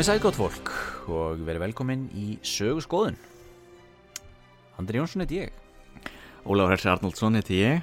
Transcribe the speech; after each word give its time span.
Komið 0.00 0.14
sæl 0.14 0.20
gott 0.24 0.36
fólk 0.38 0.68
og 1.12 1.40
verið 1.44 1.60
velkomin 1.60 2.04
í 2.16 2.38
sögu 2.40 2.80
skoðun. 2.80 3.18
Andri 4.80 4.96
Jónsson 4.96 5.20
heiti 5.20 5.42
ég. 5.42 5.58
Ólafur 6.48 6.72
Hersi 6.72 6.88
Arnoldsson 6.88 7.36
heiti 7.36 7.58
ég. 7.58 7.82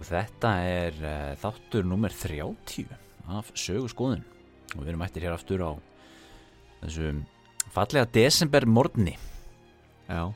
Og 0.00 0.08
þetta 0.08 0.54
er 0.64 0.96
uh, 1.02 1.34
þáttur 1.44 1.84
nummer 1.84 2.08
30 2.08 2.88
af 3.36 3.52
sögu 3.52 3.92
skoðun 3.92 4.24
og 4.70 4.80
við 4.80 4.94
erum 4.94 5.04
ættir 5.04 5.28
hér 5.28 5.36
aftur 5.36 5.60
á 5.60 5.72
þessu 6.86 7.12
fallega 7.76 8.08
desember 8.16 8.64
morgni. 8.64 9.18
Já, 10.08 10.32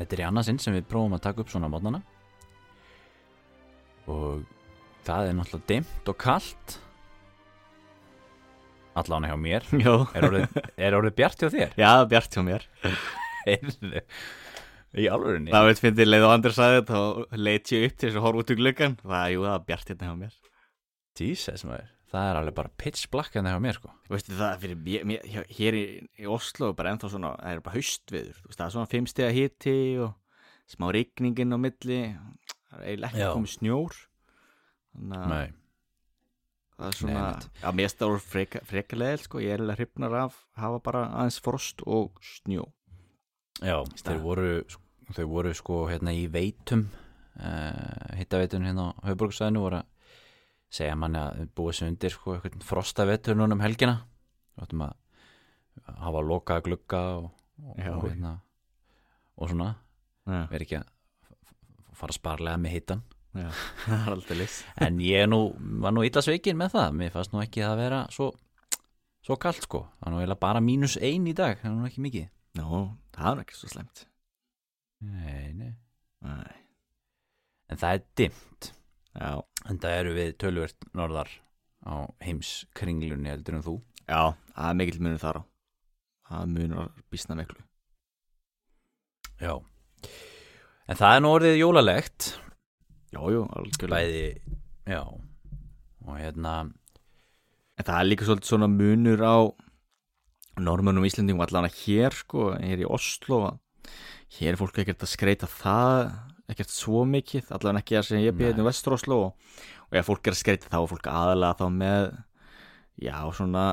Þetta 0.00 0.18
er 0.18 0.26
í 0.26 0.30
annarsinn 0.32 0.58
sem 0.66 0.80
við 0.80 0.90
prófum 0.90 1.14
að 1.14 1.28
taka 1.30 1.46
upp 1.46 1.54
svona 1.54 1.70
morgnana. 1.70 2.02
Og 4.10 4.42
það 5.06 5.30
er 5.30 5.42
náttúrulega 5.44 5.76
dimmt 5.76 6.10
og 6.10 6.24
kalt 6.26 6.80
allan 8.98 9.26
hjá 9.28 9.36
mér. 9.38 9.66
Er 10.16 10.26
orðið, 10.28 10.60
er 10.76 10.96
orðið 10.98 11.14
bjart 11.20 11.44
hjá 11.44 11.48
þér? 11.54 11.74
já 11.78 11.90
bjart 12.10 12.34
hjá 12.38 12.42
mér. 12.46 12.66
Í 15.00 15.04
alvörinni 15.06 15.52
Það 15.54 15.66
veit 15.68 15.80
fyndið 15.84 16.08
leið 16.10 16.24
og 16.26 16.32
andur 16.34 16.54
þetta 16.56 16.98
og 16.98 17.36
leit 17.38 17.70
ég 17.70 17.84
upp 17.86 17.96
til 18.00 18.08
þess 18.10 18.18
að 18.18 18.24
horfa 18.26 18.42
út 18.42 18.50
í 18.50 18.56
gluggan 18.58 18.96
Það, 19.04 19.26
jú, 19.36 19.44
það 19.46 19.54
er 19.54 19.66
bjart 19.68 19.92
hérna 19.92 20.08
hjá 20.08 20.16
mér. 20.24 20.34
Jesus 21.20 21.62
maður, 21.68 21.90
það 22.10 22.26
er 22.30 22.38
alveg 22.40 22.56
bara 22.56 22.72
pitch 22.80 23.06
black 23.12 23.34
það 23.36 23.46
hjá 23.52 23.60
mér 23.62 23.76
sko. 23.78 23.92
Veistu 24.10 24.34
það, 24.38 24.54
fyrir 24.64 25.04
mér, 25.06 25.28
hér- 25.60 25.78
í, 25.78 25.84
í 26.24 26.28
Oslo 26.32 26.72
bara 26.78 26.94
ennþá 26.94 27.10
svona, 27.12 27.32
það 27.38 27.54
er 27.54 27.62
bara 27.66 27.76
haustviður 27.76 28.40
það 28.56 28.64
er 28.66 28.74
svona 28.74 28.90
fimmstega 28.96 29.34
hiti 29.36 29.76
og 30.02 30.16
smá 30.74 30.88
rigningin 30.96 31.54
á 31.54 31.58
milli. 31.60 32.00
Það 32.70 32.80
er 32.80 32.88
eiginlega 32.90 33.10
ekki 33.14 33.30
komið 33.36 33.54
snjór. 33.58 34.00
Þannig 34.96 35.20
að 35.20 35.30
það 36.80 36.88
er 36.88 36.96
svona, 36.96 37.24
já, 37.60 37.68
mér 37.76 37.90
stáður 37.92 38.22
freka, 38.24 38.62
frekalegil 38.68 39.24
sko. 39.24 39.40
Ég 39.42 39.52
er 39.52 39.60
eiginlega 39.60 39.78
hrifnar 39.80 40.16
af 40.22 40.38
hafa 40.60 40.80
bara 40.84 41.02
aðeins 41.20 41.40
frost 41.44 41.84
og 41.86 42.20
snjó. 42.24 42.66
Já, 43.60 43.76
þeir 44.00 44.22
voru 44.24 44.50
þau 45.10 45.24
voru 45.28 45.52
sko 45.58 45.80
hérna 45.90 46.14
í 46.16 46.24
veitum 46.32 46.86
uh, 47.42 48.14
hittaveitum 48.16 48.64
hérna 48.64 48.90
á 48.94 49.10
höfbruksvæðinu 49.10 49.64
voru 49.64 49.80
að 49.82 50.16
segja 50.70 50.96
manni 50.96 51.18
að 51.20 51.48
búið 51.58 51.76
sér 51.80 51.90
undir 51.90 52.14
sko 52.14 52.36
eitthvað 52.36 52.66
frostaveitur 52.68 53.36
núna 53.36 53.58
um 53.58 53.64
helgina. 53.64 53.98
Við 54.54 54.68
ættum 54.68 54.86
að 54.86 55.96
hafa 56.00 56.24
lokaða 56.24 56.66
glugga 56.68 57.04
og, 57.18 57.30
og, 57.64 57.76
Já. 57.76 57.92
og, 57.92 58.04
hérna, 58.06 58.34
og 59.36 59.52
svona. 59.52 59.70
Já, 60.30 60.44
vera 60.52 60.66
ekki 60.66 60.78
að 60.78 61.96
fara 62.00 62.14
sparlega 62.16 62.60
með 62.60 62.78
hittan 62.78 63.02
já, 63.34 63.48
er 64.10 64.44
en 64.86 65.00
ég 65.04 65.26
nú, 65.30 65.40
var 65.82 65.94
nú 65.94 66.04
illa 66.06 66.22
sveikin 66.24 66.58
með 66.58 66.76
það. 66.76 67.00
Mér 67.00 67.14
fannst 67.14 67.34
nú 67.34 67.42
ekki 67.44 67.64
að 67.66 67.80
vera 67.84 68.04
svo 68.14 68.32
svo 69.20 69.36
kalt 69.36 69.62
sko, 69.62 69.84
það 70.00 70.06
er 70.08 70.14
nú 70.14 70.20
eiginlega 70.22 70.44
bara 70.46 70.62
mínus 70.64 70.96
ein 70.96 71.26
í 71.28 71.36
dag, 71.36 71.58
það 71.60 71.70
er 71.70 71.76
nú 71.76 71.90
ekki 71.90 72.06
mikið. 72.06 72.30
Nú, 72.60 72.86
það 73.14 73.28
er 73.30 73.36
nú 73.36 73.44
ekki 73.44 73.58
svo 73.60 73.74
slemt 73.74 74.06
nei, 75.00 75.52
nei. 75.56 75.72
Nei, 76.20 76.56
en 77.72 77.80
það 77.80 77.94
er 77.94 78.02
dimmt. 78.20 78.72
Já, 79.16 79.30
en 79.66 79.80
það 79.80 79.96
eru 80.00 80.12
við 80.16 80.34
tölvert 80.40 80.90
norðar 80.96 81.30
á 81.88 82.04
heimskringlunni 82.24 83.32
heldur 83.32 83.58
en 83.58 83.64
þú. 83.64 83.76
Já, 84.04 84.36
það 84.52 84.68
er 84.68 84.78
mikill 84.80 85.00
munur 85.06 85.22
þar 85.22 85.40
á. 85.40 85.42
Það 86.30 86.52
munur 86.54 86.92
býsna 87.10 87.38
miklu. 87.38 87.64
Já. 89.40 89.54
En 90.90 90.98
það 91.00 91.16
er 91.16 91.24
nú 91.24 91.32
orðið 91.38 91.58
jólalegt 91.62 92.30
Já, 93.10 93.20
jú, 93.34 93.46
algjörlega. 93.58 93.96
Bæði, 93.96 94.58
já. 94.86 95.02
Og 96.06 96.14
hérna, 96.16 96.54
En 97.80 97.86
það 97.88 97.96
er 97.96 98.08
líka 98.10 98.26
svolítið 98.28 98.50
svona 98.50 98.66
munur 98.68 99.22
á 99.24 99.36
Norrmönnum 100.60 101.00
og 101.00 101.08
Íslendingum 101.08 101.40
allan 101.46 101.64
að 101.64 101.78
hér 101.80 102.12
sko, 102.12 102.50
hér 102.60 102.82
í 102.82 102.88
Oslo 102.88 103.38
hér 104.36 104.52
er 104.52 104.58
fólk 104.60 104.82
ekkert 104.82 105.06
að 105.06 105.12
skreita 105.14 105.48
það 105.48 106.10
ekkert 106.52 106.74
svo 106.74 107.06
mikið, 107.08 107.48
allan 107.56 107.78
ekki 107.80 107.96
að 107.96 108.04
sem 108.10 108.20
ég 108.20 108.36
býði 108.36 108.50
hérna 108.50 108.66
í 108.66 108.68
Vestur 108.68 108.98
Oslo 108.98 109.20
og, 109.30 109.54
og 109.88 109.96
ef 109.96 110.10
fólk 110.10 110.28
er 110.28 110.36
að 110.36 110.40
skreita 110.42 110.68
þá 110.68 110.76
er 110.82 110.90
fólk 110.90 111.08
aðalega 111.08 111.58
þá 111.62 111.66
með 111.78 112.04
já, 113.00 113.16
svona 113.38 113.64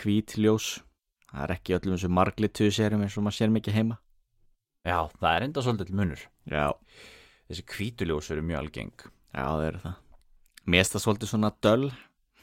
hvítljós 0.00 0.70
það 1.26 1.44
er 1.44 1.54
ekki 1.58 1.76
öllum 1.76 1.98
þessu 1.98 2.12
marglitu 2.22 2.70
sérum 2.72 3.04
eins 3.04 3.18
og 3.18 3.26
maður 3.26 3.38
sér 3.42 3.52
mikið 3.52 3.76
heima. 3.76 3.98
Já, 4.88 4.98
það 5.20 5.34
er 5.34 5.44
enda 5.46 5.66
svolítið 5.66 5.98
munur. 5.98 6.24
Já, 6.48 6.66
þessi 7.52 7.68
hvítuljós 7.76 8.32
eru 8.32 8.48
mjög 8.48 8.64
algeng. 8.64 9.06
Já, 9.32 9.44
það 9.44 9.68
eru 9.68 9.84
það. 9.86 9.96
Mér 10.62 10.82
finnst 10.82 10.96
það 10.96 11.06
svolítið 11.06 11.32
svona 11.32 11.54
döl 11.64 11.88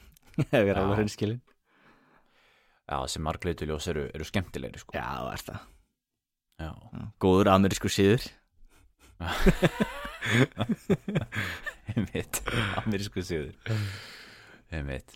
ef 0.44 0.60
ég 0.60 0.72
er 0.72 0.80
alveg 0.80 1.00
hreinskilin 1.00 1.40
já, 2.90 2.98
þessi 3.06 3.22
margleituljós 3.24 3.88
eru, 3.92 4.04
eru 4.16 4.28
skemmtilegri 4.28 4.82
sko. 4.82 4.96
Já, 4.98 5.06
það 5.06 5.32
er 5.34 5.42
það. 5.50 5.66
Já, 6.60 6.72
Góður 7.24 7.52
amerísku 7.54 7.90
síður 7.94 8.24
einmitt 11.94 12.36
amerísku 12.82 13.24
síður 13.24 13.56
einmitt. 14.72 15.16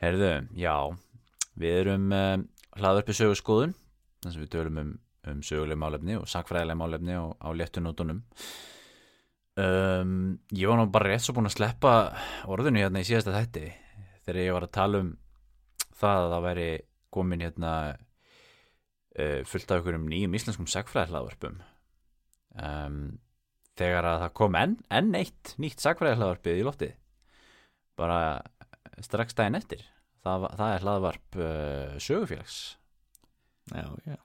Herðu, 0.00 0.32
já 0.56 0.74
við 1.58 1.80
erum 1.82 2.12
um, 2.14 2.44
hlaðarpi 2.78 3.16
sögurskoðun 3.16 3.74
þar 4.22 4.34
sem 4.34 4.44
við 4.44 4.52
tölum 4.54 4.80
um, 4.82 4.92
um 5.32 5.40
söguleg 5.44 5.80
málefni 5.80 6.18
og 6.18 6.28
sakfræðileg 6.30 6.78
málefni 6.78 7.16
á, 7.16 7.24
á 7.40 7.48
léttunótunum 7.56 8.22
um, 9.58 10.12
ég 10.54 10.70
var 10.70 10.78
nú 10.78 10.88
bara 10.92 11.12
rétt 11.12 11.24
svo 11.26 11.34
búin 11.36 11.48
að 11.50 11.56
sleppa 11.58 11.94
orðinu 12.50 12.82
hérna 12.82 13.02
í 13.02 13.08
síðasta 13.08 13.34
þætti 13.34 13.64
þegar 14.26 14.42
ég 14.42 14.54
var 14.56 14.66
að 14.66 14.76
tala 14.76 15.00
um 15.04 15.14
það 15.98 16.20
að 16.24 16.34
það 16.34 16.46
væri 16.46 16.68
komin 17.14 17.42
hérna 17.42 17.72
uh, 19.18 19.40
fullt 19.48 19.72
af 19.72 19.82
ykkur 19.82 19.98
um 19.98 20.06
nýjum 20.10 20.36
íslenskum 20.38 20.68
sakfræðihlaðvarpum 20.70 21.58
um, 22.54 23.02
þegar 23.78 24.10
að 24.12 24.24
það 24.24 24.36
kom 24.42 24.58
enn, 24.58 24.78
enn 24.94 25.14
eitt 25.18 25.54
nýtt 25.62 25.82
sakfræðihlaðvarpið 25.84 26.62
í 26.62 26.66
loftið 26.66 26.94
bara 27.98 28.20
strax 29.02 29.34
daginn 29.34 29.58
eftir. 29.58 29.82
Það, 30.26 30.48
það 30.58 30.72
er 30.74 30.84
hlaðvarp 30.84 31.38
uh, 31.38 31.96
sögufélags. 32.02 32.56
Já, 33.70 33.86
já, 34.06 34.16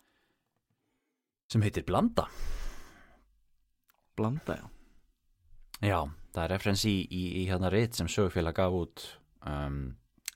sem 1.51 1.65
heitir 1.65 1.85
Blanda. 1.85 2.25
Blanda, 4.17 4.57
já 4.61 4.82
já, 5.83 5.99
það 6.33 6.43
er 6.45 6.53
referens 6.55 6.85
í, 6.89 6.95
í, 7.05 7.23
í 7.41 7.47
hérna 7.49 7.71
reyt 7.73 7.97
sem 7.97 8.09
sögufélag 8.11 8.55
gaf 8.57 8.77
út 8.77 9.05
um, 9.47 9.81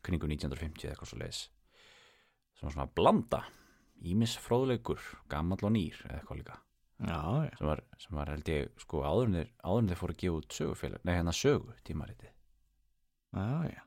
kringu 0.05 0.29
1950 0.29 0.87
eða 0.87 0.95
eitthvað 0.95 1.11
svo 1.11 1.21
leiðis 1.21 1.43
sem 2.57 2.67
var 2.67 2.75
svona 2.75 2.91
Blanda 2.97 3.43
Ímis 4.05 4.35
fróðleikur, 4.37 5.01
gamall 5.31 5.63
og 5.65 5.71
nýr 5.73 5.95
eða 6.05 6.19
eitthvað 6.19 6.37
líka. 6.37 6.57
Já, 6.97 7.21
sem 7.57 7.67
var, 7.69 7.81
sem 8.01 8.17
var 8.17 8.29
held 8.29 8.49
ég 8.49 8.69
sko 8.81 9.01
áður 9.05 9.27
en 9.29 9.37
þeir, 9.37 9.49
áður 9.61 9.81
en 9.83 9.89
þeir 9.91 9.99
fóru 9.99 10.13
að 10.15 10.21
gefa 10.23 10.37
út 10.39 10.55
sögufélag 10.57 11.03
nei 11.05 11.13
hérna 11.13 11.33
sögu 11.37 11.75
tímariti 11.85 12.29
Já, 13.37 13.69
já. 13.69 13.81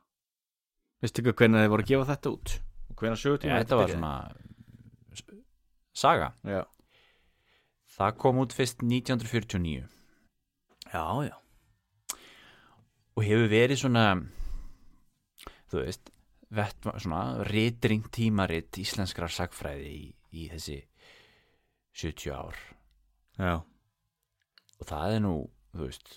Veistu 1.03 1.23
ekki 1.25 1.35
hvernig 1.41 1.65
þið 1.65 1.73
voru 1.73 1.87
að 1.87 1.91
gefa 1.91 2.09
þetta 2.11 2.33
út? 2.37 2.53
Hvernig 3.01 3.23
sögur 3.23 3.47
Já, 3.49 3.55
þetta 3.57 3.79
var 3.81 3.95
svona 3.95 4.13
saga. 6.01 6.29
Já, 6.47 6.61
Það 7.91 8.17
kom 8.23 8.39
út 8.45 8.55
fyrst 8.55 8.85
1949 8.87 9.89
já, 10.91 11.05
já 11.27 11.40
og 13.17 13.25
hefur 13.27 13.49
verið 13.51 13.81
svona 13.83 14.05
þú 15.71 15.83
veist 15.85 16.11
vett, 16.51 16.89
svona 17.03 17.45
ritring 17.47 18.07
tímarit 18.15 18.79
íslenskrar 18.83 19.31
sagfræði 19.33 19.91
í, 19.91 20.05
í 20.35 20.49
þessi 20.51 20.81
70 22.01 22.33
ár. 22.35 22.59
Já, 23.41 23.55
og 24.81 24.89
það 24.89 25.15
er 25.17 25.23
nú, 25.25 25.35
þú 25.75 25.87
veist 25.89 26.17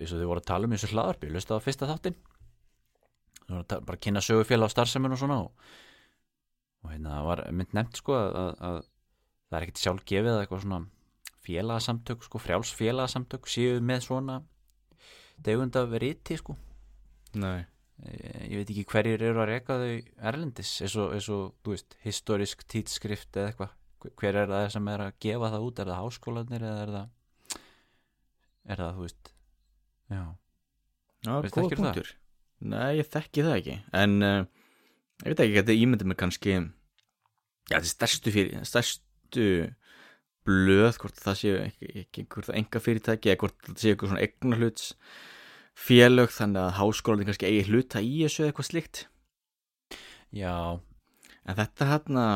eins 0.00 0.14
og 0.14 0.20
þau 0.22 0.28
voru 0.30 0.40
að 0.42 0.48
tala 0.50 0.68
um 0.68 0.74
þessu 0.74 0.90
hlaðarpi 0.94 1.30
lustu 1.34 1.56
á 1.56 1.60
fyrsta 1.60 1.88
þáttin 1.90 2.14
þau 2.16 3.50
voru 3.50 3.60
að 3.64 3.68
ta- 3.72 3.80
bara 3.84 3.98
að 3.98 4.04
kynna 4.06 4.22
sögufélag 4.24 4.70
á 4.70 4.74
starfsemin 4.74 5.12
og 5.16 5.20
svona 5.20 5.36
og, 5.44 5.50
og 6.84 6.94
hérna 6.94 7.16
það 7.18 7.26
var 7.28 7.42
mynd 7.58 7.74
nefnt 7.76 8.00
sko 8.00 8.16
að, 8.16 8.30
að, 8.40 8.54
að 8.70 8.78
það 9.50 9.58
er 9.58 9.66
ekkert 9.66 9.82
sjálf 9.82 10.06
gefið 10.08 10.32
að 10.32 10.40
eitthvað 10.44 10.64
svona 10.64 10.80
félagasamtök 11.44 12.24
sko, 12.26 12.40
frjáls 12.40 12.72
félagasamtök 12.78 13.50
séu 13.50 13.80
með 13.84 14.06
svona 14.06 14.38
tegund 15.46 15.76
af 15.80 15.94
riti 16.02 16.36
sko. 16.40 16.56
Nei. 17.40 17.60
Ég 18.00 18.56
veit 18.56 18.70
ekki 18.72 18.86
hverjir 18.88 19.22
eru 19.28 19.42
að 19.42 19.50
reka 19.50 19.76
þau 19.76 19.90
erlendis 20.30 20.70
eins 20.86 20.96
og, 20.96 21.52
þú 21.60 21.74
veist, 21.74 21.96
historisk 22.04 22.64
títskrift 22.70 23.36
eða 23.36 23.50
eitthvað. 23.52 23.74
Hver- 24.16 24.38
er 24.40 24.48
það 24.48 24.68
sem 24.72 24.88
er 24.88 25.02
að 25.04 25.16
gefa 25.20 25.50
það 25.52 25.66
út? 25.66 25.80
Er 25.82 25.90
það 25.90 26.00
háskólanir 26.00 26.62
eða 26.64 26.84
er 26.86 26.92
það 26.94 27.08
er 28.70 28.80
það, 28.80 28.94
þú 28.96 29.04
veist 29.06 29.30
já, 30.10 30.22
Já, 31.20 31.32
góða 31.52 31.76
punktur. 31.76 32.10
Nei, 32.70 32.88
ég 33.00 33.08
þekki 33.08 33.44
það 33.44 33.58
ekki 33.58 33.76
En 33.96 34.16
uh, 34.24 34.40
ég 35.24 35.32
veit 35.32 35.42
ekki, 35.44 35.56
þetta 35.60 35.76
ímyndið 35.84 36.10
mig 36.10 36.18
kannski 36.20 36.54
Já, 36.56 37.76
þetta 37.76 37.82
er 37.82 37.90
stærstu 37.92 38.32
fyrir 38.34 38.66
Stærstu 38.68 39.46
blöð 40.50 40.98
Hvort 41.00 41.20
það 41.22 41.38
séu 41.40 41.58
það 42.30 42.56
enga 42.58 42.82
fyrirtæki 42.82 43.32
Eða 43.32 43.40
hvort 43.44 43.68
það 43.68 43.82
séu 43.82 43.92
eitthvað 43.94 44.12
svona 44.12 44.24
eignarhluts 44.26 44.88
Félög, 45.80 46.32
þannig 46.34 46.60
að 46.60 46.76
háskólan 46.80 47.28
kannski 47.28 47.48
eigi 47.48 47.68
hluta 47.70 48.02
í 48.04 48.16
þessu 48.24 48.42
eða 48.42 48.50
eitthvað 48.50 48.68
slíkt 48.68 49.04
já, 50.36 50.56
En 51.46 51.60
þetta 51.60 51.90
hérna 51.94 52.26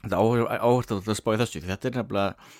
Þetta 0.00 0.22
áhört 0.64 0.96
að 0.96 1.12
spá 1.18 1.34
í 1.34 1.40
þessu 1.42 1.64
Þetta 1.66 1.90
er 1.90 2.00
nefnilega 2.00 2.50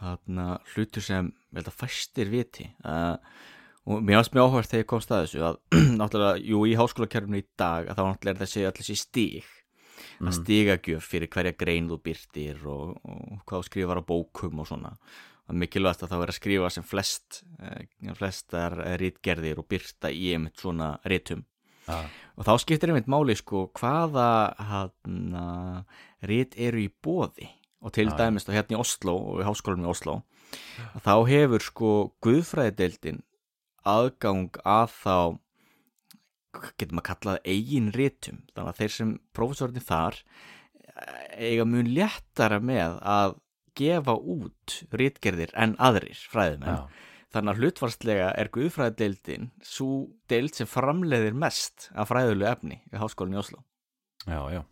hérna, 0.00 0.50
hlutur 0.74 1.04
sem 1.04 1.32
vel 1.52 1.64
að 1.66 1.76
fæstir 1.76 2.30
viti 2.32 2.70
uh, 2.88 3.16
og 3.90 4.04
mér 4.04 4.20
varst 4.20 4.32
mjög 4.32 4.46
áhört 4.46 4.70
þegar 4.70 4.82
ég 4.84 4.88
komst 4.88 5.10
að 5.12 5.24
þessu 5.26 5.42
að 5.44 5.58
náttúrulega, 6.00 6.40
jú, 6.46 6.60
í 6.68 6.76
háskólakerfinu 6.78 7.40
í 7.40 7.44
dag 7.60 7.88
að 7.90 7.98
þá 7.98 8.02
náttúrulega 8.06 8.32
er 8.32 8.40
þessi 8.44 8.64
allir 8.68 9.00
stíg 9.00 9.50
Mm. 9.50 9.59
Að 10.20 10.36
stigagjöf 10.36 11.10
fyrir 11.10 11.30
hverja 11.32 11.56
grein 11.56 11.88
þú 11.90 12.00
byrtir 12.04 12.64
og, 12.68 12.96
og 13.04 13.42
hvað 13.48 13.62
þú 13.62 13.68
skrifar 13.70 14.00
á 14.00 14.08
bókum 14.08 14.60
og 14.60 14.68
svona. 14.68 14.94
Að 15.50 15.60
mikilvægt 15.64 16.04
að 16.04 16.12
það 16.12 16.20
vera 16.22 16.34
að 16.34 16.38
skrifa 16.38 16.68
sem 16.70 16.86
flest 16.86 17.40
eh, 17.58 18.12
flestar 18.18 18.76
rítgerðir 19.00 19.62
og 19.62 19.66
byrta 19.70 20.12
í 20.12 20.34
einmitt 20.34 20.60
svona 20.60 20.92
rítum 21.08 21.42
já, 21.90 21.96
og 22.36 22.46
þá 22.46 22.52
skiptir 22.62 22.92
einmitt 22.92 23.10
máli 23.10 23.36
sko 23.38 23.66
hvaða 23.78 24.28
hana, 24.70 25.46
rít 26.26 26.56
eru 26.60 26.84
í 26.84 26.90
bóði 27.02 27.48
og 27.80 27.94
til 27.96 28.10
já. 28.10 28.16
dæmis 28.18 28.46
þá 28.46 28.54
hérna 28.58 28.76
í 28.76 28.80
Oslo 28.80 29.16
og 29.32 29.42
í 29.42 29.48
háskólanum 29.48 29.88
í 29.88 29.92
Oslo 29.92 30.20
þá 31.04 31.14
hefur 31.30 31.64
sko 31.64 31.92
guðfræðideildin 32.24 33.22
aðgang 33.88 34.60
að 34.66 34.96
þá 35.00 35.16
getur 36.52 36.96
maður 36.96 37.08
kallað 37.10 37.44
eigin 37.44 37.92
rítum 37.94 38.40
þannig 38.54 38.72
að 38.72 38.80
þeir 38.80 38.94
sem 38.96 39.12
prófessorinn 39.36 39.86
þar 39.86 40.18
eh, 40.20 41.52
eiga 41.52 41.66
mun 41.68 41.92
léttara 41.94 42.58
með 42.62 42.98
að 43.06 43.36
gefa 43.78 44.16
út 44.18 44.80
rítgerðir 44.92 45.54
en 45.54 45.76
aðrir 45.78 46.18
fræðimenn. 46.32 46.82
Já, 46.82 47.06
Þannig 47.30 47.52
að 47.52 47.60
hlutvarslega 47.62 48.30
er 48.42 48.48
guðfræðadeildin 48.50 49.44
svo 49.62 50.08
deild 50.30 50.56
sem 50.58 50.66
framleiðir 50.66 51.36
mest 51.38 51.86
af 51.94 52.10
fræðulegu 52.10 52.48
efni 52.50 52.80
við 52.90 53.04
háskólinni 53.04 53.38
í 53.38 53.42
Oslo. 53.44 53.60
já, 54.26 54.40
já. 54.50 54.62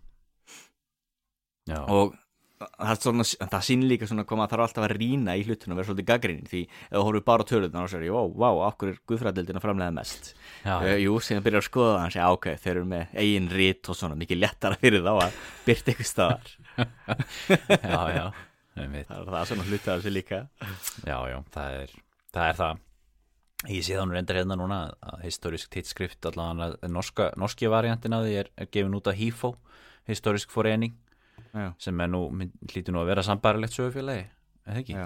Já, 1.68 1.78
Og 1.86 2.16
það, 2.58 3.00
svona, 3.02 3.26
það 3.40 3.64
sýnir 3.68 3.90
líka 3.92 4.08
svona 4.10 4.24
koma 4.28 4.46
að 4.46 4.54
þarf 4.54 4.64
alltaf 4.66 4.86
að 4.86 4.94
rýna 4.96 5.36
í 5.38 5.44
hlutinu 5.46 5.74
og 5.74 5.78
vera 5.80 5.88
svolítið 5.88 6.08
gaggrinni 6.08 6.50
því 6.50 6.62
ef 6.68 6.96
þú 6.96 7.04
horfir 7.08 7.24
bara 7.28 7.46
töluðna 7.50 7.84
og 7.84 7.92
sér, 7.92 8.06
ó, 8.10 8.22
vá, 8.42 8.48
okkur 8.68 8.92
er 8.92 8.98
guðfræðadeildin 9.10 9.60
að 9.60 9.66
framleiða 9.66 9.96
mest. 10.00 10.32
já, 10.64 10.74
Uh, 10.78 10.96
jú, 11.02 11.14
sem 11.24 11.44
byrjar 11.44 11.62
að 11.62 11.68
skoða 11.68 11.92
það, 11.92 12.02
hann 12.02 12.16
segja, 12.16 12.32
ok, 12.34 12.50
þeir 12.64 12.74
eru 12.74 12.88
með 12.94 13.14
eigin 13.22 13.48
rít 13.52 13.92
og 13.92 13.98
svona 13.98 14.18
mikið 14.18 14.42
léttara 14.42 14.80
fyrir 14.80 15.06
þá 15.06 15.12
að 15.14 15.38
byrta 15.68 15.94
eitthvað 15.94 16.10
staðar. 16.12 16.52
já, 17.92 18.02
já, 18.14 18.26
einmitt. 18.78 19.08
Það 19.08 19.22
er 19.22 19.32
það 19.32 19.48
svona 19.52 19.70
hluti 19.70 19.88
af 19.88 19.96
þessu 19.96 20.14
líka. 20.14 20.44
já, 21.06 21.16
já, 21.32 21.38
það 21.54 21.80
er 21.82 21.96
það 22.34 22.50
er 22.50 22.58
það 22.58 22.84
ég 23.66 23.82
sé 23.82 23.96
þannig 23.98 24.14
reyndar 24.14 24.38
hérna 24.38 24.56
núna 24.58 24.78
að 25.02 25.22
historisk 25.24 25.70
tittskrift 25.74 26.28
allavega 26.30 26.76
að 26.76 26.92
norska, 26.94 27.32
norski 27.40 27.70
variantin 27.70 28.14
af 28.14 28.22
því 28.26 28.36
er, 28.44 28.50
er 28.54 28.70
gefin 28.70 28.94
út 28.94 29.10
af 29.10 29.18
HIFO 29.18 29.54
historisk 30.08 30.52
forening 30.54 30.94
Já, 31.54 31.68
sem 31.80 32.00
er 32.04 32.10
nú, 32.12 32.20
hlýtur 32.68 32.92
nú 32.94 33.00
að 33.02 33.08
vera 33.12 33.22
sambarilegt 33.26 33.72
sögufélagi, 33.76 34.26
eða 34.68 34.82
ekki? 34.82 34.96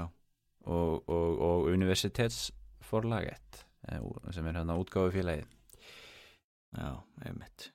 Og, 0.62 1.08
og, 1.10 1.40
og 1.42 1.68
universitetsforlaget 1.72 3.62
eh, 3.90 4.00
sem 4.34 4.46
er 4.46 4.58
hérna 4.60 4.76
útgáfufélagi 4.78 5.44
já, 6.76 6.90
einmitt. 7.26 7.68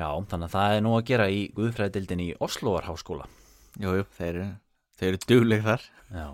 já, 0.00 0.06
þannig 0.30 0.48
að 0.48 0.54
það 0.56 0.76
er 0.76 0.84
nú 0.86 0.94
að 0.96 1.04
gera 1.10 1.26
í 1.32 1.42
Guðfræðildin 1.56 2.24
í 2.24 2.30
Osloar 2.42 2.88
háskóla 2.88 3.26
Jú, 3.80 3.92
jú, 4.00 4.06
þeir 4.18 4.30
eru, 4.34 4.48
eru 5.08 5.20
dugleg 5.28 5.62
þar. 5.64 5.84
já. 6.12 6.26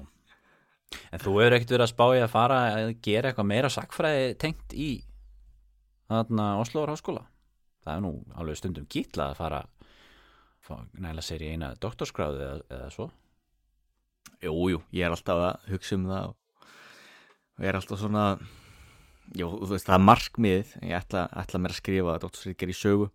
En 1.13 1.21
þú 1.21 1.35
hefur 1.39 1.55
ekkert 1.59 1.73
verið 1.75 1.85
að 1.85 1.93
spája 1.93 2.23
að 2.25 2.33
fara 2.33 2.61
að 2.79 2.93
gera 3.05 3.29
eitthvað 3.31 3.51
meira 3.51 3.71
sakfræði 3.71 4.31
tengt 4.41 4.73
í 4.75 4.89
þarna 6.09 6.47
Osloar 6.63 6.95
háskóla 6.95 7.27
það 7.85 7.93
er 7.95 8.03
nú 8.07 8.13
alveg 8.41 8.59
stundum 8.59 8.87
kýtla 8.91 9.31
að 9.33 9.39
fara 9.43 9.61
næla 10.99 11.25
sér 11.25 11.45
í 11.45 11.53
eina 11.55 11.73
doktorskráðu 11.81 12.45
eða, 12.45 12.61
eða 12.77 12.89
svo? 12.95 13.09
Jú, 14.45 14.55
jú, 14.75 14.81
ég 14.95 15.07
er 15.07 15.15
alltaf 15.15 15.43
að 15.49 15.69
hugsa 15.73 15.99
um 15.99 16.09
það 16.11 16.33
og 16.33 17.65
ég 17.65 17.71
er 17.71 17.81
alltaf 17.81 18.03
svona 18.03 18.25
Jú, 19.37 19.51
þú 19.61 19.75
veist, 19.75 19.85
það 19.85 19.93
er 19.93 20.05
markmiðið. 20.07 20.69
Ég 20.89 20.95
ætla, 20.97 21.23
ætla 21.37 21.59
mér 21.61 21.73
að 21.75 21.79
skrifa 21.83 22.13
doktorsríkjar 22.23 22.71
í 22.73 22.77
sögu. 22.79 23.09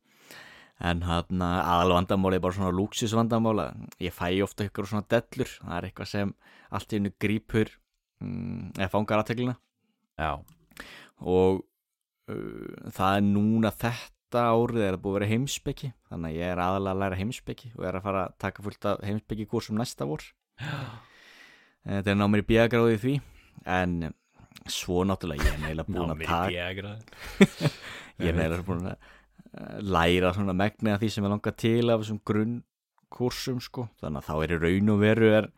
En 0.85 0.99
hann 1.07 1.41
aðal 1.41 1.95
vandamáli 1.95 2.37
er 2.37 2.43
bara 2.43 2.53
svona 2.53 2.75
lúksis 2.75 3.15
vandamála 3.17 3.71
ég 3.97 4.13
fæ 4.13 4.27
ofta 4.45 4.67
ykkur 4.67 4.91
svona 4.91 5.07
dellur. 5.09 5.49
Það 5.57 5.73
er 5.79 5.87
eitthvað 5.87 6.11
sem 6.11 6.35
allt 6.73 6.93
í 6.93 6.99
hennu 6.99 7.13
grípur 7.21 7.71
mm, 8.21 8.73
eða 8.79 8.91
fangar 8.93 9.21
aðteglina 9.21 9.55
já, 10.17 10.31
og 11.21 11.61
uh, 12.29 12.89
það 12.93 13.17
er 13.17 13.25
núna 13.27 13.73
þetta 13.73 14.12
árið 14.41 14.83
er 14.87 14.95
að 14.97 15.01
búið 15.03 15.13
að 15.13 15.17
vera 15.19 15.29
heimsbyggi 15.31 15.89
þannig 16.09 16.29
að 16.31 16.37
ég 16.39 16.51
er 16.53 16.61
aðalega 16.63 16.93
að 16.93 17.01
læra 17.03 17.19
heimsbyggi 17.19 17.71
og 17.77 17.87
er 17.87 17.97
að 17.97 18.05
fara 18.07 18.23
að 18.27 18.35
taka 18.43 18.65
fullt 18.65 18.87
af 18.89 19.03
heimsbyggi 19.07 19.47
kursum 19.51 19.79
næsta 19.79 20.07
vor. 20.09 20.25
Þetta 21.83 22.13
er 22.13 22.19
námið 22.19 22.43
í 22.43 22.47
bíagráði 22.51 22.99
því 23.03 23.15
en 23.77 23.97
svo 24.71 25.03
náttúrulega 25.07 25.43
ég 25.43 25.57
er 25.57 25.63
neila 25.65 25.85
búin 25.87 26.13
að 26.13 26.23
taka 26.27 26.51
ég 28.23 28.29
er 28.31 28.37
neila 28.37 28.61
búin 28.65 28.87
að 28.91 28.95
eh, 28.95 29.77
læra 29.81 30.33
svona 30.35 30.55
megni 30.57 30.93
að 30.93 31.03
því 31.03 31.11
sem 31.15 31.27
er 31.27 31.33
langa 31.35 31.55
til 31.65 31.83
af 31.89 32.03
þessum 32.03 32.21
grunnkursum 32.29 33.59
sko. 33.63 33.87
Þannig 34.01 34.23
að 34.23 34.29
þá 34.29 34.35
er 34.37 34.55
í 34.55 34.61
raun 34.63 34.93
og 34.95 35.03
veru 35.03 35.31
er 35.41 35.49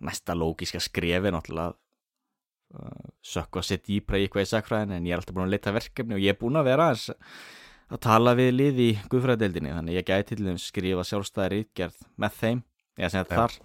næsta 0.00 0.36
lógiska 0.38 0.80
skrefi 0.82 1.32
náttúrulega 1.34 1.76
sökku 3.26 3.60
að 3.60 3.66
setja 3.66 3.86
dýpra 3.88 4.20
í 4.20 4.26
eitthvað 4.26 4.46
í 4.46 4.50
sakfræðin 4.50 4.94
en 4.96 5.08
ég 5.08 5.16
er 5.16 5.22
alltaf 5.22 5.34
búin 5.34 5.48
að 5.48 5.56
leita 5.56 5.74
verkefni 5.74 6.16
og 6.16 6.22
ég 6.22 6.34
er 6.34 6.38
búin 6.38 6.60
að 6.60 6.68
vera 6.70 6.90
aðeins 6.90 7.08
að 7.90 8.02
tala 8.06 8.36
við 8.38 8.52
lið 8.54 8.78
í 8.84 8.90
guðfræðdeldinni 9.10 9.72
þannig 9.74 9.96
að 9.96 9.98
ég 9.98 10.06
gæti 10.06 10.36
til 10.36 10.46
þeim 10.46 10.60
skrifa 10.62 11.06
sjálfstæðar 11.08 11.56
ítgerð 11.56 11.98
með 12.22 12.38
þeim 12.38 12.62
eða 13.00 13.10
sem 13.10 13.24
þetta 13.24 13.40
þar 13.40 13.56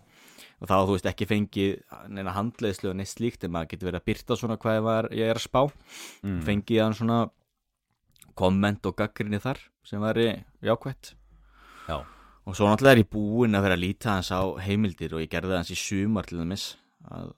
og 0.56 0.70
þá 0.72 0.76
þú 0.76 0.96
veist 0.96 1.10
ekki 1.12 1.28
fengið 1.30 1.72
neina 2.16 2.34
handleiðslu 2.34 2.92
og 2.92 2.98
neitt 2.98 3.12
slíkt 3.12 3.46
en 3.46 3.54
maður 3.54 3.74
getur 3.74 3.90
verið 3.92 4.02
að 4.02 4.08
byrta 4.10 4.38
svona 4.40 4.58
hvað 4.62 4.82
var, 4.88 5.10
ég 5.14 5.30
er 5.30 5.40
að 5.40 5.46
spá 5.46 5.62
mm. 5.68 6.40
fengið 6.48 6.82
hann 6.82 6.98
svona 6.98 7.20
komment 8.40 8.88
og 8.90 8.98
gaggrinni 9.00 9.40
þar 9.44 9.62
sem 9.86 10.02
væri 10.02 10.28
jákvætt 10.66 11.14
Já. 11.86 12.02
og 12.02 12.58
svo 12.58 12.70
náttúrulega 12.70 12.98
er 12.98 13.04
ég 13.04 13.12
búinn 13.12 13.58
að 13.58 13.68
vera 13.68 13.78
að 13.78 13.84
líta 13.84 14.16
hans 14.16 14.32
á 14.34 14.42
heimildir 14.66 15.16
og 15.16 15.24
ég 15.24 15.32
gerði 15.32 15.60
hans 15.60 15.74
í 15.76 15.80
sumar 15.80 16.28
til 16.28 16.42
þeimis 16.42 16.70
að, 17.12 17.34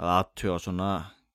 að 0.00 0.10
aðtjóða 0.14 0.62
svona 0.64 0.88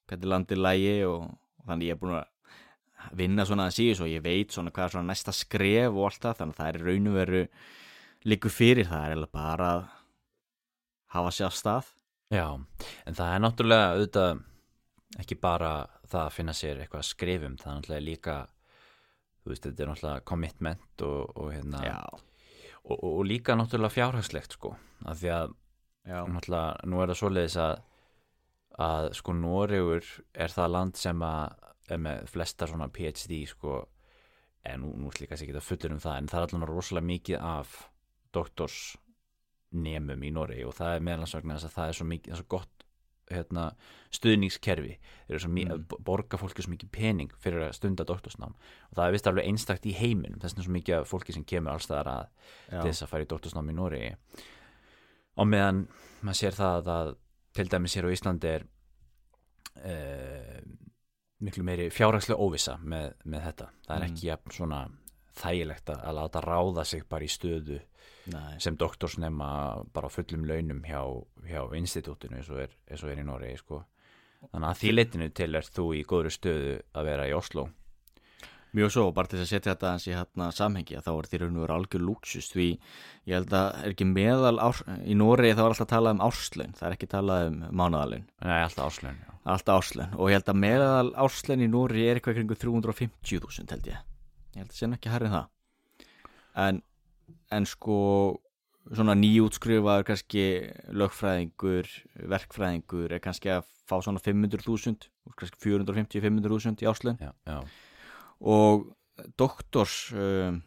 hvernig 0.10 0.32
landir 0.34 0.60
lægi 0.60 0.96
og, 1.08 1.30
og 1.30 1.70
þannig 1.70 1.92
ég 1.92 1.96
er 1.96 2.02
búinn 2.02 2.18
að 2.20 3.16
vinna 3.16 3.46
svona 3.48 3.70
að 3.70 3.78
síðan 3.78 4.06
og 4.06 4.12
ég 4.12 4.26
veit 4.26 4.56
svona 4.56 4.74
hvað 4.76 4.86
er 4.86 4.96
svona 4.96 5.12
næsta 5.14 5.36
skref 5.36 5.94
og 5.94 6.10
allt 6.10 6.26
það 6.26 6.42
þannig 6.42 6.58
að 6.58 6.60
það 6.60 6.72
er 6.72 6.84
raun 6.88 7.10
og 7.10 7.18
veru 7.20 7.44
líku 8.28 8.52
fyrir 8.52 8.90
það 8.90 9.14
er 9.14 9.24
bara 9.32 9.70
að 9.78 9.88
hafa 11.16 11.32
sér 11.34 11.56
stað. 11.56 11.94
Já, 12.30 12.46
en 13.10 13.18
það 13.18 13.34
er 13.34 13.42
náttúrulega 13.42 13.94
auðvitað 13.96 14.42
ekki 15.24 15.38
bara 15.42 15.72
það 16.10 16.26
að 16.26 16.36
finna 16.36 16.54
sér 16.54 16.82
eitthvað 16.84 17.02
að 17.02 17.10
skrifum, 17.10 17.56
það 17.58 17.72
er 17.72 17.78
náttúrulega 17.80 18.06
líka 18.06 18.36
þú 19.40 19.54
veist, 19.54 19.66
þetta 19.66 19.84
er 19.84 19.90
náttúrulega 19.90 20.26
commitment 20.30 21.06
og, 21.08 21.32
og 21.40 21.50
hérna 21.56 21.82
og, 22.84 22.98
og 23.00 23.24
líka 23.26 23.56
náttúrulega 23.58 23.96
fjárhagslegt 23.96 24.58
sko, 24.58 24.76
af 25.06 25.22
því 25.22 25.32
að 25.34 25.56
já, 26.06 26.20
náttúrulega 26.36 26.90
nú 26.92 27.02
er 27.02 27.12
það 27.14 27.22
svoleiðis 27.24 27.58
að 27.64 27.74
að 28.80 29.10
sko 29.20 29.34
Noregur 29.36 30.06
er 30.34 30.54
það 30.54 30.74
land 30.76 31.00
sem 31.00 31.24
að 31.26 31.56
er 31.90 31.98
með 32.06 32.28
flesta 32.30 32.68
svona 32.70 32.88
PhD 32.94 33.42
sko, 33.50 33.80
en 34.70 34.84
nú, 34.84 34.92
nú 35.02 35.12
slíka 35.12 35.36
sér 35.36 35.48
ekki 35.50 35.58
að 35.58 35.66
fullur 35.66 35.96
um 35.96 36.02
það, 36.04 36.18
en 36.20 36.28
það 36.30 36.40
er 36.40 36.46
allavega 36.48 36.70
rosalega 36.70 37.10
mikið 37.10 37.40
af 37.50 37.78
doktorsnemum 38.38 40.24
í 40.28 40.32
Noregi 40.36 40.66
og 40.68 40.76
það 40.78 40.96
er 40.96 41.08
meðlansvagnar 41.08 41.58
þess 41.60 41.70
að 41.70 41.78
það 41.78 41.88
er 41.92 41.98
svo 42.00 42.08
mikið, 42.10 42.34
er 42.34 42.42
svo 42.42 42.50
gott 42.56 42.86
hérna, 43.30 43.64
stuðningskerfi. 44.18 44.96
Þeir 45.28 45.36
eru 45.36 45.42
svo 45.44 45.52
mikið, 45.54 45.74
Mm. 45.78 46.04
borga 46.06 46.38
fólki 46.42 46.64
svo 46.66 46.72
mikið 46.74 46.90
pening 46.92 47.34
fyrir 47.38 47.68
að 47.68 47.76
stunda 47.78 48.04
doktorsnám. 48.04 48.56
Og 48.90 48.94
það 48.98 49.06
er 49.08 49.12
vist 49.14 49.28
alveg 49.30 49.46
einstakt 49.46 49.86
í 49.86 49.94
heiminum. 49.94 50.40
Þess 50.40 50.56
vegna 50.56 50.66
svo 50.66 50.74
mikið 50.74 50.96
af 50.98 51.10
fólki 51.12 51.34
sem 51.34 51.44
kemur 51.44 51.74
allstaðar 51.74 52.08
að 52.08 52.84
þess 52.88 53.04
að 53.06 53.22
í 53.22 53.30
doktorsnám 53.30 53.70
í 53.70 53.74
Nóri 53.78 54.16
og 55.38 55.48
meðan 55.48 55.88
maður 56.24 56.40
sér 56.42 56.58
það 56.58 56.90
að 56.90 57.16
til 57.54 57.68
dæmis 57.70 57.96
hér 57.98 58.06
á 58.08 58.14
Íslandi 58.14 58.48
er 58.56 58.64
uh, 59.84 60.60
miklu 61.40 61.64
meiri 61.64 61.90
fjárhagslega 61.94 62.40
óvissa 62.44 62.78
með, 62.84 63.14
með 63.26 63.46
þetta 63.50 63.70
það 63.88 63.96
er 63.96 64.04
Mm. 64.04 64.10
ekki 64.14 64.28
jafn 64.28 64.52
svona 64.52 64.80
þægilegt 65.40 65.90
að, 65.94 66.02
láta 66.18 66.42
ráða 66.44 66.84
sig 66.86 67.06
bara 67.10 67.24
í 67.24 67.30
stöðu 67.32 67.80
Nei. 68.34 68.60
sem 68.60 68.76
doktorsnema 68.78 69.84
bara 69.94 70.08
á 70.08 70.12
fullum 70.12 70.44
launum 70.46 70.82
hjá, 70.84 71.00
hjá 71.48 71.62
institútinu 71.80 72.38
eins 72.38 72.50
og 72.52 72.60
er, 72.66 72.74
eins 72.92 73.04
og 73.04 73.10
er 73.14 73.22
í 73.22 73.26
Nóri 73.26 73.54
sko. 73.58 73.86
þannig 74.52 74.68
að 74.70 74.80
því 74.82 74.92
leitinu 74.94 75.30
til 75.32 75.56
er 75.56 75.64
þú 75.64 75.86
í 75.96 76.04
góðru 76.04 76.30
stöðu 76.36 76.74
að 76.94 77.06
vera 77.06 77.28
í 77.30 77.34
Oslo 77.34 77.70
Mjög 78.78 78.92
svo, 78.94 79.04
bara 79.16 79.30
til 79.32 79.40
að 79.42 79.48
setja 79.50 79.72
þetta 79.72 79.92
hans 79.96 80.06
í 80.06 80.12
hérna 80.14 80.50
samhengi 80.54 80.98
að 81.00 81.08
þá 81.08 81.12
er 81.14 81.28
því 81.30 81.40
raun 81.42 81.56
og 81.58 81.64
veru 81.64 81.76
algjör 81.76 82.04
lúksus 82.06 82.50
því 82.54 82.68
ég 83.30 83.34
held 83.34 83.56
að 83.58 83.70
er 83.80 83.94
ekki 83.96 84.06
meðal 84.10 84.60
ár, 84.62 84.82
í 85.02 85.16
Nóri 85.18 85.54
þá 85.56 85.64
er 85.64 85.72
alltaf 85.72 85.90
talað 85.90 86.18
um 86.18 86.22
árslaun 86.28 86.76
það 86.78 86.88
er 86.90 86.98
ekki 86.98 87.10
talað 87.10 87.48
um 87.48 87.58
mánaðalun 87.82 88.28
Nei, 88.46 88.60
alltaf 88.60 88.92
áslun 88.92 89.18
já. 89.18 89.32
alltaf 89.56 89.82
árslaun 89.82 90.14
og 90.20 90.30
ég 90.30 90.38
held 90.38 90.54
að 90.54 90.62
meðal 90.66 91.10
árslaun 91.26 91.66
í 91.66 91.72
Nóri 91.72 92.06
er 92.06 92.20
eitthvað 92.20 92.38
kringu 92.38 92.60
350.000 92.62 93.74
held 93.74 93.90
ég. 93.90 94.06
Ég 94.54 94.62
held 94.62 94.70
að 94.70 94.78
sé 94.78 94.92
nú 94.92 95.00
ekki 95.00 95.14
hærri 95.16 95.32
en 95.32 95.36
það. 95.40 95.50
En, 96.68 96.84
en 97.58 97.70
sko 97.70 97.98
svona 98.90 99.14
nýjútskrifaður 99.18 100.08
kannski 100.08 100.46
lögfræðingur, 100.98 101.90
verkfræðingur 102.32 103.14
er 103.14 103.22
kannski 103.24 103.52
að 103.54 103.68
fá 103.90 104.00
svona 104.06 104.22
500.000 104.22 105.10
kannski 105.38 105.62
450-500.000 105.66 106.84
í 106.86 106.90
áslun 106.90 107.20
já, 107.22 107.32
já, 107.46 107.60
og 108.40 108.90
doktors 109.40 110.10
um, 110.16 110.62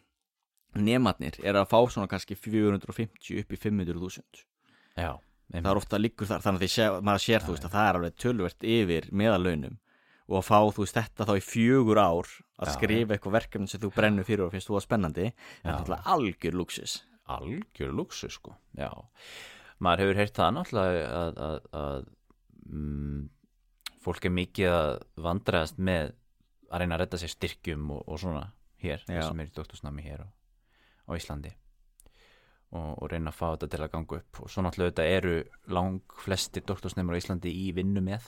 nematnir 0.76 1.38
er 1.42 1.58
að 1.60 1.68
fá 1.72 1.78
svona 1.90 2.08
kannski 2.10 2.36
450 2.38 3.42
upp 3.42 3.52
í 3.52 3.60
500.000 3.60 4.44
já 5.00 5.12
það 5.52 5.68
er 5.68 5.78
ofta 5.82 6.00
líkur 6.00 6.28
þar, 6.28 6.44
þannig 6.46 6.62
að 6.64 6.72
sé, 6.72 6.88
maður 7.04 7.24
sér 7.26 7.44
þú 7.44 7.54
veist 7.54 7.66
að 7.68 7.74
það 7.74 7.88
er 7.88 7.98
alveg 7.98 8.18
tölvert 8.22 8.66
yfir 8.74 9.08
meðalaunum 9.12 9.78
og 10.32 10.36
að 10.38 10.46
fá 10.48 10.58
þú 10.72 10.84
veist 10.84 10.96
þetta 10.96 11.26
þá 11.28 11.32
í 11.34 11.44
fjögur 11.44 12.00
ár 12.00 12.28
að 12.62 12.70
Já, 12.70 12.74
skrifa 12.76 13.16
eitthvað 13.16 13.36
verkefni 13.36 13.68
sem 13.68 13.82
þú 13.82 13.90
brennur 13.96 14.28
fyrir 14.28 14.46
og 14.46 14.52
finnst 14.54 14.70
þú 14.70 14.78
að 14.78 14.86
spennandi 14.86 15.26
það 15.32 15.66
er 15.66 15.72
Já. 15.72 15.74
náttúrulega 15.74 16.14
algjör 16.14 16.56
luxus 16.60 16.94
algjör 17.30 17.92
luxu 17.92 18.30
sko. 18.30 18.56
Já, 18.76 18.90
maður 19.82 20.04
hefur 20.04 20.20
heyrt 20.20 20.38
það 20.38 20.56
náttúrulega 20.56 21.06
að, 21.20 21.38
að, 21.46 21.68
að 21.82 22.08
mm, 22.72 23.22
fólk 24.02 24.26
er 24.26 24.34
mikið 24.38 24.76
að 24.76 24.90
vandræðast 25.26 25.78
með 25.78 26.14
að 26.72 26.82
reyna 26.82 26.96
að 26.96 27.04
redda 27.04 27.20
sér 27.20 27.32
styrkjum 27.34 27.90
og, 27.94 28.04
og 28.08 28.20
svona 28.22 28.46
hér, 28.82 29.04
Já. 29.06 29.26
sem 29.28 29.42
er 29.42 29.50
í 29.50 29.54
doktorsnami 29.54 30.04
hér 30.06 30.24
á, 30.24 30.28
á 31.06 31.10
Íslandi 31.14 31.52
og, 32.72 32.88
og 32.96 33.10
reyna 33.12 33.32
að 33.32 33.38
fá 33.38 33.46
þetta 33.52 33.70
til 33.74 33.82
að 33.84 33.92
ganga 33.94 34.18
upp 34.20 34.42
og 34.42 34.50
svo 34.52 34.64
náttúrulega 34.64 34.94
þetta 34.94 35.06
eru 35.18 35.34
lang 35.76 36.16
flestir 36.24 36.66
doktorsnemur 36.68 37.16
á 37.16 37.20
Íslandi 37.20 37.52
í 37.52 37.70
vinnu 37.76 38.02
með 38.04 38.26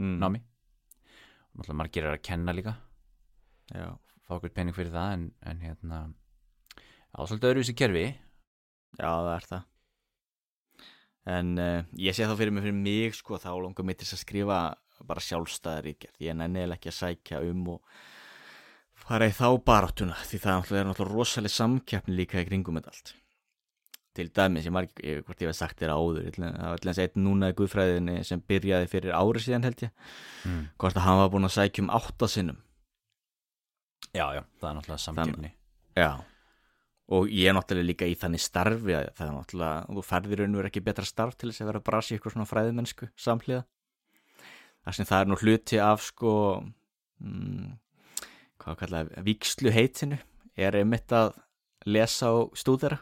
mm. 0.00 0.16
námi 0.18 0.42
og 0.42 1.60
náttúrulega 1.62 1.80
margir 1.82 2.08
er 2.08 2.16
að 2.16 2.24
kenna 2.28 2.54
líka 2.56 2.74
Já. 3.70 3.94
fá 4.26 4.36
okkur 4.38 4.54
pening 4.56 4.76
fyrir 4.76 4.94
það 4.94 5.14
en, 5.16 5.26
en 5.46 5.64
hérna 5.64 6.02
á 7.14 7.20
svolítið 7.22 7.52
öðruvísi 7.52 7.78
kerfi 7.78 8.06
Já, 8.98 9.10
það 9.10 9.34
er 9.38 9.50
það 9.52 9.66
En 11.28 11.58
uh, 11.60 11.82
ég 12.00 12.16
sé 12.16 12.24
þá 12.24 12.38
fyrir 12.38 12.54
mig 12.56 12.64
fyrir 12.64 12.76
mig 12.78 13.16
sko 13.18 13.36
þá 13.36 13.50
langar 13.60 13.84
mig 13.84 13.98
til 14.00 14.06
að 14.08 14.20
skrifa 14.22 14.58
bara 15.06 15.22
sjálfstæðar 15.24 15.90
ítgerð 15.92 16.26
ég 16.26 16.36
nenni 16.38 16.62
eiginlega 16.62 16.78
ekki 16.78 16.92
að 16.92 16.98
sækja 16.98 17.40
um 17.46 17.64
og 17.76 17.98
fara 18.98 19.28
í 19.30 19.34
þá 19.34 19.48
baráttuna 19.64 20.18
því 20.26 20.42
það 20.42 20.74
er 20.74 20.88
náttúrulega, 20.88 21.14
rosalega 21.14 21.54
samkeppni 21.54 22.18
líka 22.18 22.42
í 22.42 22.48
kringum 22.48 22.78
þetta 22.80 22.94
allt. 22.94 23.14
Til 24.18 24.26
dæmis, 24.34 24.66
ég 24.66 24.74
marg, 24.74 24.90
ég, 25.04 25.20
hvort 25.22 25.42
ég 25.44 25.52
hef 25.52 25.56
sagt 25.56 25.78
þér 25.78 25.92
áður 25.94 26.32
það 26.34 26.56
var 26.58 26.72
alltaf 26.74 27.02
einn 27.04 27.22
núna 27.22 27.52
í 27.52 27.54
guðfræðinni 27.58 28.16
sem 28.26 28.40
byrjaði 28.42 28.88
fyrir 28.90 29.14
ári 29.14 29.42
síðan 29.44 29.68
held 29.68 29.84
ég. 29.86 29.92
Mm. 30.42 30.64
hvort 30.80 30.98
að 30.98 31.06
hann 31.06 31.20
var 31.22 31.30
búin 31.34 31.46
að 31.46 31.54
sækja 31.54 31.84
um 31.84 31.92
áttasinnum 31.94 32.58
já, 34.14 34.26
já, 34.34 34.42
það 34.58 34.68
er 34.68 34.76
náttúrulega 34.78 35.04
samkeppni. 35.04 35.52
Já. 35.98 36.10
Og 37.08 37.30
ég 37.32 37.48
er 37.48 37.56
náttúrulega 37.56 37.88
líka 37.88 38.08
í 38.08 38.16
þannig 38.18 38.42
starfi 38.44 38.96
að 38.96 39.10
það 39.16 39.28
er 39.28 39.34
náttúrulega, 39.36 39.96
þú 39.96 40.04
færðir 40.10 40.42
raun 40.42 40.56
og 40.56 40.62
er 40.62 40.70
ekki 40.70 40.84
betra 40.84 41.08
starf 41.08 41.38
til 41.38 41.50
þess 41.50 41.64
að 41.64 41.70
vera 41.70 41.80
að 41.80 41.86
brasi 41.88 42.18
ykkur 42.18 42.34
svona 42.34 42.48
fræðimennsku 42.48 43.08
samhliða 43.16 43.64
þar 44.88 44.96
sem 44.96 45.08
það 45.08 45.20
er 45.20 45.28
nú 45.28 45.36
hluti 45.42 45.78
af 45.84 46.00
sko 46.06 46.32
mm, 47.20 47.66
hvað 48.62 48.78
kallaði 48.82 49.24
víkslu 49.26 49.72
heitinu 49.74 50.16
er 50.58 50.78
einmitt 50.80 51.12
að 51.14 51.34
lesa 51.88 52.32
og 52.34 52.56
stúdera. 52.58 52.98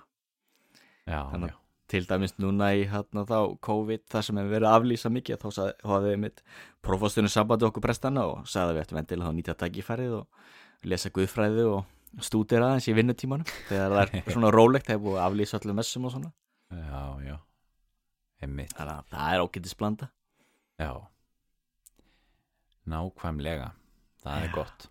Já, 1.06 1.22
Þannig- 1.30 1.52
já, 1.54 1.56
til 1.88 2.02
dæmis 2.10 2.34
núna 2.42 2.72
í 2.74 2.82
hérna 2.90 3.22
þá 3.28 3.36
COVID 3.62 4.02
það 4.10 4.24
sem 4.26 4.40
hefur 4.40 4.52
verið 4.56 4.68
að 4.68 4.76
aflýsa 4.80 5.12
mikið 5.14 5.38
þá 5.44 5.46
þá 5.54 5.90
hafði 5.92 6.14
einmitt 6.16 6.42
prófastunum 6.82 7.30
sambandi 7.32 7.68
okkur 7.68 7.84
prestana 7.86 8.26
og 8.26 8.46
sagði 8.50 8.74
við 8.76 8.82
ættum 8.84 9.00
endilega 9.00 9.30
að 9.30 9.36
nýta 9.38 9.54
tækifærið 9.62 10.16
og 10.18 10.86
lesa 10.90 11.10
guðfræði 11.14 11.64
og 11.70 12.22
stúdera 12.26 12.72
aðeins 12.72 12.88
í 12.90 12.96
vinnutímanum 12.98 13.46
þegar 13.70 13.94
það 13.94 14.16
er 14.18 14.32
svona 14.34 14.50
rólegt 14.54 14.90
hefur 14.90 15.06
búið 15.06 15.20
að 15.22 15.26
aflýsa 15.30 15.60
öllum 15.62 15.78
messum 15.80 16.08
og 16.10 16.16
svona. 16.16 16.32
Já, 16.74 17.02
já. 17.30 17.36
Einmitt, 18.42 18.74
þannig 18.76 18.98
að 18.98 19.12
það 19.14 19.34
er 19.36 19.44
ágætis 19.46 19.76
blanda. 19.78 20.10
Já 20.82 20.90
nákvæmlega. 22.90 23.70
Það 24.22 24.44
er 24.46 24.52
gott. 24.54 24.86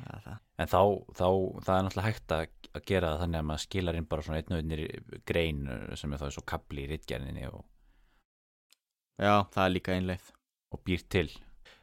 Er 0.00 0.22
það. 0.24 0.36
en 0.62 0.70
þá, 0.70 0.80
þá, 1.18 1.26
það 1.66 1.74
er 1.74 1.84
náttúrulega 1.84 2.06
hægt 2.06 2.32
að, 2.34 2.44
að 2.72 2.84
gera 2.88 3.10
það 3.12 3.22
þannig 3.24 3.40
að 3.40 3.46
maður 3.50 3.62
skilar 3.66 3.98
inn 3.98 4.06
bara 4.08 4.24
svona 4.24 4.38
einn 4.40 4.54
og 4.54 4.60
einnir 4.62 4.82
grein 5.28 5.60
uh, 5.68 5.94
sem 6.00 6.14
er 6.14 6.22
þá 6.22 6.26
svo 6.36 6.44
kapli 6.48 6.84
í 6.86 6.88
rittgerninni 6.90 7.46
og, 7.50 7.60
Já, 9.20 9.34
það 9.52 9.64
er 9.66 9.72
líka 9.74 9.92
einleið. 9.96 10.30
og 10.72 10.80
býr 10.86 11.02
til 11.12 11.26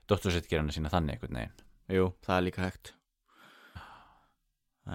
doktorsrittgerðina 0.10 0.74
sína 0.74 0.90
þannig 0.90 1.18
einhvern 1.18 1.38
veginn. 1.38 1.66
Jú, 1.94 2.06
það 2.26 2.38
er 2.38 2.46
líka 2.48 2.64
hægt. 2.66 2.94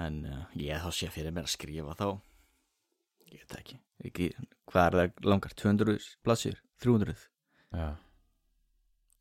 En 0.03 0.23
uh, 0.27 0.45
ég 0.59 0.83
þá 0.83 0.91
sé 0.97 1.11
fyrir 1.13 1.35
mér 1.37 1.47
að 1.47 1.55
skrifa 1.55 1.95
þá. 1.99 2.07
Ég 3.33 3.45
veit 3.45 3.59
ekki, 3.61 3.79
ekki 4.09 4.31
hvað 4.73 4.87
er 4.89 4.97
það? 4.99 5.21
Langar, 5.29 5.55
200 5.63 6.09
blassir 6.25 6.59
300 6.83 7.15
já, 7.73 7.87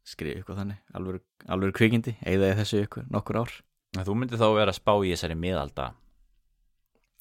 skrifa 0.07 0.41
eitthvað 0.41 0.61
þannig, 0.61 0.79
alveg, 0.97 1.25
alveg 1.51 1.75
kvikindi 1.77 2.15
eða 2.27 2.53
þessu 2.59 2.85
ykkur 2.85 3.09
nokkur 3.13 3.41
ár. 3.43 3.57
En 3.97 4.05
þú 4.07 4.15
myndir 4.17 4.39
þá 4.39 4.47
vera 4.55 4.71
að 4.71 4.79
spá 4.79 4.93
í 5.03 5.11
þessari 5.11 5.37
miðalda. 5.37 5.91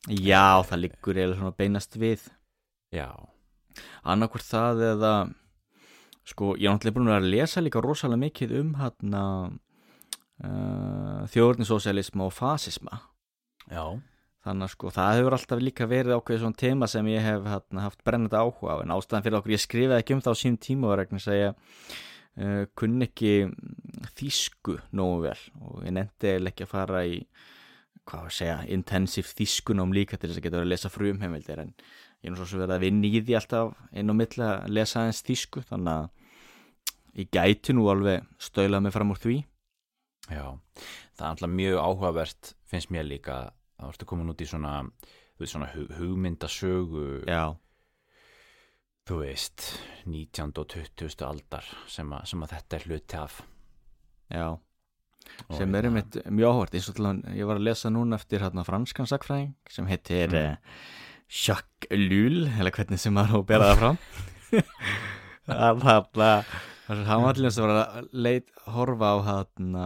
Já, 0.09 0.63
það 0.65 0.83
liggur 0.85 1.19
eða 1.21 1.37
svona 1.37 1.57
beinast 1.59 1.97
við. 2.01 2.23
Já, 2.95 3.11
annarkvort 4.03 4.47
það 4.47 4.85
eða 4.95 5.13
sko, 6.31 6.55
ég 6.57 6.69
er 6.69 6.75
náttúrulega 6.75 6.97
búin 6.97 7.11
að 7.11 7.19
að 7.19 7.33
lesa 7.35 7.63
líka 7.63 7.83
rosalega 7.85 8.23
mikið 8.25 8.55
um 8.61 8.71
hérna 8.81 9.25
uh, 10.45 11.27
þjóðurnisósialisma 11.33 12.29
og 12.29 12.35
fasisma. 12.35 13.03
Já, 13.71 13.85
þannig 14.47 14.67
að 14.67 14.73
sko, 14.75 14.93
það 14.95 15.19
hefur 15.19 15.37
alltaf 15.37 15.63
líka 15.63 15.89
verið 15.91 16.17
ákveðið 16.17 16.45
svona 16.45 16.61
tema 16.65 16.89
sem 16.91 17.11
ég 17.13 17.27
hef 17.27 17.51
hérna, 17.51 17.85
haft 17.87 18.05
brennandi 18.07 18.41
áhuga 18.41 18.79
á. 18.79 18.83
En 18.83 18.95
ástæðan 18.97 19.27
fyrir 19.27 19.41
okkur, 19.41 19.57
ég 19.57 19.65
skrifaði 19.65 20.05
ekki 20.05 20.17
um 20.17 20.25
það 20.25 20.39
á 20.39 20.41
sínum 20.41 20.63
tíma 20.65 20.91
var 20.91 21.05
vegna 21.05 21.21
að 21.21 21.27
segja 21.27 21.53
uh, 22.39 22.65
kunni 22.79 23.09
ekki 23.09 23.33
mm, 23.47 24.11
þýsku 24.19 24.77
nógu 24.97 25.25
vel 25.27 25.41
og 25.61 25.83
ég 25.87 25.97
nefndi 25.97 26.37
ekki 26.53 26.67
að 26.67 26.73
fara 26.75 27.03
í 27.09 27.19
hvað 28.11 28.27
að 28.27 28.35
segja, 28.35 28.57
intensiv 28.75 29.29
þýskunum 29.39 29.93
líka 29.95 30.19
til 30.19 30.31
þess 30.31 30.41
að 30.41 30.47
geta 30.47 30.59
verið 30.59 30.69
að 30.69 30.73
lesa 30.73 30.91
frumheimildir 30.91 31.63
en 31.63 31.75
ég 31.75 32.27
er 32.27 32.33
nú 32.33 32.41
svo 32.41 32.49
sem 32.49 32.63
verið 32.63 32.77
að 32.77 32.87
vinna 32.87 33.11
í 33.11 33.21
því 33.21 33.37
alltaf 33.39 33.77
inn 33.93 34.11
á 34.11 34.15
milli 34.17 34.47
að 34.47 34.73
lesa 34.73 35.03
aðeins 35.03 35.23
þýsku 35.27 35.63
þannig 35.69 35.93
að 35.95 37.21
ég 37.21 37.31
gæti 37.35 37.77
nú 37.77 37.87
alveg 37.91 38.27
stöylað 38.41 38.85
mig 38.87 38.95
fram 38.95 39.15
úr 39.15 39.21
því. 39.21 39.37
Já 40.31 40.47
það 41.21 41.27
er 41.27 41.33
alltaf 41.35 41.53
mjög 41.53 41.81
áhugavert 41.85 42.53
finnst 42.71 42.93
mér 42.95 43.09
líka 43.09 43.39
að 43.41 43.51
þú 43.81 43.91
ertu 43.93 44.09
komin 44.09 44.33
út 44.33 44.41
í 44.41 44.49
svona 44.49 44.75
svona 45.41 45.71
hug, 45.73 45.93
hugmyndasögu 45.97 47.25
Já, 47.29 47.57
þú 49.11 49.21
veist 49.25 49.67
19. 50.07 50.53
og 50.63 50.69
20. 50.71 51.27
aldar 51.27 51.67
sem, 51.91 52.11
að- 52.15 52.27
sem 52.31 52.43
að 52.47 52.53
þetta 52.57 52.77
er 52.81 52.87
hluti 52.89 53.19
af 53.21 53.41
já 54.31 54.49
Og 55.51 55.57
sem 55.57 55.75
er 55.75 55.83
hérna- 55.85 55.91
einmitt 56.01 56.17
mjög 56.33 56.55
áhvert 56.57 56.75
ég 57.37 57.47
var 57.47 57.57
að 57.61 57.67
lesa 57.69 57.91
núna 57.93 58.17
eftir 58.19 58.41
hérna 58.43 58.65
franskan 58.67 59.07
sakfræðing 59.07 59.53
sem 59.69 59.87
heitir 59.87 60.29
Mm. 60.31 60.57
mm. 60.57 60.57
Jacques 61.31 61.91
Lull 61.95 62.47
eða 62.49 62.73
hvernig 62.75 62.99
sem 62.99 63.15
maður 63.15 63.37
á 63.37 63.39
að 63.39 63.47
bera 63.47 63.69
það 63.71 63.79
fram 63.79 63.99
hann 65.47 65.81
hann 66.89 67.05
hann 67.07 67.23
var 67.23 67.35
allir 67.35 67.51
að 67.71 68.09
leit 68.13 68.49
horfa 68.67 69.13
á 69.15 69.17
hann 69.29 69.77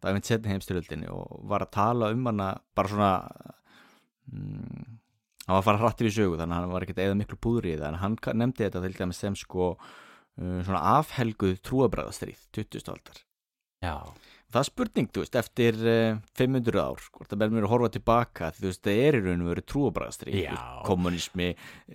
það 0.00 0.08
er 0.10 0.14
mitt 0.16 0.26
setni 0.30 0.50
heimstyrjöldinni 0.54 1.08
og 1.12 1.44
var 1.50 1.60
að 1.66 1.70
tala 1.76 2.10
um 2.10 2.26
hana 2.26 2.48
bara 2.74 2.88
svona 2.88 3.12
mm, 4.32 4.99
hann 5.50 5.56
var 5.56 5.64
að 5.64 5.68
fara 5.68 5.82
hrattir 5.82 6.06
í 6.06 6.14
sögu 6.14 6.38
þannig 6.38 6.54
að 6.54 6.62
hann 6.62 6.74
var 6.76 6.86
ekkert 6.86 7.02
eða 7.02 7.16
miklu 7.18 7.38
púðri 7.42 7.74
í 7.74 7.78
það. 7.80 7.88
En 7.88 8.00
hann 8.04 8.18
nefndi 8.38 8.66
þetta 8.68 8.84
til 8.84 8.92
dæmis 9.00 9.22
sem 9.24 9.38
sko 9.38 9.72
uh, 9.74 10.60
svona 10.62 10.82
afhelguð 10.98 11.58
trúabræðastrýð 11.66 12.44
20. 12.54 12.92
aldar. 12.94 13.24
Já, 13.80 13.96
Það 14.50 14.58
er 14.58 14.66
spurning, 14.66 15.08
þú 15.14 15.22
veist, 15.22 15.36
eftir 15.38 15.76
uh, 15.86 16.16
500 16.34 16.78
ár, 16.82 17.02
hvort 17.14 17.30
það 17.30 17.42
verður 17.42 17.54
mér 17.54 17.66
að 17.68 17.70
horfa 17.70 17.90
tilbaka 17.94 18.48
því 18.50 18.64
þú 18.64 18.66
veist, 18.66 18.80
það 18.82 19.02
er 19.04 19.18
í 19.18 19.20
raun 19.22 19.44
og 19.44 19.50
veru 19.52 19.62
trúabræðastri 19.70 20.40
Já. 20.42 20.54
kommunismi, 20.88 21.50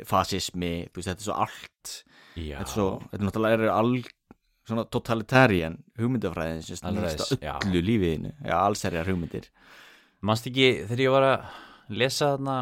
fasismi 0.07 0.69
þú 0.87 1.01
veist, 1.01 1.09
þetta 1.09 1.19
er 1.19 1.27
svo 1.27 1.35
allt. 1.43 1.91
Já. 2.35 2.53
Þetta 2.53 2.63
er 2.63 2.71
svo, 2.71 2.85
þetta 3.09 3.19
er 3.19 3.27
náttúrulega 3.27 3.59
er 3.59 3.73
all 3.73 3.91
svona 4.65 4.85
totalitarian 4.95 5.75
hugmyndafræðin 5.99 6.63
sem 6.65 6.79
snýst 6.79 7.35
á 7.43 7.59
öllu 7.59 7.83
lífiðinu 7.85 8.31
já, 8.39 8.55
allserjar 8.55 9.11
hugmyndir. 9.11 9.51
Manst 10.25 10.47
ekki 10.49 10.69
þegar 10.87 11.03
ég 11.03 11.13
var 11.13 11.27
að 11.27 11.59
lesa 12.01 12.31
þarna 12.33 12.57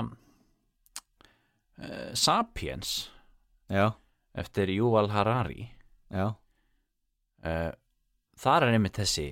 uh, 1.84 2.12
Sapiens 2.18 3.12
Já, 3.72 3.94
eftir 4.36 4.70
Yuval 4.74 5.10
Harari 5.10 5.70
já, 6.12 6.28
uh, 7.48 7.72
þar 8.38 8.68
er 8.68 8.76
einmitt 8.76 9.00
þessi 9.00 9.32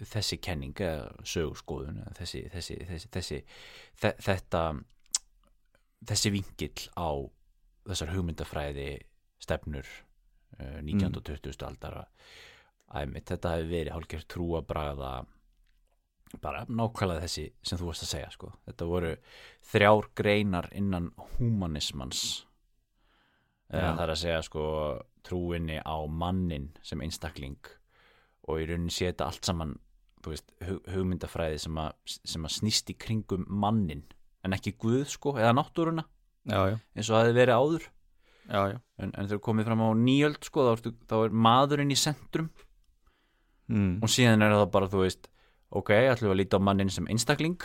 þessi 0.00 0.38
kenning 0.40 0.78
eða 0.80 1.10
sögurskoðun 1.28 2.00
þessi, 2.16 2.46
þessi, 2.52 2.76
þessi, 2.88 3.10
þessi 3.12 3.40
þe 4.00 4.12
þetta 4.24 4.62
þessi 6.08 6.32
vingill 6.32 6.86
á 6.96 7.10
þessar 7.90 8.14
hugmyndafræði 8.14 8.88
stefnur 9.42 9.84
uh, 9.84 10.80
19. 10.80 11.12
og 11.20 11.26
20. 11.28 11.66
aldar 11.68 11.98
að 12.00 12.32
einmitt 13.02 13.28
þetta 13.30 13.54
hefur 13.58 13.70
verið 13.70 13.94
hálfgerð 13.94 14.26
trúabræða 14.34 15.12
bara 16.38 16.62
nákvæmlega 16.68 17.24
þessi 17.24 17.46
sem 17.66 17.78
þú 17.80 17.88
varst 17.90 18.04
að 18.06 18.12
segja 18.14 18.30
sko. 18.30 18.52
þetta 18.68 18.86
voru 18.86 19.10
þrjár 19.72 20.08
greinar 20.14 20.68
innan 20.78 21.10
humanismans 21.36 22.46
eða 23.70 23.82
Já. 23.82 23.94
það 23.96 24.04
er 24.04 24.12
að 24.14 24.20
segja 24.22 24.42
sko 24.46 24.64
trúinni 25.26 25.78
á 25.82 25.96
mannin 26.06 26.70
sem 26.86 27.02
einstakling 27.04 27.58
og 28.48 28.62
í 28.62 28.66
rauninni 28.70 28.94
sé 28.94 29.10
þetta 29.10 29.26
allt 29.30 29.44
saman 29.50 29.74
veist, 30.26 30.50
hug, 30.66 30.80
hugmyndafræði 30.92 31.58
sem 31.62 31.76
að, 31.80 31.92
sem 32.06 32.44
að 32.44 32.56
snýst 32.56 32.90
í 32.92 32.96
kringum 33.00 33.46
mannin 33.48 34.04
en 34.44 34.56
ekki 34.56 34.74
Guð 34.80 35.06
sko, 35.12 35.34
eða 35.36 35.52
náttúruna 35.56 36.04
já, 36.48 36.60
já, 36.72 36.76
eins 36.96 37.10
og 37.10 37.16
það 37.16 37.24
hefði 37.26 37.38
verið 37.40 37.60
áður 37.60 37.86
já, 38.50 38.80
en, 39.00 39.12
en 39.14 39.28
þegar 39.28 39.42
komið 39.50 39.68
fram 39.70 39.84
á 39.84 39.88
nýjöld 40.00 40.44
sko, 40.48 40.66
þá, 40.66 40.90
þá 41.10 41.16
er 41.24 41.38
maðurinn 41.48 41.92
í 41.94 41.98
centrum 42.00 42.50
Mm. 43.70 44.00
og 44.02 44.10
síðan 44.10 44.42
er 44.42 44.50
það 44.50 44.70
bara, 44.74 44.86
þú 44.90 45.04
veist 45.04 45.28
ok, 45.70 45.92
ætlum 46.10 46.30
við 46.30 46.34
að 46.34 46.40
líta 46.42 46.60
á 46.60 46.66
mannin 46.66 46.90
sem 46.92 47.06
einstakling. 47.10 47.60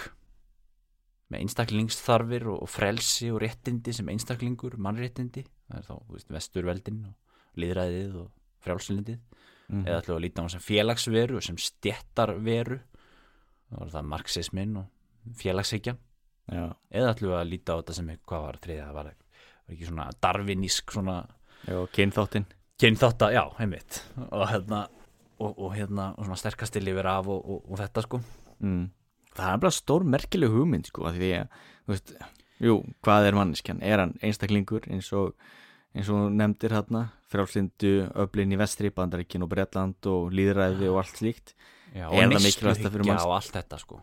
Með 1.34 1.42
einstaklingsþarfir 1.42 2.48
og, 2.54 2.68
frelsi 2.70 3.32
og 3.34 3.42
réttindi 3.42 3.94
sem 3.98 4.10
einstaklingur, 4.14 4.78
mannréttindi. 4.78 5.46
Það 5.72 5.80
er 5.80 5.88
þá, 5.88 5.96
þú 5.96 6.18
veist, 6.20 6.34
vesturveldin 6.36 7.02
og 7.10 7.62
líðræðið 7.62 8.20
og 8.22 8.30
frjálslindið 8.66 9.20
Mm. 9.66 9.82
eða 9.88 10.02
ætlum 10.02 10.14
við 10.14 10.20
að 10.20 10.24
líta 10.26 10.38
á 10.38 10.44
hann 10.44 10.52
sem 10.54 10.62
félagsveru 10.62 11.38
og 11.40 11.44
sem 11.46 11.56
stjettarveru 11.58 12.76
þá 13.66 13.78
var 13.80 13.94
það 13.96 14.10
marxismin 14.12 14.76
og 14.78 15.32
félagshyggja 15.42 15.96
já, 16.54 16.66
eða 16.94 17.14
ætlum 17.16 17.32
við 17.32 17.38
að 17.40 17.50
líta 17.50 17.74
á 17.74 17.78
þetta 17.80 17.96
sem, 17.98 18.12
hvað 18.30 18.44
var 18.46 18.60
þriðja, 18.62 18.84
það 18.86 19.00
var, 19.00 19.10
ekki 19.74 19.88
svona 19.90 20.06
darvinísk 20.22 20.94
svona 20.94 21.16
já, 21.66 21.80
kynþáttin 21.98 22.46
kynþátta, 22.78 23.32
já, 23.34 23.42
heimitt 23.58 24.00
og 24.28 24.46
hérna 24.52 24.84
og, 25.40 25.52
og 25.58 25.74
hérna, 25.76 26.12
og 26.16 26.28
svona 26.28 26.40
sterkasti 26.40 26.82
lifir 26.84 27.08
af 27.10 27.28
og, 27.32 27.42
og, 27.44 27.66
og 27.70 27.82
þetta 27.82 28.06
sko. 28.06 28.22
Mm. 28.64 28.88
það 29.36 29.52
er 29.52 29.62
bara 29.66 29.76
stór 29.76 30.06
merkileg 30.08 30.54
hugmynd 30.54 30.88
sko, 30.88 31.06
af 31.10 31.18
því 31.18 31.32
að, 31.42 31.60
þú 31.84 31.94
veist 31.94 32.16
jú, 32.64 32.78
hvað 33.04 33.30
er 33.30 33.38
manneskjan, 33.40 33.84
er 33.84 34.04
hann 34.04 34.16
einstaklingur 34.24 34.88
eins 34.88 35.12
og, 35.18 35.36
eins 35.96 36.12
og 36.14 36.30
nefndir 36.32 36.76
hérna, 36.78 37.10
frjálslindu 37.32 37.94
öflin 38.24 38.56
í 38.56 38.60
vestri 38.60 38.94
bandaríkin 38.96 39.44
og 39.44 39.52
Bretland 39.52 40.08
og 40.08 40.32
líðræði 40.36 40.88
og 40.92 41.02
allt 41.04 41.20
slíkt? 41.20 41.56
Já, 41.96 42.08
og 42.08 42.16
manns- 42.16 43.28
og 43.28 43.36
allt 43.36 43.56
þetta 43.56 43.80
sko. 43.82 44.00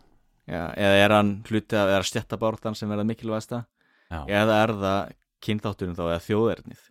Já, 0.49 0.69
eða 0.75 0.95
er 1.01 1.13
hann 1.15 1.35
hluti 1.47 1.77
af, 1.79 1.89
eða 1.89 2.05
stjættabártan 2.09 2.75
sem 2.75 2.89
verða 2.91 3.05
mikilvægasta? 3.07 3.63
Já, 4.11 4.21
eða 4.27 4.57
er 4.59 4.73
það 4.81 5.13
kynþátturinn 5.43 5.97
þá 5.97 6.03
eða 6.07 6.23
þjóðernið 6.27 6.83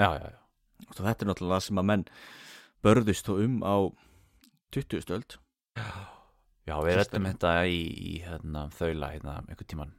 já, 0.00 0.08
þetta 0.96 1.14
er 1.14 1.30
náttúrulega 1.30 1.58
það 1.58 1.66
sem 1.68 1.80
að 1.80 1.88
menn 1.90 2.04
börðust 2.84 3.28
þó 3.28 3.36
um 3.44 3.60
á 3.64 3.76
20 4.74 5.04
stöld 5.04 5.38
já. 6.68 6.76
Við 6.84 6.96
rættum 6.98 7.28
þetta 7.28 7.52
í, 7.68 7.80
í 7.82 8.16
hérna, 8.24 8.68
þaula 8.74 9.12
hérna, 9.14 9.38
einhvern 9.48 9.70
tíman 9.70 9.94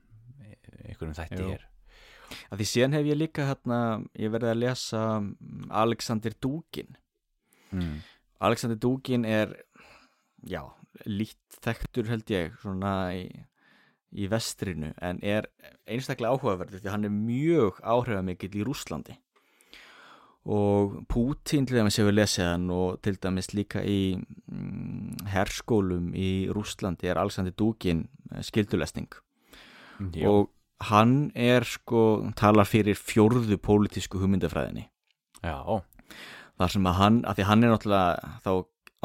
einhvern 0.85 1.15
þætti 1.17 1.41
Jú. 1.41 1.53
hér. 1.53 1.65
Að 2.49 2.61
því 2.61 2.67
síðan 2.69 2.97
hef 2.97 3.07
ég 3.09 3.19
líka 3.19 3.47
hérna, 3.49 3.79
ég 4.17 4.33
verið 4.33 4.51
að 4.51 4.61
lesa 4.63 5.01
mm, 5.19 5.67
Alexander 5.83 6.35
Dugin. 6.41 6.95
Mm. 7.71 7.99
Alexander 8.45 8.79
Dugin 8.81 9.27
er 9.29 9.53
já, 10.45 10.61
lít 11.05 11.59
þekktur 11.65 12.09
held 12.11 12.33
ég 12.33 12.57
svona 12.61 12.95
í, 13.17 13.27
í 14.15 14.29
vestrinu 14.31 14.93
en 15.03 15.21
er 15.25 15.49
einstaklega 15.89 16.33
áhugaverður 16.35 16.81
því 16.81 16.93
hann 16.93 17.07
er 17.07 17.13
mjög 17.13 17.79
áhrifamikill 17.83 18.53
í 18.61 18.65
Rúslandi 18.65 19.17
og 20.45 20.99
Putin 21.09 21.65
til 21.65 21.79
dæmis 21.79 21.97
hefur 21.97 22.13
lesið 22.13 22.45
hann 22.45 22.67
og 22.73 22.99
til 23.05 23.17
dæmis 23.21 23.49
líka 23.57 23.81
í 23.81 24.15
mm, 24.15 25.25
herskólum 25.33 26.11
í 26.13 26.47
Rúslandi 26.53 27.09
er 27.09 27.17
Alexander 27.17 27.55
Dugin 27.57 28.03
eh, 28.31 28.43
skildulesning 28.45 29.09
já, 30.13 30.29
og 30.29 30.51
hann 30.85 31.31
er 31.35 31.65
sko 31.65 32.29
talar 32.37 32.67
fyrir 32.69 32.97
fjórðu 32.99 33.57
pólitísku 33.57 34.19
hugmyndafræðinni. 34.21 34.89
Já, 35.41 35.81
þar 36.59 36.73
sem 36.73 36.87
að 36.89 36.97
hann, 36.99 37.19
að 37.25 37.39
því 37.39 37.49
hann 37.49 37.63
er 37.63 37.73
náttúrulega 37.73 38.31
þá 38.45 38.51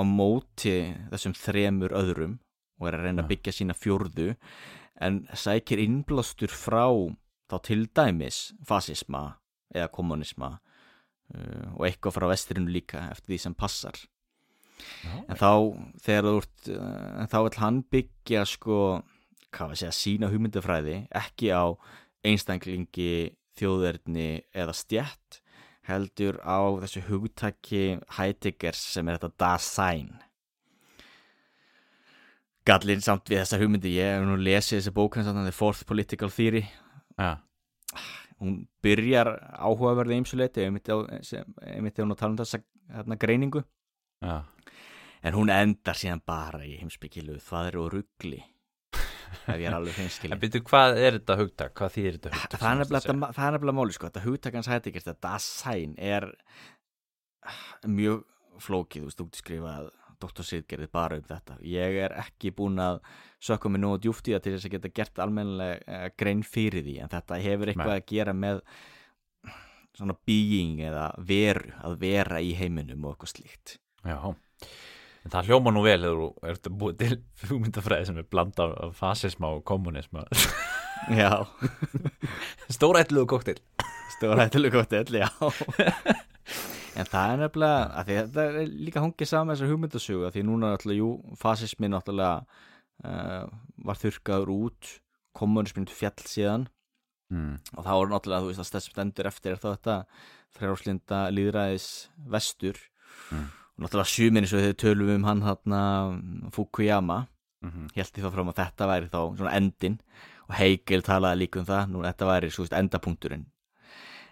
á 0.01 0.03
móti 0.07 0.77
þessum 1.13 1.37
þremur 1.37 1.97
öðrum 1.97 2.39
og 2.81 2.89
er 2.89 2.97
að 2.97 3.05
reyna 3.07 3.21
Já. 3.21 3.25
að 3.25 3.33
byggja 3.33 3.57
sína 3.57 3.77
fjórðu 3.77 4.29
en 5.01 5.23
sækir 5.37 5.81
innblástur 5.83 6.53
frá 6.53 6.89
þá 7.51 7.57
til 7.67 7.85
dæmis 7.97 8.51
fasisma 8.67 9.41
eða 9.75 9.91
kommunisma 9.93 10.59
uh, 11.35 11.67
og 11.77 11.87
eitthvað 11.89 12.17
frá 12.17 12.29
vesturinu 12.31 12.73
líka 12.73 13.07
eftir 13.11 13.35
því 13.35 13.41
sem 13.45 13.57
passar. 13.59 13.99
Já, 15.05 15.13
en 15.29 15.37
þá 15.37 15.51
þegar 16.05 16.29
þú 16.29 16.37
ert 16.41 16.71
uh, 16.75 17.27
þá 17.33 17.39
vil 17.45 17.59
hann 17.61 17.83
byggja 17.93 18.47
sko 18.49 18.79
hvað 19.51 19.75
við 19.75 19.83
segja, 19.83 19.97
sína 19.99 20.31
hugmyndafræði 20.31 20.97
ekki 21.21 21.53
á 21.53 21.75
einstaklingi 22.27 23.13
þjóðverðni 23.59 24.31
eða 24.57 24.75
stjætt 24.77 25.41
heldur 25.89 26.39
á 26.47 26.61
þessu 26.85 27.03
hugtaki 27.09 27.85
Heideggers 28.17 28.83
sem 28.95 29.09
er 29.09 29.19
þetta 29.19 29.43
Dasein 29.43 30.13
Gallinn 32.69 33.03
samt 33.03 33.31
við 33.31 33.41
þessa 33.41 33.59
hugmyndi 33.61 33.95
ég 33.97 34.19
hef 34.19 34.27
nú 34.29 34.37
lesið 34.39 34.79
þessi 34.79 34.93
bók 34.95 35.17
hans 35.17 35.31
The 35.33 35.53
Fourth 35.55 35.87
Political 35.89 36.31
Theory. 36.31 36.61
Já, 37.17 37.41
hún 38.41 38.63
byrjar 38.85 39.35
áhugaverði 39.61 40.21
ymsuleiti 40.21 40.65
einmitt 40.67 40.89
ef 40.91 42.05
hún 42.05 42.15
að 42.15 42.21
tala 42.23 42.33
um 42.33 42.41
þessa 42.41 42.63
hérna, 42.91 43.19
greiningu. 43.21 43.65
Já, 44.21 44.45
En 45.21 45.37
hún 45.37 45.53
endar 45.53 45.99
síðan 46.01 46.23
bara 46.25 46.63
í 46.65 46.79
heimsbyggilu 46.81 47.37
þvaðri 47.45 47.81
og 47.81 47.91
ruggli 47.93 48.39
ef 48.41 49.59
ég 49.61 49.67
er 49.69 49.77
alveg 49.77 49.93
en 49.99 49.99
hreinskilin 49.99 50.41
byrju, 50.41 50.63
hvað 50.67 50.97
er 50.97 51.19
þetta 51.19 51.37
hugtak, 51.41 51.75
hvað 51.77 51.95
þýðir 51.97 52.17
þetta 52.17 52.33
hugtak 52.35 52.63
Það 52.63 52.71
er 52.71 52.81
nefnilega, 52.81 53.33
það 53.37 53.49
máli 53.77 53.97
sko 53.97 54.09
þetta 54.09 54.23
hugtakans 54.25 54.71
hætti 54.73 54.91
ekki 54.91 55.03
þetta 55.05 55.27
Dasein 55.27 55.93
er 56.01 56.29
mjög 57.89 58.25
flókið, 58.61 59.05
þú 59.05 59.11
veist, 59.11 59.21
þú 59.21 59.29
getur 59.29 59.45
skrifað 59.45 59.91
Dr. 60.21 60.47
Sidgerði 60.47 60.89
bara 60.93 61.19
um 61.21 61.27
þetta. 61.27 61.59
Ég 61.67 61.99
er 62.05 62.15
ekki 62.21 62.53
búin 62.57 62.81
að 62.83 63.01
sökka 63.43 63.73
mig 63.73 63.83
nógu 63.83 64.03
djúft 64.05 64.29
í 64.29 64.37
það 64.37 64.45
til 64.47 64.55
þess 64.57 64.69
að 64.69 64.77
geta 64.77 64.95
gert 65.01 65.23
almennilega 65.25 65.81
uh, 65.81 66.07
grein 66.21 66.45
fyrir 66.47 66.85
því 66.87 66.97
en 67.05 67.13
þetta 67.13 67.41
hefur 67.45 67.73
eitthvað 67.73 67.97
að 67.97 68.09
gera 68.13 68.37
með 68.37 68.63
svona 69.97 70.17
being 70.29 70.81
eða 70.87 71.11
veru, 71.29 71.75
að 71.85 71.99
vera 72.01 72.41
í 72.45 72.55
heiminum 72.57 73.05
og 73.05 73.17
eitthvað 73.17 73.35
slíkt. 73.35 73.77
Já, 74.07 74.17
en 75.25 75.35
það 75.35 75.51
hljóma 75.51 75.73
nú 75.75 75.83
vel 75.85 75.99
þegar 76.01 76.21
þú 76.21 76.51
ert 76.53 76.69
að 76.71 76.77
búið 76.81 76.99
til 77.03 77.19
hugmyndafræði 77.51 78.09
sem 78.09 78.21
er 78.23 78.29
blanda 78.33 78.69
af 78.87 78.97
fasisma 79.01 79.53
og 79.57 79.65
kommunisma 79.69 80.25
Já, 81.17 81.45
stórætluðu 82.77 83.29
koktel 83.29 83.61
Stórættilega 84.17 84.81
gott 84.81 84.97
öll, 84.97 85.21
já 85.21 85.29
En 87.01 87.09
það 87.09 87.35
er 87.35 87.39
nefnilega 87.41 88.03
þetta 88.09 88.47
er 88.47 88.75
líka 88.89 89.05
hungið 89.05 89.31
saman 89.31 89.55
þessar 89.55 89.71
hugmyndasögu 89.73 90.27
að 90.27 90.35
því 90.37 90.43
núna 90.49 90.73
náttúrulega, 90.75 91.01
jú, 91.01 91.37
fasismi 91.41 91.89
náttúrulega 91.89 92.35
uh, 93.07 93.47
var 93.87 94.01
þurrkaður 94.03 94.53
út 94.57 94.93
kommunismin 95.39 95.89
fjall 95.89 96.27
síðan. 96.27 96.69
Mm. 97.31 97.61
og 97.79 97.85
þá 97.87 97.91
er 97.95 98.09
náttúrulega, 98.11 98.43
þú 98.43 98.49
veist, 98.51 98.61
að 98.61 98.67
stærst 98.67 98.89
stendur 98.91 99.29
eftir 99.31 99.53
er 99.55 99.61
þá 99.63 99.69
þetta 99.69 99.97
frjálslinda 100.57 101.19
líðræðis 101.31 101.87
vestur. 102.33 102.81
Mm. 103.31 103.45
og 103.47 103.85
náttúrulega 103.85 104.11
sjuminni 104.11 104.51
svo 104.51 104.63
þegar 104.65 104.81
tölum 104.83 105.11
við 105.11 105.21
um 105.21 105.29
hann 105.29 105.45
hann 105.47 106.51
Fukuyama 106.55 107.27
Mm 107.61 107.89
held 107.95 108.17
ég 108.17 108.25
þá 108.25 108.31
fram 108.33 108.49
að 108.49 108.61
þetta 108.61 108.87
væri 108.89 109.09
þá 109.13 109.21
svona 109.37 109.57
endin 109.57 109.97
og 110.49 110.55
Hegel 110.57 111.03
talaði 111.03 111.41
líka 111.43 111.61
um 111.61 111.67
það 111.67 111.91
nú 111.91 112.03
þetta 112.03 112.27
væri 112.27 112.51
svo 112.51 112.65
veist 112.65 112.77
endapunkturinn. 112.79 113.47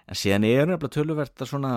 En 0.09 0.17
síðan 0.17 0.45
er 0.45 0.67
nefnilega 0.67 0.95
töluvert 0.97 1.43
að 1.43 1.51
svona 1.51 1.73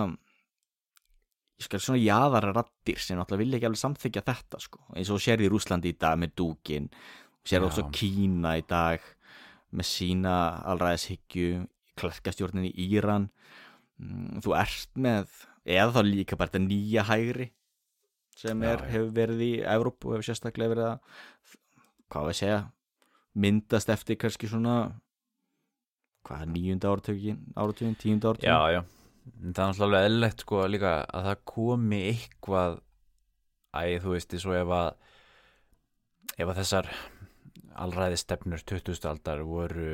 svona 1.60 2.00
jaðara 2.00 2.52
rattir 2.56 2.98
sem 2.98 3.18
náttúrulega 3.18 3.42
vilja 3.44 3.58
ekki 3.58 3.68
alveg 3.68 3.82
samþykja 3.82 4.24
þetta 4.26 4.60
sko. 4.62 4.82
Eins 4.96 5.10
og 5.12 5.22
sérði 5.22 5.48
í 5.48 5.52
Rúslandi 5.52 5.92
í 5.92 5.98
dag 5.98 6.18
með 6.18 6.34
dúkin 6.40 6.88
sér 7.44 7.62
Já. 7.62 7.66
også 7.68 7.86
Kína 7.94 8.56
í 8.58 8.64
dag 8.68 9.04
með 9.72 9.88
sína 9.88 10.34
allræðishyggju 10.72 11.64
klerkastjórnin 12.00 12.68
í 12.68 12.72
Íran. 12.88 13.30
Mm, 14.00 14.42
þú 14.44 14.56
ert 14.58 14.92
með 14.96 15.28
eða 15.68 15.92
þá 15.94 16.00
líka 16.06 16.38
bara 16.38 16.50
þetta 16.50 16.64
nýja 16.66 17.04
hægri 17.06 17.50
sem 18.36 18.62
er, 18.66 18.80
Já, 18.80 18.90
hefur 18.96 19.12
verið 19.14 19.42
í 19.44 19.52
Evrópu 19.68 20.10
og 20.10 20.16
hefur 20.16 20.28
sérstaklega 20.30 20.72
verið 20.72 20.88
að 20.88 21.56
hvað 22.12 22.28
við 22.28 22.38
segja 22.40 22.58
myndast 23.44 23.92
eftir 23.92 24.18
kannski 24.20 24.50
svona 24.50 24.76
hvað 26.26 26.44
er 26.44 26.50
nýjunda 26.54 26.90
áratökin 26.92 27.38
áratökin, 27.54 27.94
tíunda 28.00 28.32
áratökin 28.32 28.50
Já, 28.50 28.58
já, 28.76 28.82
en 29.22 29.54
það 29.54 29.62
er 29.62 29.72
náttúrulega 29.72 30.08
eðlilegt 30.08 30.42
sko 30.44 30.62
líka 30.70 30.92
að 31.14 31.26
það 31.28 31.42
komi 31.52 32.00
eitthvað 32.10 32.78
æ, 33.72 33.82
þú 34.02 34.14
veist, 34.16 34.34
svo 34.42 34.56
ef 34.58 34.72
að 34.76 34.90
ef 36.42 36.48
að 36.48 36.58
þessar 36.62 36.88
allræði 37.82 38.18
stefnur 38.20 38.64
20. 38.68 38.98
aldar 39.10 39.42
voru 39.48 39.92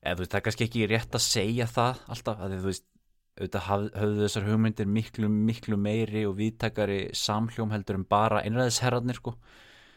eða 0.00 0.14
þú 0.16 0.22
veist, 0.22 0.30
það 0.32 0.38
er 0.40 0.46
kannski 0.48 0.66
ekki 0.68 0.86
rétt 0.90 1.18
að 1.18 1.24
segja 1.26 1.66
það 1.68 2.04
alltaf, 2.14 2.40
að 2.46 2.54
þú 2.60 2.68
veist 2.70 2.86
auðvitað 3.40 3.66
haf- 3.68 3.90
höfðu 4.00 4.22
þessar 4.26 4.46
hugmyndir 4.50 4.88
miklu, 4.90 5.28
miklu 5.32 5.76
meiri 5.80 6.24
og 6.28 6.34
viðtakari 6.40 7.00
samhljóm 7.16 7.70
heldur 7.74 7.98
en 8.00 8.06
bara 8.10 8.42
einræðisherrarnir 8.44 9.16
sko 9.20 9.34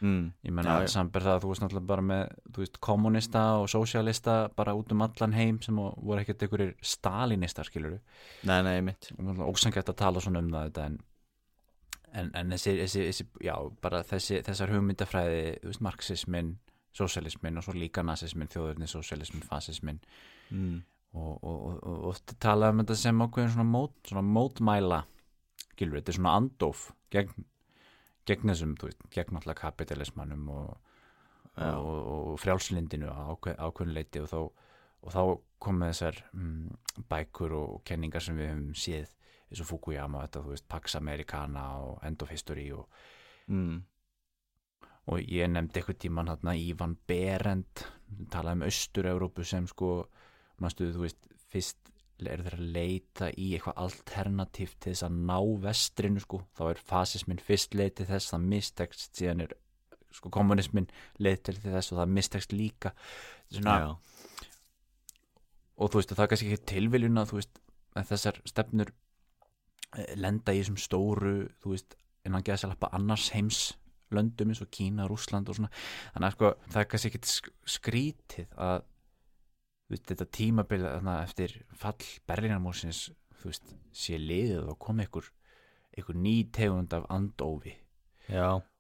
mm. 0.04 0.26
ég 0.44 0.54
menna 0.56 0.76
já. 0.84 0.92
samber 0.98 1.24
það 1.24 1.38
að 1.38 1.44
þú 1.44 1.52
veist 1.52 1.64
náttúrulega 1.64 1.90
bara 1.92 2.06
með 2.10 2.24
þú 2.50 2.64
veist, 2.64 2.80
kommunista 2.84 3.44
og 3.62 3.70
sósialista 3.72 4.36
bara 4.58 4.76
út 4.78 4.92
um 4.94 5.04
allan 5.06 5.36
heim 5.38 5.60
sem 5.64 5.80
voru 5.80 6.20
ekkert 6.22 6.46
einhverjir 6.46 6.76
stalinistar 6.94 7.70
skilur 7.70 7.98
Nei, 8.50 8.60
nei, 8.66 8.78
mitt 8.86 9.12
ósangætt 9.20 9.92
að 9.94 10.00
tala 10.04 10.24
svona 10.24 10.44
um 10.44 10.52
það 10.54 10.70
þetta 10.70 10.88
en, 10.90 10.98
en, 12.14 12.32
en 12.42 12.56
þessi, 12.56 12.76
þessi, 12.82 13.06
þessi 13.10 13.28
já, 13.48 13.56
bara 13.84 14.04
þessi, 14.08 14.42
þessar 14.48 14.76
hugmyndafræði 14.76 15.44
þú 15.62 15.72
veist, 15.72 15.86
marxismin, 15.90 16.56
sósialismin 16.94 17.62
og 17.62 17.68
svo 17.68 17.78
líka 17.78 18.04
nazismin, 18.06 18.52
þjóðurni, 18.54 18.90
sósialismin 18.90 19.48
fasismin 19.48 20.04
mm. 20.52 20.76
og, 21.16 21.34
og, 21.40 21.80
og, 21.80 22.04
og 22.12 22.38
tala 22.44 22.74
um 22.74 22.84
þetta 22.84 23.00
sem 23.00 23.26
ákveðin 23.26 23.56
svona, 23.56 23.70
mót, 23.72 23.98
svona 24.10 24.28
mótmæla 24.28 25.04
skilur, 25.74 26.00
þetta 26.02 26.14
er 26.14 26.20
svona 26.20 26.38
andóf 26.42 26.92
gegn, 27.14 27.46
gegn 28.30 28.52
þessum, 28.54 28.76
þú 28.80 28.90
veist, 28.90 29.06
gegn 29.14 29.40
alltaf 29.40 29.60
kapitalismannum 29.60 30.50
og, 30.54 30.92
og, 31.58 31.90
og 32.14 32.38
frjálslindinu 32.42 33.10
ákveð, 33.12 33.58
ákveðinleiti 33.60 34.24
og 34.24 34.30
þá, 34.32 34.40
og 35.04 35.16
þá 35.16 35.22
komið 35.64 35.92
þessar 35.94 36.22
mm, 36.34 37.04
bækur 37.12 37.58
og 37.60 37.82
kenningar 37.88 38.24
sem 38.24 38.40
við 38.40 38.52
höfum 38.52 38.78
séð 38.80 39.12
eins 39.50 39.62
og 39.62 39.70
Fukuyama, 39.70 40.24
þetta, 40.26 40.44
þú 40.46 40.56
veist, 40.56 40.68
Pax 40.72 40.96
Americana 40.98 41.66
og 41.86 42.00
End 42.08 42.24
of 42.26 42.32
History 42.34 42.72
og, 42.74 42.88
Mm. 43.44 43.82
og 45.12 45.20
ég 45.20 45.50
nefndi 45.52 45.82
eitthvað 45.82 45.98
tíman 46.00 46.30
hérna 46.32 46.54
Ívan 46.56 46.94
Berend 47.08 47.82
talaði 48.32 48.56
um 48.56 48.62
Austur-Európu 48.70 49.44
sem 49.44 49.68
sko 49.68 49.90
manstu, 50.64 50.88
þú 50.96 51.04
veist, 51.04 51.28
fyrst 51.52 51.92
er 52.32 52.44
þeir 52.46 52.56
að 52.58 52.70
leita 52.76 53.30
í 53.40 53.50
eitthvað 53.56 53.80
alternatíft 53.84 54.78
til 54.84 54.94
þess 54.94 55.06
að 55.08 55.18
ná 55.30 55.38
vestrinu 55.66 56.24
sko, 56.24 56.40
þá 56.58 56.64
er 56.70 56.82
fasismin 56.92 57.42
fyrst 57.44 57.76
leið 57.78 57.94
til 58.00 58.08
þess, 58.12 58.32
það 58.34 58.48
mistekst 58.54 59.20
síðan 59.20 59.46
er 59.48 59.54
sko 60.14 60.30
kommunismin 60.30 60.88
leið 61.26 61.40
til 61.50 61.56
þess 61.64 61.92
og 61.94 62.00
það 62.04 62.12
mistekst 62.20 62.54
líka. 62.54 62.92
Svona, 63.54 63.78
Já. 63.82 64.50
og 65.82 65.90
þú 65.92 66.00
veist, 66.02 66.14
það 66.14 66.24
er 66.26 66.32
kannski 66.34 66.52
ekki 66.54 66.68
tilviljun 66.74 67.22
að 67.22 67.32
þú 67.32 67.40
veist, 67.40 67.62
að 67.98 68.10
þessar 68.12 68.40
stefnur 68.50 68.92
eh, 69.98 70.14
lenda 70.18 70.54
í 70.54 70.62
þessum 70.62 70.80
stóru 70.82 71.34
þú 71.64 71.74
veist, 71.76 71.98
innan 72.26 72.46
geða 72.46 72.62
sér 72.64 72.72
lappa 72.74 72.92
annars 72.96 73.32
heims 73.36 73.64
löndum 74.14 74.52
eins 74.54 74.62
og 74.62 74.70
Kína, 74.74 75.08
Rússland 75.10 75.50
og 75.50 75.58
svona, 75.58 75.72
þannig 76.14 76.28
að 76.30 76.36
sko, 76.38 76.50
það 76.70 76.82
er 76.84 76.90
kannski 76.92 77.10
ekki 77.10 77.22
sk- 77.32 77.54
skrítið 77.78 78.52
að 78.62 78.84
veist, 79.92 80.06
þetta 80.10 80.30
tímabil 80.40 80.86
eftir 81.18 81.58
fall 81.76 82.12
Berlínarmúsins 82.30 83.10
þú 83.42 83.52
veist, 83.52 83.74
sé 83.92 84.20
liðið 84.20 84.70
og 84.72 84.80
komi 84.80 85.08
ykkur 85.08 85.32
ykkur 86.00 86.18
ný 86.18 86.36
tegund 86.54 86.94
af 86.94 87.06
andófi. 87.14 87.76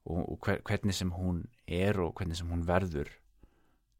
Og, 0.03 0.21
og 0.33 0.39
hver, 0.43 0.61
hvernig 0.65 0.95
sem 0.95 1.11
hún 1.13 1.43
er 1.67 1.99
og 2.01 2.15
hvernig 2.17 2.39
sem 2.39 2.49
hún 2.49 2.65
verður 2.67 3.11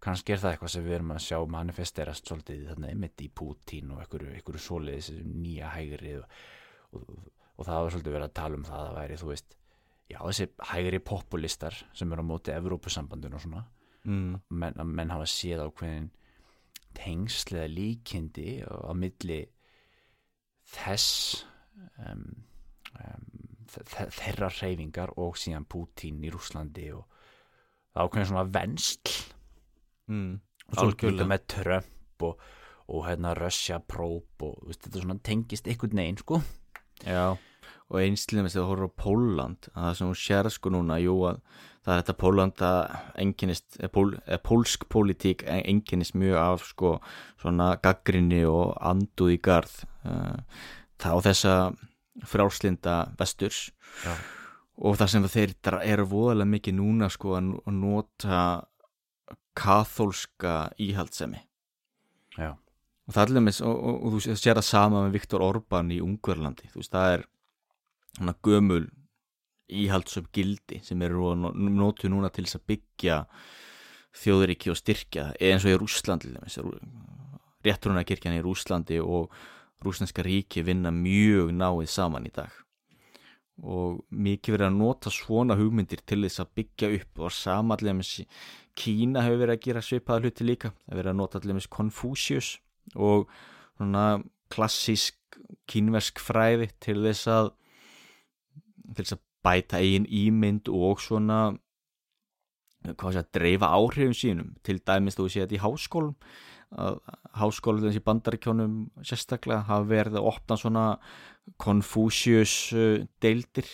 kannski 0.04 0.34
er 0.36 0.42
það 0.42 0.54
eitthvað 0.54 0.74
sem 0.74 0.84
við 0.84 0.96
erum 0.98 1.14
að 1.16 1.22
sjá 1.24 1.38
manifesterast 1.54 2.28
svolítið 2.28 2.66
þarna 2.72 2.90
einmitt 2.92 3.24
í 3.24 3.30
Pútín 3.32 3.94
og 3.94 4.02
einhverju, 4.04 4.34
einhverju 4.36 4.64
svoleiðis 4.66 5.12
nýja 5.24 5.70
hægri 5.72 6.18
og, 6.20 6.34
og, 6.98 7.06
og 7.56 7.68
það 7.70 7.86
var 7.86 7.94
svolítið 7.94 8.18
verið 8.18 8.28
að 8.28 8.36
tala 8.40 8.60
um 8.60 8.66
það 8.68 8.88
að 8.90 8.98
væri 8.98 9.20
þú 9.22 9.30
veist, 9.30 9.56
já 10.12 10.18
þessi 10.20 10.50
hægri 10.74 11.00
populistar 11.08 11.80
sem 11.96 12.12
eru 12.12 12.26
á 12.28 12.32
móti 12.34 12.56
Evrópusambandun 12.56 13.38
og 13.38 13.46
svona. 13.46 13.64
Mm. 14.04 14.42
menn, 14.52 14.82
menn 14.84 15.14
hafa 15.14 15.30
séð 15.32 15.62
ákveðin 15.64 16.10
tengslega 16.98 17.68
líkindi 17.72 18.62
á 18.66 18.92
milli 18.98 19.42
þess 20.74 21.44
um, 22.08 22.26
um, 23.00 23.28
þe- 23.74 24.10
þeirra 24.14 24.50
hreyfingar 24.58 25.14
og 25.20 25.38
síðan 25.40 25.66
Pútín 25.70 26.22
í 26.24 26.32
Rúslandi 26.34 26.90
og 26.96 27.06
ákveðin 27.96 28.30
svona 28.32 28.48
venstl 28.54 29.22
Mm. 30.04 30.34
og 30.68 30.74
svo 30.76 30.90
líka 30.92 31.24
með 31.32 31.44
Trump 31.48 32.24
og, 32.28 32.40
og 32.92 33.06
hérna 33.08 33.30
Russia 33.40 33.78
Probe 33.80 34.50
og 34.50 34.66
veist, 34.68 34.82
þetta 34.84 35.00
svona 35.06 35.16
tengist 35.24 35.70
einhvern 35.72 35.96
veginn 36.02 36.18
sko. 36.20 36.42
Já, 37.08 37.38
og 37.94 38.02
með 38.02 38.56
þegar 38.56 38.66
þú 38.66 38.66
horfður 38.72 38.90
á 38.90 39.00
Póland 39.04 39.70
að 39.74 39.86
það 39.86 39.96
sem 40.00 40.10
hún 40.10 40.20
sér 40.24 40.50
sko 40.54 40.74
núna, 40.74 40.98
jú 41.04 41.16
að 41.30 41.40
það 41.84 41.94
er 41.94 42.02
þetta 42.02 42.16
Póland 42.20 42.64
að 42.68 43.90
pól, 43.94 44.12
pólsk 44.48 44.86
pólitík 44.92 45.44
enginnist 45.46 46.16
mjög 46.18 46.38
af 46.40 46.68
sko 46.70 46.94
svona 47.42 47.74
gaggrinni 47.84 48.44
og 48.48 48.74
anduð 48.80 49.36
í 49.36 49.40
garð 49.44 49.84
uh, 50.08 50.40
þá 51.02 51.12
þessa 51.28 51.56
frjálslinda 52.30 52.98
vesturs. 53.18 53.72
Já. 54.06 54.14
og 54.78 54.98
það 54.98 55.10
sem 55.12 55.26
þeir 55.30 55.52
eru 55.84 56.06
voðalega 56.10 56.50
mikið 56.50 56.78
núna 56.80 57.10
sko 57.14 57.36
að 57.38 57.52
að 57.62 57.76
nota 57.78 58.38
kathólska 59.54 60.72
íhaldsemi 60.82 61.44
Já, 62.40 62.56
og 62.58 63.14
það 63.14 63.22
er 63.22 63.34
alveg 63.36 63.60
og, 63.62 63.76
og, 63.76 64.00
og 64.00 64.16
þú 64.16 64.38
sér 64.42 64.58
það 64.58 64.66
sama 64.66 65.04
með 65.04 65.20
Viktor 65.20 65.46
Orbán 65.46 65.94
í 65.94 66.00
Ungverlandi 66.02 66.72
þú 66.72 66.82
veist 66.82 66.96
það 66.96 67.18
er 67.18 67.26
hana 68.20 68.36
gömul 68.46 68.88
íhaldsöp 69.74 70.30
gildi 70.36 70.82
sem 70.86 71.02
eru 71.02 71.34
nótu 71.36 72.12
núna 72.12 72.30
til 72.34 72.46
þess 72.46 72.60
að 72.60 72.68
byggja 72.74 73.20
þjóðuríki 74.14 74.70
og 74.70 74.78
styrkja 74.78 75.30
eins 75.42 75.66
og 75.66 75.74
í 75.74 75.80
Rússlandi 75.82 76.34
réttruna 77.64 78.04
kirkjan 78.08 78.38
í 78.38 78.44
Rússlandi 78.44 79.00
og 79.02 79.32
rúslandska 79.84 80.24
ríki 80.26 80.64
vinna 80.64 80.92
mjög 80.96 81.52
náið 81.56 81.90
saman 81.92 82.28
í 82.28 82.34
dag. 82.34 82.52
Og 83.64 84.02
mikið 84.10 84.56
verið 84.56 84.68
að 84.70 84.78
nota 84.80 85.12
svona 85.14 85.58
hugmyndir 85.60 86.02
til 86.08 86.24
þess 86.24 86.42
að 86.42 86.54
byggja 86.60 86.92
upp 86.98 87.24
og 87.24 87.36
samallega 87.36 87.98
með 88.00 88.14
Kína 88.74 89.22
hefur 89.22 89.44
verið 89.44 89.54
að 89.54 89.66
gera 89.68 89.82
svipaða 89.86 90.24
hluti 90.24 90.48
líka 90.48 90.72
hefur 90.74 90.98
verið 90.98 91.12
að 91.12 91.20
nota 91.20 91.40
allir 91.40 91.58
með 91.60 91.68
Confucius 91.76 92.56
og 92.96 93.28
svona 93.78 94.06
klassísk 94.54 95.38
kínversk 95.70 96.22
fræði 96.22 96.72
til 96.82 97.04
þess 97.04 97.30
að 97.30 97.52
til 98.84 99.04
þess 99.04 99.18
að 99.18 99.24
bæta 99.44 99.82
eigin 99.84 100.08
ímynd 100.08 100.72
og 100.72 101.02
svona 101.04 101.40
hvað 102.84 103.16
sé 103.16 103.22
að 103.22 103.30
dreifa 103.38 103.70
áhrifum 103.72 104.16
sínum. 104.18 104.50
Til 104.64 104.80
dæmis 104.84 105.18
þú 105.18 105.30
sé 105.32 105.44
þetta 105.44 105.58
í 105.58 105.64
háskólum 105.64 106.16
að 106.84 107.00
háskólum 107.38 107.86
þessi 107.86 108.02
bandaríkjónum 108.04 108.78
sérstaklega 109.06 109.68
hafa 109.68 109.88
verið 109.88 110.20
að 110.20 110.30
opna 110.32 110.58
svona 110.60 110.86
Confucius 111.60 112.56
uh, 112.76 113.04
deildir 113.24 113.68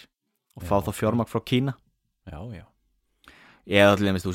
og 0.58 0.66
fá 0.66 0.80
Já, 0.80 0.90
þá 0.90 0.92
fjármagn 0.98 1.30
frá 1.30 1.42
Kína. 1.46 1.76
Já, 2.30 2.42
já. 2.54 2.66
Eða 3.70 3.94
allir 3.94 4.16
með 4.16 4.26
þú 4.26 4.34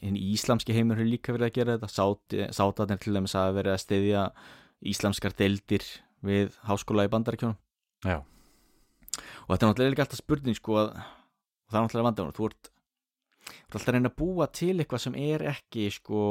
hinn 0.00 0.16
íslamski 0.16 0.74
heimur 0.74 0.96
hefur 0.96 1.10
líka 1.10 1.34
verið 1.36 1.50
að 1.50 1.56
gera 1.58 1.76
þetta. 1.76 2.50
Sátatnir 2.56 3.00
til 3.00 3.12
dæmis 3.16 3.36
að 3.36 3.58
verið 3.58 3.74
að 3.74 3.82
steyðja 3.82 4.22
íslamskar 4.88 5.34
deildir 5.38 5.84
við 6.26 6.56
háskóla 6.66 7.06
í 7.06 7.12
bandaríkjónum 7.12 7.58
Já, 8.06 8.22
og 9.46 9.50
þetta 9.52 9.66
er 9.66 9.72
náttúrulega 9.72 9.94
líka 9.94 10.06
alltaf 10.06 10.22
spurning 10.22 10.58
sko 10.58 10.78
að 10.80 10.88
og 10.92 11.72
það 11.72 11.78
er 11.78 11.84
náttúrulega 11.86 12.08
vandamál. 12.08 12.34
Þú 12.36 12.48
ert, 12.50 12.70
ert 13.48 13.76
alltaf 13.76 13.88
að 13.88 13.94
reyna 13.96 14.10
að 14.12 14.18
búa 14.18 14.48
til 14.52 14.74
eitthvað 14.76 15.04
sem 15.06 15.14
er 15.18 15.46
ekki 15.52 15.86
sko 15.94 16.24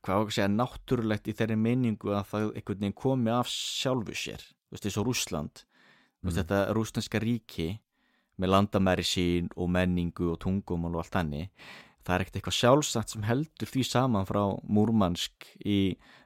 hvað 0.00 0.22
ekki 0.22 0.30
að 0.30 0.36
segja 0.36 0.52
náttúrulegt 0.54 1.28
í 1.28 1.34
þeirri 1.36 1.56
meiningu 1.60 2.14
að 2.14 2.28
það 2.30 2.46
einhvern 2.54 2.80
veginn 2.84 2.96
komi 2.96 3.32
af 3.34 3.50
sjálfu 3.52 4.16
sér. 4.16 4.44
Þú 4.70 4.76
veist 4.76 4.86
eins 4.88 4.98
og 5.00 5.08
veist 5.10 6.30
Mm. 6.30 6.36
þetta 6.36 6.58
rússlandska 6.76 7.20
ríki 7.20 7.68
með 8.40 8.52
landamæri 8.54 9.04
sín 9.04 9.50
og 9.56 9.70
menningu 9.72 10.32
og 10.32 10.38
tungumál 10.40 10.94
og 10.94 11.04
allt 11.04 11.16
hannig 11.16 11.50
það 12.06 12.14
er 12.14 12.24
ekkert 12.24 12.38
eitthvað 12.40 12.56
sjálfsagt 12.56 13.12
sem 13.14 13.24
heldur 13.28 13.70
því 13.70 13.84
saman 13.86 14.26
frá 14.28 14.40
Múrmansk 14.72 15.46
í 15.66 15.78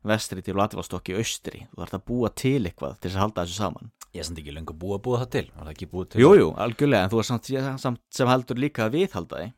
vestri 0.07 0.45
til 0.45 0.55
Latvastokki 0.59 1.15
í 1.15 1.19
austri. 1.21 1.65
Þú 1.73 1.83
þarf 1.83 1.97
að 1.99 2.05
búa 2.11 2.31
til 2.31 2.61
eitthvað 2.69 2.97
til 3.01 3.11
þess 3.11 3.19
að 3.19 3.25
halda 3.25 3.45
þessu 3.45 3.59
saman. 3.59 3.93
Ég 4.15 4.23
er 4.23 4.29
samt 4.29 4.41
ekki 4.43 4.55
lengur 4.55 4.79
búið 4.79 4.97
að 4.99 5.05
búa 5.09 5.21
það 5.25 5.31
til 5.35 5.45
búið 5.91 6.09
til 6.13 6.23
Jú, 6.23 6.49
algjörlega, 6.63 7.07
en 7.09 7.13
þú 7.13 7.21
er 7.23 7.29
samt, 7.31 7.51
samt 7.83 8.03
sem 8.15 8.31
heldur 8.31 8.61
líka 8.63 8.87
að 8.87 8.95
viðhalda 9.01 9.41
því. 9.43 9.49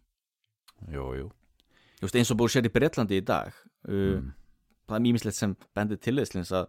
Jú, 0.97 1.07
jú. 1.21 1.27
Þú 1.97 2.07
veist, 2.07 2.19
eins 2.21 2.33
og 2.33 2.39
búið 2.41 2.55
sér 2.57 2.69
í 2.69 2.73
Breitlandi 2.73 3.21
í 3.21 3.25
dag 3.25 3.53
uh, 3.53 4.17
Mm. 4.17 4.33
það 4.89 4.97
er 4.97 5.03
mýmislegt 5.05 5.37
sem 5.39 5.53
bendir 5.77 5.99
til 6.03 6.17
þess 6.23 6.53
að 6.55 6.69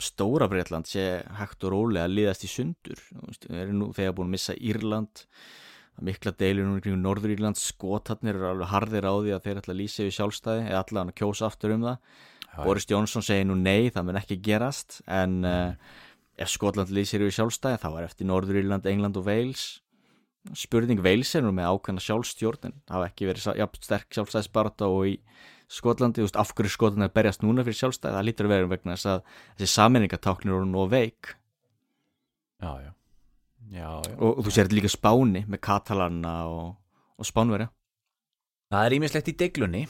stóra 0.00 0.48
Breitland 0.48 0.88
sé 0.88 1.04
hægt 1.36 1.64
og 1.68 1.74
rólega 1.74 2.06
að 2.08 2.14
liðast 2.16 2.44
í 2.46 2.50
sundur. 2.50 3.00
Þú 3.10 3.26
veist, 3.28 3.46
við 3.50 3.60
erum 3.60 3.78
nú 3.82 3.88
þegar 3.96 4.14
búin 4.16 4.30
að 4.30 4.34
missa 4.36 4.54
Írland 4.56 5.24
mikla 6.06 6.32
deilur 6.38 6.68
nú 6.68 6.80
kring 6.82 7.00
Norður 7.00 7.34
Írland 7.34 7.58
skotarnir 7.60 8.36
eru 8.36 8.48
alveg 8.50 8.70
harðir 8.72 9.06
á 9.08 9.14
því 9.14 9.34
að 9.36 9.46
þeir 9.46 9.60
ætla 9.60 9.74
að 9.74 9.80
lýsa 9.80 10.02
yfir 10.04 10.16
sjálfstæði 10.16 10.64
eða 10.68 10.82
allan 10.84 11.12
að 11.12 11.18
kjósa 11.20 11.48
aftur 11.48 11.74
um 11.74 11.86
það. 11.86 11.98
Já, 12.50 12.56
Boris 12.64 12.88
Johnson 12.90 13.26
segir 13.26 13.46
nú 13.48 13.56
nei, 13.58 13.90
það 13.94 14.06
mun 14.08 14.20
ekki 14.20 14.40
gerast 14.44 14.98
en 15.06 15.36
uh, 15.46 15.94
ef 16.40 16.50
Skotland 16.50 16.92
lýsir 16.94 17.22
yfir 17.24 17.36
sjálfstæði 17.38 17.80
þá 17.84 17.88
er 17.92 18.08
eftir 18.08 18.28
Norður 18.30 18.60
Írland, 18.62 18.88
England 18.90 19.20
og 19.20 19.28
Wales. 19.28 19.64
Spurning 20.56 21.02
Wales 21.04 21.34
er 21.36 21.44
nú 21.44 21.52
með 21.54 21.72
ákveðna 21.74 22.04
sjálfstjórn 22.04 22.70
en 22.70 22.78
það 22.88 22.96
hafa 22.96 23.08
ekki 23.10 23.28
verið 23.28 23.48
ja, 23.60 23.66
sterk 23.84 24.16
sjálfstæðisbarata 24.16 24.88
og 24.88 25.10
í 25.12 25.18
Skotlandi, 25.70 26.24
veist, 26.24 26.38
af 26.40 26.50
hverju 26.58 26.72
Skotland 26.74 27.06
er 27.06 27.12
berjast 27.14 27.44
núna 27.44 27.62
fyrir 27.62 27.78
sjálfstæði, 27.78 28.16
það 28.16 28.26
lítur 28.26 28.48
að 28.48 28.54
vera 28.56 28.70
vegna 28.72 28.96
þess 28.96 29.10
að 29.12 29.20
þessi 29.60 29.74
saminningatáknir 29.76 30.56
eru 30.56 30.66
nú 30.66 30.86
veik 30.90 31.36
já, 33.70 33.88
já. 34.04 34.14
Og, 34.18 34.38
og 34.38 34.46
þú 34.46 34.54
sér 34.54 34.70
líka 34.74 34.90
Spáni 34.90 35.44
með 35.50 35.62
Katalanna 35.66 36.34
og, 36.50 36.72
og 37.16 37.28
Spánverja. 37.28 37.70
Það 38.70 38.86
er 38.86 38.96
ímislegt 38.98 39.30
í 39.30 39.36
deglunni. 39.38 39.84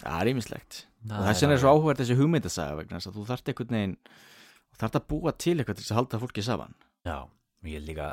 Það 0.00 0.20
er 0.20 0.30
ýmislegt. 0.32 0.84
Og 1.08 1.24
þess 1.26 1.44
vegna 1.44 1.56
er 1.56 1.62
svo 1.62 1.72
áhverð 1.74 2.02
þessi 2.02 2.16
hugmyndasaga 2.18 2.76
vegna 2.78 3.00
þú 3.02 3.24
þarft 3.28 3.50
einhvern 3.50 3.76
veginn 3.76 3.96
þú 4.10 4.82
þarft 4.82 4.98
að 4.98 5.06
búa 5.12 5.32
til 5.32 5.56
eitthvað 5.56 5.78
til 5.78 5.84
þess 5.84 5.94
að 5.94 6.00
halda 6.00 6.20
fólki 6.22 6.44
saman. 6.44 6.76
Já, 7.08 7.16
ég 7.70 7.86
líka 7.86 8.10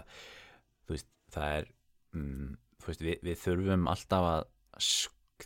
þú 0.87 0.95
veist, 0.95 1.09
það 1.35 1.57
er 1.57 1.69
mm, 2.15 2.55
þú 2.81 2.91
veist, 2.91 3.05
við, 3.09 3.19
við 3.27 3.39
þurfum 3.43 3.91
alltaf 3.91 4.29
að 4.31 4.47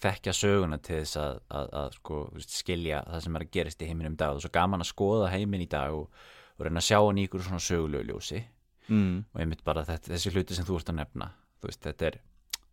þekkja 0.02 0.36
söguna 0.38 0.80
til 0.80 1.02
þess 1.02 1.20
að, 1.20 1.42
að, 1.58 1.74
að 1.82 1.98
sko, 1.98 2.22
veist, 2.38 2.56
skilja 2.62 3.04
það 3.10 3.26
sem 3.26 3.38
er 3.38 3.46
að 3.46 3.54
gerast 3.58 3.84
í 3.84 3.90
heiminum 3.90 4.16
dag. 4.20 4.32
Og 4.32 4.38
það 4.38 4.44
er 4.44 4.48
svo 4.48 4.56
gaman 4.60 4.86
að 4.86 4.92
skoða 4.94 5.34
heimin 5.34 5.66
í 5.66 5.70
dag 5.72 5.98
og, 5.98 6.24
og 6.56 6.68
reyna 6.68 6.84
að 6.84 6.88
sjá 6.88 7.00
hann 7.02 7.20
í 7.20 7.28
ykkur 7.28 7.48
svona 7.48 7.66
sögulegu 7.66 8.12
ljósi 8.12 8.46
mm. 8.88 9.16
og 9.34 9.44
einmitt 9.44 9.64
bara 9.68 9.86
þetta, 9.88 10.14
þessi 10.14 10.34
hluti 10.34 10.58
sem 10.58 10.68
þú 10.68 10.80
ert 10.80 10.92
að 10.94 11.00
nefna 11.02 11.28
þú 11.62 11.70
veist, 11.70 11.84
þetta 11.86 12.10
er 12.10 12.16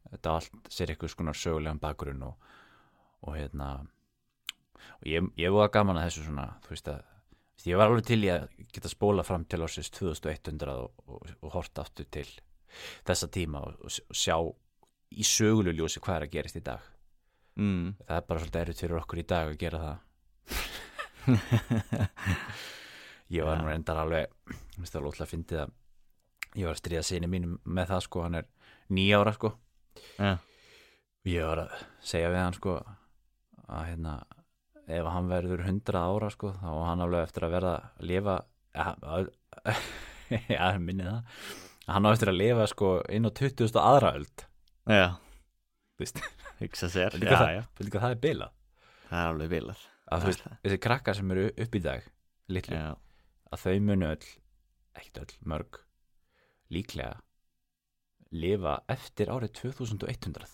þetta 0.09 0.35
allt 0.35 0.73
sér 0.73 0.93
eitthvað 0.93 1.15
svona 1.15 1.37
sögulegan 1.37 1.83
bakgrunn 1.83 2.25
og, 2.25 2.35
og 3.27 3.33
hérna 3.37 3.69
og 4.99 5.09
ég, 5.09 5.29
ég 5.37 5.55
var 5.55 5.73
gaman 5.75 5.99
að 6.01 6.09
þessu 6.09 6.27
svona 6.29 6.47
þú 6.65 6.75
veist 6.75 6.93
að 6.95 7.01
ég 7.69 7.81
var 7.81 7.91
alveg 7.91 8.07
til 8.07 8.23
í 8.23 8.31
að 8.33 8.47
geta 8.73 8.93
spóla 8.93 9.25
fram 9.27 9.45
til 9.45 9.65
ásins 9.67 9.91
2100 9.93 10.77
og, 10.79 11.03
og, 11.11 11.33
og 11.43 11.57
horta 11.57 11.85
aftur 11.85 12.07
til 12.15 12.29
þessa 13.09 13.29
tíma 13.35 13.65
og, 13.67 13.91
sjá 14.15 14.37
í 15.09 15.25
sögulegu 15.25 15.81
ljósi 15.81 16.01
hvað 16.05 16.21
er 16.21 16.25
að 16.29 16.35
gerast 16.37 16.61
í 16.61 16.65
dag 16.65 16.83
Mm. 17.59 17.97
það 18.07 18.15
er 18.15 18.27
bara 18.29 18.39
svolítið 18.39 18.61
erfitt 18.61 18.81
fyrir 18.85 19.01
okkur 19.01 19.19
í 19.19 19.23
dag 19.27 19.49
að 19.51 19.57
gera 19.59 19.79
það 19.83 19.97
ég 23.35 23.43
var 23.49 23.59
nú 23.59 23.67
reyndar 23.67 23.99
alveg 23.99 24.31
minnst 24.77 24.95
það 24.95 25.03
lótlega 25.09 25.27
að 25.27 25.33
fyndið 25.33 25.59
að 25.65 25.73
ég 26.59 26.67
var 26.67 26.75
að 26.75 26.81
stríða 26.83 27.05
sinni 27.07 27.31
mínum 27.31 27.59
með 27.65 27.93
það 27.93 28.05
sko 28.09 28.25
hann 28.25 28.39
er 28.41 28.49
nýja 28.95 29.21
ára 29.21 29.35
sko. 29.37 29.53
Ja. 30.19 30.35
ég 31.29 31.47
var 31.47 31.63
að 31.65 31.79
segja 32.11 32.33
við 32.33 32.43
hann 32.43 32.57
sko 32.57 32.75
að 33.69 33.87
hérna 33.91 34.19
ef 34.89 35.09
hann 35.13 35.31
verður 35.31 35.65
100 35.67 36.01
ára 36.01 36.31
sko 36.33 36.53
þá 36.57 36.69
var 36.69 36.87
hann 36.89 37.05
alveg 37.05 37.27
eftir 37.27 37.47
að 37.47 37.55
verða 37.57 37.73
að 37.79 38.07
lifa 38.11 38.37
ja, 40.49 40.69
minni 40.87 41.09
það 41.09 41.43
hann 41.89 42.09
á 42.09 42.13
eftir 42.13 42.33
að 42.33 42.41
lifa 42.41 42.69
sko 42.71 42.93
inn 43.13 43.29
á 43.29 43.31
20. 43.33 43.81
aðra 43.81 44.15
öld. 44.19 44.47
Já, 44.89 45.09
sér. 46.93 47.15
Veitu 47.15 47.27
já, 47.27 47.35
hvað 47.35 47.53
já. 47.55 47.63
hvað 47.79 48.03
það 48.03 48.11
er 48.11 48.23
bilað? 48.23 48.55
Það 49.09 49.21
er 49.21 49.33
alveg 49.33 49.53
vilar 49.53 49.85
að 50.09 50.23
þú 50.23 50.31
veist, 50.31 50.47
þessi 50.65 50.81
krakkar 50.85 51.17
sem 51.19 51.35
eru 51.35 51.49
upp 51.53 51.77
í 51.77 51.83
dag 51.85 52.07
litlu, 52.49 52.79
að 53.53 53.65
þau 53.65 53.77
munu 53.85 54.09
öll 54.09 54.31
ekkert 54.99 55.21
öll, 55.23 55.35
mörg 55.53 55.81
líklega 56.75 57.17
lifa 58.35 58.81
eftir 58.93 59.31
árið 59.33 59.55
2100 59.63 60.45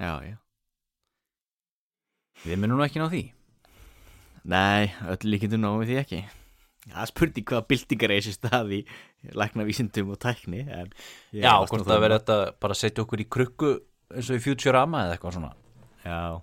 já, 0.00 0.12
já. 0.24 0.36
Við 2.40 2.56
munum 2.56 2.80
nú 2.80 2.84
ekki 2.86 3.00
ná 3.02 3.08
því. 3.12 3.24
Nei, 4.48 4.88
öll 5.12 5.26
líkindum 5.28 5.60
náum 5.60 5.82
við 5.82 5.90
því 5.90 5.98
ekki. 6.00 6.20
Það 6.90 7.08
spurning 7.10 7.50
hvaða 7.50 7.66
byltingar 7.68 8.12
er 8.14 8.22
þessi 8.22 8.38
stað 8.38 8.70
í 8.72 8.78
læknavísindum 9.36 10.14
og 10.14 10.20
tækni 10.22 10.62
já, 10.64 11.52
hvort 11.68 11.84
það 11.84 12.04
verður 12.06 12.14
þetta 12.16 12.38
bara 12.56 12.76
að 12.76 12.80
setja 12.80 13.04
okkur 13.04 13.20
í 13.20 13.26
krukku 13.28 13.72
eins 14.14 14.30
og 14.32 14.40
í 14.40 14.44
Futurama 14.46 15.04
eða 15.04 15.18
eitthvað 15.18 15.36
svona. 15.36 15.50
Já, 16.06 16.40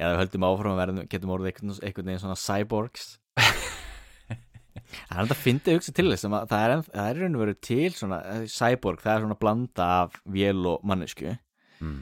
já 0.00 0.06
það 0.06 0.20
höldum 0.22 0.46
áfram 0.48 0.72
að 0.72 0.80
verðum, 0.80 1.02
getum 1.12 1.34
orðið 1.36 1.52
einhvern 1.52 2.08
veginn 2.08 2.22
svona 2.24 2.40
cyborgs 2.40 3.12
Það 4.90 5.16
er 5.16 5.26
þetta 5.26 5.36
að 5.36 5.44
fyndi 5.44 5.76
hugsa 5.76 5.94
til 5.96 6.06
þess 6.10 6.26
að 6.28 6.36
það 6.50 6.64
er, 6.66 6.84
er 7.04 7.20
raun 7.20 7.38
og 7.38 7.44
veru 7.44 7.56
til 7.62 7.90
svona 7.94 8.20
eh, 8.32 8.44
cyborg, 8.50 9.04
það 9.04 9.14
er 9.14 9.24
svona 9.26 9.40
blanda 9.44 9.88
af 10.00 10.20
vél 10.26 10.66
og 10.70 10.86
mannesku 10.86 11.34
mm. 11.80 12.00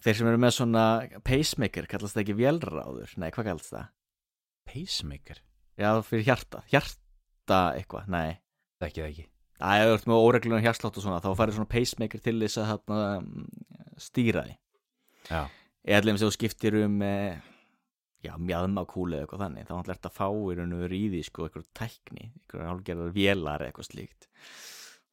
Þeir 0.00 0.16
sem 0.20 0.28
eru 0.30 0.38
með 0.38 0.52
svona 0.54 0.84
pacemaker, 1.26 1.88
kallast 1.90 2.14
það 2.14 2.22
ekki 2.22 2.36
vélráður? 2.38 3.14
Nei, 3.18 3.30
hvað 3.34 3.48
kallast 3.48 3.72
það? 3.74 3.88
pacemaker, 4.70 5.40
Já, 5.80 5.90
fyrir 6.04 6.26
hjarta, 6.26 6.62
hjarta 6.70 7.60
eitthvað, 7.78 8.10
nei 8.12 8.38
það 8.80 8.88
ekki 8.88 9.00
það 9.00 9.10
ekki 9.10 9.26
Það 9.60 9.82
er 9.82 9.90
öll 9.92 10.04
með 10.08 10.22
óreglunum 10.24 10.64
hjarslátt 10.64 10.96
og 10.96 11.04
svona 11.04 11.20
þá 11.20 11.30
færi 11.36 11.54
svona 11.56 11.68
pacemaker 11.68 12.22
til 12.24 12.36
þess 12.40 12.60
að 12.62 12.92
mm, 12.96 13.48
stýra 14.00 14.44
því 14.46 14.54
já, 15.28 15.40
eða 15.84 15.98
allir 16.00 16.20
sem 16.20 16.30
þú 16.30 16.36
skiptir 16.36 16.76
um 16.80 16.96
eh, 17.04 17.42
já, 18.24 18.32
mjadma 18.38 18.84
kúli 18.88 19.18
eða 19.18 19.26
eitthvað 19.26 19.44
þannig. 19.44 19.68
Þá 19.68 19.74
ætlar 19.78 19.98
þetta 19.98 20.10
að 20.12 20.18
fá 20.18 20.28
í 20.30 20.56
raun 20.58 20.76
og 20.76 20.84
veru 20.84 20.98
í 20.98 21.10
því 21.14 21.22
sko, 21.28 21.46
eitthvað 21.46 21.68
tækni, 21.80 22.30
eitthvað 22.30 22.68
hálfgerðar 22.68 23.12
vélar 23.16 23.66
eitthvað 23.66 23.90
slíkt. 23.90 24.28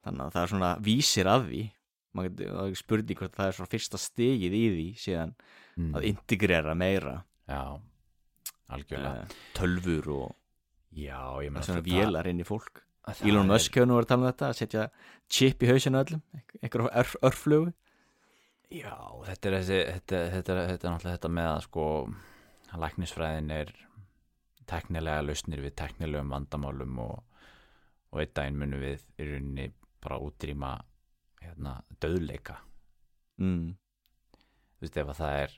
Þannig 0.08 0.24
að 0.26 0.34
það 0.36 0.41
er 0.43 0.54
svona 0.54 0.72
vísir 0.88 1.32
að 1.32 1.50
því. 1.50 1.63
Maður 2.17 2.80
spurning 2.80 3.20
hvort 3.20 3.36
það 3.38 3.52
er 3.52 3.58
svona 3.60 3.72
fyrsta 3.76 4.00
stigið 4.02 4.58
í 4.58 4.65
því 4.74 4.88
síðan 4.98 5.34
mm. 5.78 5.91
að 5.98 6.10
integrera 6.10 6.76
meira. 6.78 7.20
Já 7.48 7.78
algjörlega. 8.74 9.24
Uh, 9.24 9.48
tölfur 9.56 10.12
og 10.15 10.36
já, 10.91 11.20
ég 11.43 11.52
meina 11.52 11.65
svona 11.65 11.86
vélar 11.86 12.30
inn 12.30 12.43
í 12.43 12.48
fólk. 12.48 12.84
Hefur 13.08 13.38
nú 13.39 13.56
verið 13.56 14.02
að 14.02 14.08
tala 14.10 14.20
um 14.20 14.28
þetta 14.28 14.48
að 14.50 14.58
setja 14.60 14.88
chip 15.32 15.62
í 15.63 15.70
hausinu 15.70 16.02
öllum 16.02 16.24
eitthvað 16.60 16.89
örf, 16.91 17.13
örflugu 17.24 17.70
Já, 18.67 18.98
þetta 19.24 19.48
er 19.48 19.54
þessi 19.56 19.78
þetta, 19.78 20.20
þetta, 20.34 20.56
þetta, 20.74 20.91
er 20.91 21.06
þetta 21.06 21.30
með 21.32 21.48
að 21.54 21.62
sko 21.63 21.86
læknisfræðin 22.75 23.51
er 23.56 23.73
teknilega 24.67 25.23
lausnir 25.23 25.63
við 25.63 25.75
teknilegum 25.80 26.34
vandamálum 26.34 26.99
og, 26.99 27.21
og 28.12 28.21
einn 28.21 28.34
daginn 28.36 28.60
munum 28.60 28.84
við 28.84 29.06
í 29.17 29.30
rauninni 29.30 29.67
bara 30.03 30.19
útrýma 30.23 30.73
hérna, 31.41 31.77
döðleika 32.03 32.58
mm. 33.39 33.71
þú 34.75 34.86
veist 34.86 34.99
ef 34.99 35.13
að 35.13 35.21
það 35.21 35.39
er 35.45 35.56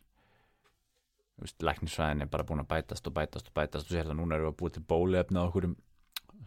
þú 1.39 1.45
veist, 1.47 1.63
læknisfræðin 1.63 2.25
er 2.25 2.31
bara 2.31 2.45
búin 2.47 2.63
að 2.63 2.69
bætast 2.73 3.07
og 3.07 3.15
bætast 3.15 3.47
og 3.47 3.55
bætast. 3.55 3.87
Og 3.87 3.95
sér 3.95 4.09
það 4.09 4.19
núna 4.19 4.39
við 4.41 4.49
að 4.51 4.57
búið 4.59 4.75
til 4.75 4.85
bóluefni 4.91 5.39
á 5.39 5.47
okkur 5.47 5.69
um 5.69 5.75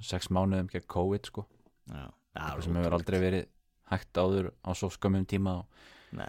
sex 0.05 0.29
mánuðum 0.29 0.69
gegn 0.69 0.89
COVID 0.93 1.31
sko. 1.31 1.47
Já, 1.89 2.07
það 2.37 2.65
sem 2.67 2.77
hefur 2.77 2.97
aldrei 2.99 3.19
verið 3.23 3.47
hægt 3.93 4.21
áður 4.21 4.51
á 4.61 4.71
svo 4.77 4.91
skömmum 4.93 5.25
tíma 5.29 5.63
og 5.63 5.89
Nei, 6.13 6.29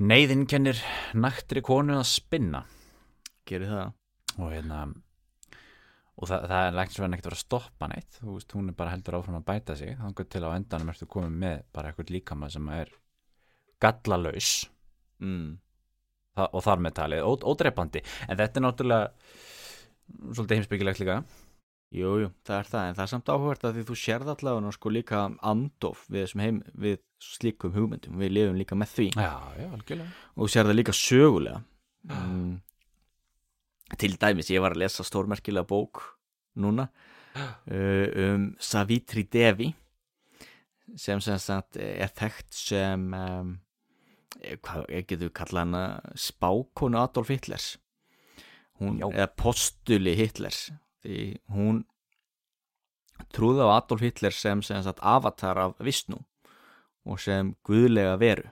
Neyðin 0.00 0.44
kennir 0.48 0.80
naktri 1.16 1.62
konu 1.64 1.96
að 1.96 2.06
spinna 2.10 2.66
gerir 3.50 3.72
það. 3.74 3.94
Og 4.38 4.52
hérna 4.54 4.82
og 6.20 6.28
það, 6.28 6.42
það 6.50 6.66
er 6.66 6.74
læknisverðin 6.76 7.16
ekkert 7.16 7.26
að 7.26 7.30
vera 7.30 7.38
að 7.38 7.44
stoppa 7.46 7.88
neitt. 7.90 8.18
Þú 8.20 8.34
veist, 8.34 8.54
hún 8.56 8.68
er 8.68 8.76
bara 8.76 8.92
heldur 8.92 9.16
áfram 9.16 9.38
að 9.38 9.46
bæta 9.48 9.76
sig. 9.78 9.94
Þannig 9.96 10.28
til 10.28 10.42
á 10.44 10.50
endanum 10.52 10.92
ertu 10.92 11.08
komið 11.08 11.38
með 11.44 11.62
bara 11.72 11.90
eitthvað 11.90 12.12
líkama 12.12 12.50
sem 12.52 12.68
er 12.76 12.92
gallalaus. 13.80 14.50
Mm. 15.20 15.58
það, 16.36 16.48
og 16.56 16.64
þar 16.64 16.82
með 16.84 16.96
talið, 16.96 17.26
ó, 17.26 17.30
ódreipandi 17.50 18.00
en 18.00 18.38
þetta 18.38 18.60
er 18.60 18.64
náttúrulega 18.64 19.08
svolítið 20.36 20.58
heimsbyggilegt 20.58 21.02
líka. 21.02 21.16
Jú, 21.90 22.10
jú, 22.22 22.28
það 22.46 22.56
er 22.56 22.68
það, 22.70 22.84
en 22.86 22.96
það 22.96 23.04
er 23.04 23.10
samt 23.10 23.30
áhugvært 23.34 23.64
að 23.66 23.76
því 23.76 23.84
þú 23.88 23.94
sérð 23.98 24.28
allavega 24.30 24.72
sko 24.76 24.92
líka 24.94 25.22
andof 25.50 26.04
við, 26.14 26.34
heim, 26.38 26.60
við 26.78 27.00
slíkum 27.20 27.74
hugmyndum, 27.74 28.20
við 28.20 28.34
lifum 28.36 28.60
líka 28.60 28.78
með 28.78 28.92
því. 28.94 29.06
Já, 29.18 29.32
já, 29.58 29.66
algjörlega. 29.74 30.12
Og 30.36 30.44
þú 30.44 30.50
sérð 30.54 30.70
það 30.70 30.78
líka 30.78 30.94
sögulega. 30.94 31.62
Mm. 32.06 32.52
Til 33.98 34.14
dæmis, 34.20 34.50
ég 34.52 34.62
var 34.62 34.76
að 34.76 34.84
lesa 34.84 35.04
stórmerkilega 35.06 35.66
bók 35.66 36.02
núna 36.60 36.88
uh, 37.36 38.06
um 38.26 38.50
Savitri 38.58 39.24
Devi 39.26 39.72
sem 40.98 41.20
sem 41.22 41.38
sagt 41.38 41.78
er 41.78 42.10
þekkt 42.18 42.54
sem 42.56 43.04
um, 43.14 43.52
eh, 44.40 44.56
hvað 44.58 44.88
getur 45.06 45.28
við 45.28 45.36
kallað 45.38 45.66
hana 45.66 45.84
spákonu 46.18 46.98
Adolf 46.98 47.30
Hitlers. 47.30 47.68
Hún, 48.80 48.98
eða 49.04 49.28
postuli 49.36 50.16
Hitlers 50.18 50.70
því 51.04 51.20
hún 51.52 51.84
trúði 53.34 53.66
á 53.68 53.76
Adolf 53.76 54.02
Hitler 54.04 54.34
sem, 54.34 54.62
sem 54.64 54.82
sagt, 54.82 55.02
avatar 55.02 55.60
af 55.60 55.76
Vishnu 55.84 56.18
og 57.06 57.20
sem 57.20 57.54
guðlega 57.66 58.16
veru. 58.20 58.48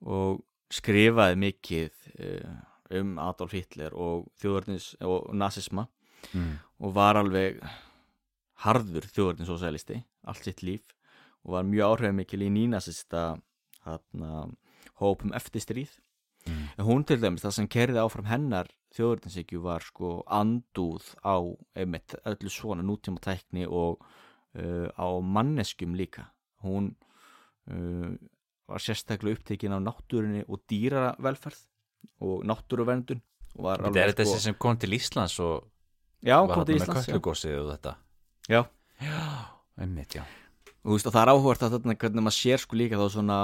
Og 0.00 0.40
skrifaði 0.72 1.36
mikið 1.42 1.90
uh, 2.22 2.58
um 2.90 3.16
Adolf 3.22 3.54
Hitler 3.56 3.94
og 3.94 4.28
þjóðarnins 4.40 4.92
og 5.06 5.30
nazisma 5.36 5.86
mm. 6.32 6.52
og 6.80 6.94
var 6.96 7.20
alveg 7.20 7.60
harður 8.64 9.08
þjóðarninsósælisti 9.14 10.02
allt 10.28 10.44
sitt 10.44 10.64
líf 10.66 10.94
og 11.44 11.56
var 11.56 11.68
mjög 11.68 11.94
áhrifamikil 11.94 12.44
í 12.44 12.52
nínasista 12.52 13.24
hópum 15.00 15.32
eftir 15.36 15.64
stríð 15.64 15.98
Mm. 16.46 16.68
en 16.78 16.84
hún 16.86 17.02
til 17.04 17.20
dæmis 17.20 17.42
það 17.44 17.52
sem 17.52 17.66
kerði 17.68 18.00
áfram 18.00 18.28
hennar 18.30 18.68
þjóðurninsykju 18.96 19.60
var 19.60 19.84
sko 19.84 20.22
andúð 20.24 21.10
á 21.20 21.36
einmitt 21.76 22.14
öllu 22.24 22.48
svona 22.48 22.84
nútíma 22.86 23.20
tækni 23.20 23.66
og 23.68 24.00
uh, 24.56 24.88
á 24.88 25.08
manneskum 25.20 25.92
líka 25.92 26.30
hún 26.64 26.94
uh, 27.68 28.16
var 28.64 28.80
sérstaklega 28.80 29.36
upptekin 29.36 29.76
á 29.76 29.84
náttúrunni 29.84 30.46
og 30.48 30.64
dýravelferð 30.64 31.60
og 32.20 32.44
náttúruverndun 32.48 33.20
og 33.58 33.70
þetta 33.84 34.02
er 34.04 34.12
þessi 34.22 34.40
sem 34.46 34.54
kom 34.60 34.76
til 34.80 34.90
Íslands 34.96 35.38
og 35.42 35.64
já, 36.22 36.36
var 36.46 36.64
til 36.68 36.76
með 36.78 36.86
köllugósið 37.10 37.56
og 37.64 37.70
þetta. 37.74 37.94
Já, 38.50 38.60
já, 39.02 39.22
einmitt, 39.80 40.14
já. 40.20 40.24
Og, 40.80 40.94
veist, 40.94 41.06
og 41.06 41.12
það 41.12 41.22
er 41.26 41.32
áhvert 41.34 41.62
að 41.66 41.74
þarna 41.76 41.96
hvernig 42.00 42.24
maður 42.24 42.36
sér 42.38 42.62
sko 42.62 42.76
líka 42.78 42.96
þá 43.00 43.06
svona 43.12 43.38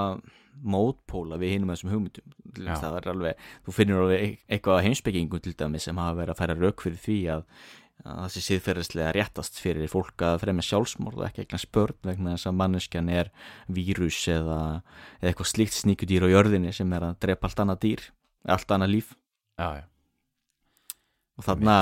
mótpóla 0.65 1.37
við 1.41 1.51
hinum 1.57 1.73
þessum 1.75 1.91
hugmyndum. 1.93 2.37
Það 2.81 2.95
er 3.01 3.09
alveg, 3.13 3.43
þú 3.67 3.75
finnir 3.77 3.99
alveg 4.01 4.23
eit- 4.25 4.45
eitthvað 4.57 4.79
að 4.79 4.87
heimspekingum 4.87 5.43
til 5.45 5.53
dæmis 5.59 5.85
sem 5.85 5.99
hafa 6.01 6.17
verið 6.23 6.33
að 6.33 6.39
færa 6.41 6.57
rauk 6.57 6.81
fyrir 6.87 7.03
því 7.03 7.17
að, 7.35 7.43
að 8.07 8.21
það 8.23 8.31
sé 8.37 8.43
síðferðislega 8.47 9.13
réttast 9.19 9.61
fyrir 9.61 9.91
fólk 9.93 10.25
að 10.25 10.39
fremja 10.47 10.65
sjálfsmorð 10.71 11.21
og 11.21 11.27
ekki 11.29 11.45
eignast 11.45 11.69
börn 11.77 11.99
vegna 12.09 12.37
þess 12.39 12.49
að 12.49 12.57
manneskjan 12.63 13.09
er 13.13 13.31
vírus 13.69 14.23
eða, 14.33 14.59
eða 15.21 15.31
eitthvað 15.35 15.53
slíkt 15.53 15.77
sníkudýr 15.83 16.25
á 16.25 16.33
jörðinni 16.33 16.73
sem 16.73 16.93
er 16.97 17.05
að 17.11 17.19
drepa 17.27 17.51
allt 17.51 17.61
annað 17.67 17.83
dýr 17.85 18.07
allt 18.55 18.75
annað 18.75 18.93
líf. 18.93 19.13
Já, 19.57 19.69
já, 19.81 19.85
og 21.37 21.47
þarna 21.47 21.77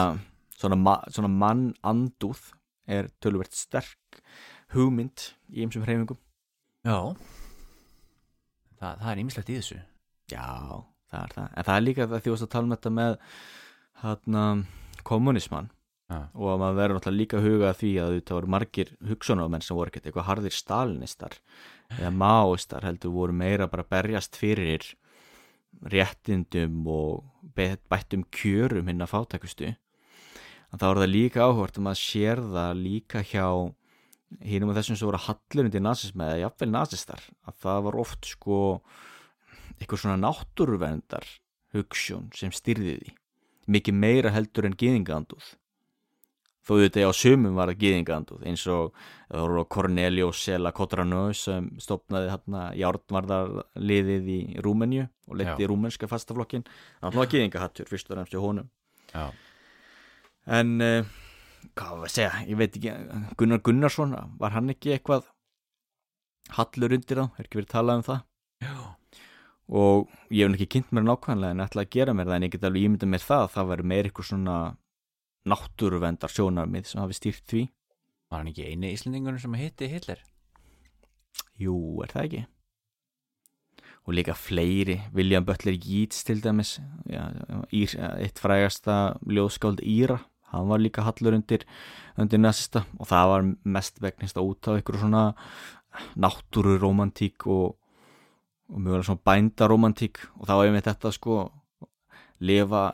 svona, 0.59 0.79
ma 0.79 0.95
svona 1.11 1.31
mann 1.31 1.65
andúð 1.87 2.43
er 2.91 3.09
tölvert 3.23 3.55
sterk 3.57 4.21
hugmynd 4.75 5.31
í 5.51 5.65
einsum 5.65 5.85
hreyfingum. 5.87 6.19
Já. 6.85 7.15
Það, 8.79 8.99
það 9.01 9.11
er 9.11 9.23
ýmislegt 9.23 9.53
í 9.53 9.59
þessu. 9.59 9.79
Já, 10.33 10.49
það 11.11 11.21
er 11.21 11.37
það. 11.37 11.47
En 11.47 11.69
það 11.69 11.77
er 11.77 11.87
líka 11.87 12.09
það 12.11 12.25
því 12.25 12.35
að 12.35 12.51
tala 12.55 12.67
um 12.67 12.75
þetta 12.75 12.93
með 12.99 13.17
þarna 14.03 14.45
kommunismann 15.07 15.71
Já. 16.11 16.19
og 16.37 16.51
að 16.53 16.59
maður 16.61 16.79
verður 16.79 16.99
náttúrulega 16.99 17.21
líka 17.21 17.39
að 17.39 17.47
huga 17.49 17.71
að 17.71 17.79
því 17.81 17.93
að 18.03 18.15
þetta 18.19 18.37
voru 18.37 18.53
margir 18.55 18.91
hugsunarmenn 19.09 19.65
sem 19.65 19.79
voru 19.79 19.93
ekkert 19.93 20.09
eitthvað 20.11 20.29
harðir 20.29 20.57
stalinistar 20.57 21.39
eða 21.99 22.13
máistar 22.13 22.85
heldur 22.85 23.15
voru 23.15 23.37
meira 23.37 23.69
bara 23.73 23.87
berjast 23.89 24.37
fyrir 24.41 24.91
réttindum 25.83 26.85
og 26.91 27.25
bættum 27.55 28.25
kjörum 28.35 28.89
hinn 28.91 29.05
að 29.05 29.13
fátækustu 29.15 29.73
en 30.75 30.81
þá 30.81 30.87
er 30.91 31.01
það 31.03 31.13
líka 31.13 31.47
áhvert 31.47 31.79
að 31.79 31.87
maður 31.87 32.03
sér 32.03 32.41
það 32.51 32.81
líka 32.83 33.23
hjá 33.23 33.47
hinnum 34.43 34.73
og 34.73 34.79
þessum 34.79 34.99
sem 34.99 35.07
voru 35.07 35.21
hallur 35.29 35.69
undir 35.69 35.85
nazisma 35.85 36.31
eða 36.31 36.41
jafnvel 36.45 36.71
nazistar 36.73 37.27
að 37.47 37.59
það 37.63 37.83
var 37.87 37.99
oft 38.03 38.31
sko 38.33 38.61
eitthvað 39.79 40.03
svona 40.03 40.23
náttúruverndar 40.25 41.29
hugssjón 41.75 42.31
sem 42.35 42.53
styrði 42.55 42.97
því. 42.99 43.15
Mikið 43.75 43.97
meira 43.97 44.33
heldur 44.35 44.67
en 44.69 44.77
gyðingaandúð 44.79 45.55
þó 46.65 46.73
þetta 46.81 47.09
á 47.09 47.13
sumum 47.17 47.59
var 47.59 47.73
að 47.73 47.83
gyðingaandúð 47.83 48.47
eins 48.49 48.65
og 48.73 48.95
það 49.29 49.43
voru 49.45 49.65
Cornelius 49.77 50.41
Sela 50.47 50.73
Cotrano 50.77 51.25
sem 51.37 51.67
stopnaði 51.83 52.31
hérna 52.33 52.63
járnvarðarliðið 52.79 54.31
í 54.33 54.39
Rúmenju 54.65 55.05
og 55.29 55.39
leti 55.41 55.67
Já. 55.67 55.71
rúmenska 55.71 56.09
fastaflokkin 56.09 56.65
það 57.03 57.21
var 57.21 57.31
gyðingahattur 57.35 57.91
fyrst 57.91 58.11
og 58.11 58.17
fremst 58.17 58.37
í 58.37 58.41
honum. 58.41 58.71
Já, 59.15 59.29
en 60.59 60.75
uh, 60.83 61.13
hvað 61.75 62.01
var 62.01 62.09
að 62.09 62.15
segja, 62.17 62.33
ég 62.49 62.59
veit 62.61 62.77
ekki 62.81 62.95
Gunnar 63.41 63.63
Gunnarsson, 63.65 64.17
var 64.41 64.57
hann 64.57 64.73
ekki 64.73 64.97
eitthvað 64.97 65.29
hallur 66.57 66.97
undir 66.97 67.25
á, 67.25 67.27
er 67.39 67.47
ekki 67.47 67.61
verið 67.61 67.71
að 67.71 67.77
tala 67.77 67.99
um 67.99 68.07
það? 68.07 68.25
Já, 68.65 68.75
og 69.81 70.11
ég 70.35 70.49
hef 70.49 70.57
ekki 70.59 70.71
kynnt 70.77 70.91
mér 70.93 71.07
nákvæmlega 71.09 71.57
en 71.57 71.65
ætla 71.65 71.85
að 71.85 71.93
gera 71.97 72.15
mér 72.17 72.29
það 72.29 72.37
en 72.37 72.47
ég 72.47 72.55
get 72.55 72.67
alveg 72.69 72.89
ímyndað 72.89 73.13
mér 73.15 73.25
það 73.25 73.45
að 73.45 73.55
það 73.55 73.71
væri 73.71 73.87
meir 73.93 74.09
eitthvað 74.09 74.29
svona 74.29 74.57
náttúruvendar 75.49 76.33
sjónarmið 76.33 76.89
sem 76.91 77.03
hafi 77.03 77.19
stýrt 77.19 77.45
því 77.51 77.65
var 78.31 78.41
hann 78.41 78.51
ekki 78.53 78.69
eini 78.71 78.93
íslendingunum 78.95 79.43
sem 79.43 79.57
hitti 79.61 79.91
Hitler 79.93 80.23
Jú, 81.61 81.77
er 82.03 82.11
það 82.11 82.27
ekki? 82.27 82.43
Og 84.05 84.17
líka 84.19 84.35
fleiri, 84.37 84.99
William 85.17 85.47
Butler 85.47 85.77
Yeats 85.79 86.27
til 86.27 86.43
dæmis, 86.45 86.77
já, 87.09 87.23
ír, 87.73 87.95
eitt 88.21 88.41
frægasta 88.43 89.17
ljóðskáld 89.25 89.81
Íra, 89.81 90.19
hann 90.53 90.69
var 90.69 90.83
líka 90.83 91.07
hallur 91.07 91.39
undir, 91.39 91.65
undir 92.21 92.43
næsta 92.43 92.85
og 92.99 93.09
það 93.11 93.31
var 93.33 93.49
mest 93.77 94.03
vegnist 94.05 94.39
að 94.39 94.51
út 94.51 94.71
á 94.71 94.73
ykkur 94.77 95.01
svona 95.01 95.25
náttúruromantík 96.19 97.47
og, 97.51 97.79
og 98.71 98.83
mjög 98.83 99.07
svona 99.09 99.25
bændaromantík 99.31 100.21
og 100.41 100.49
þá 100.49 100.55
hefum 100.59 100.79
við 100.79 100.87
þetta 100.91 101.15
sko 101.15 101.39
lifa 102.45 102.85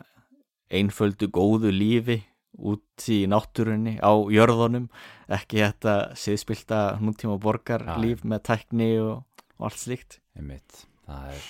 einföldu 0.71 1.31
góðu 1.33 1.73
lífi 1.75 2.21
út 2.61 3.09
í 3.12 3.23
náttúrunni 3.31 3.96
á 4.03 4.12
jörðunum. 4.33 4.90
Ekki 5.31 5.62
þetta 5.62 5.96
siðspilta 6.18 6.83
nútíma 7.01 7.38
borgarlíf 7.40 8.27
með 8.27 8.44
tækni 8.51 8.92
og, 9.05 9.25
og 9.59 9.70
allt 9.70 9.83
slíkt. 9.85 10.20
Einmitt, 10.38 10.85
það 11.07 11.33
er 11.35 11.49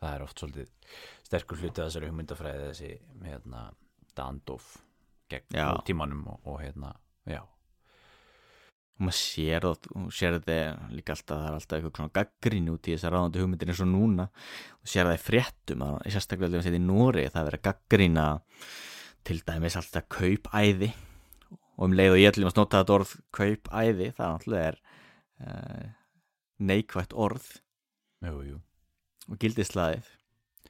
það 0.00 0.14
er 0.14 0.24
oft 0.26 0.42
svolítið 0.42 0.94
sterkur 1.26 1.60
hluti 1.60 1.82
af 1.82 1.90
þessari 1.90 2.10
hugmyndafræði 2.10 2.70
þessi 2.70 2.92
hérna, 3.26 3.66
dandof 4.16 4.70
gegn 5.30 5.58
Já. 5.58 5.68
tímanum 5.86 6.26
og, 6.30 6.40
og 6.46 6.58
hérna, 6.62 6.92
já. 7.26 7.42
Og 8.96 9.04
maður 9.04 9.18
sér 9.18 9.66
sér 10.14 10.38
þetta 10.38 10.58
líka 10.94 11.12
alltaf, 11.12 11.40
það 11.40 11.46
er 11.48 11.56
alltaf 11.58 11.76
eitthvað 11.76 11.98
svona 11.98 12.14
gaggrín 12.16 12.70
út 12.72 12.86
í 12.86 12.94
þessar 12.94 13.12
ráðandi 13.12 13.42
hugmyndir 13.42 13.72
eins 13.72 13.82
og 13.84 13.90
núna. 13.90 14.28
Og 14.80 14.88
sér 14.92 15.10
það 15.10 15.18
í 15.18 15.24
fréttum, 15.24 15.82
að, 15.84 15.96
sérstaklega 16.14 16.62
í 16.70 16.80
Nóri, 16.80 17.26
það 17.26 17.42
er 17.42 17.50
verið 17.50 17.60
að 17.60 17.66
gaggrína 17.66 18.24
til 19.26 19.40
dæmis 19.46 19.76
alltaf 19.78 20.06
kaupæði. 20.12 20.92
Og 21.76 21.88
um 21.90 21.92
leið 21.98 22.14
og 22.14 22.20
ég 22.22 22.30
ætlum 22.32 22.48
að 22.48 22.54
snota 22.56 22.80
þetta 22.80 22.94
orð 22.96 23.10
kaupæði, 23.36 24.06
það 24.16 24.30
náttúrulega 24.32 24.68
er 24.70 24.76
uh, 25.44 25.88
neikvætt 26.70 27.12
orð. 27.26 27.48
Jú, 28.24 28.36
jú. 28.48 28.60
og 29.28 29.36
gildislaðið 29.42 30.06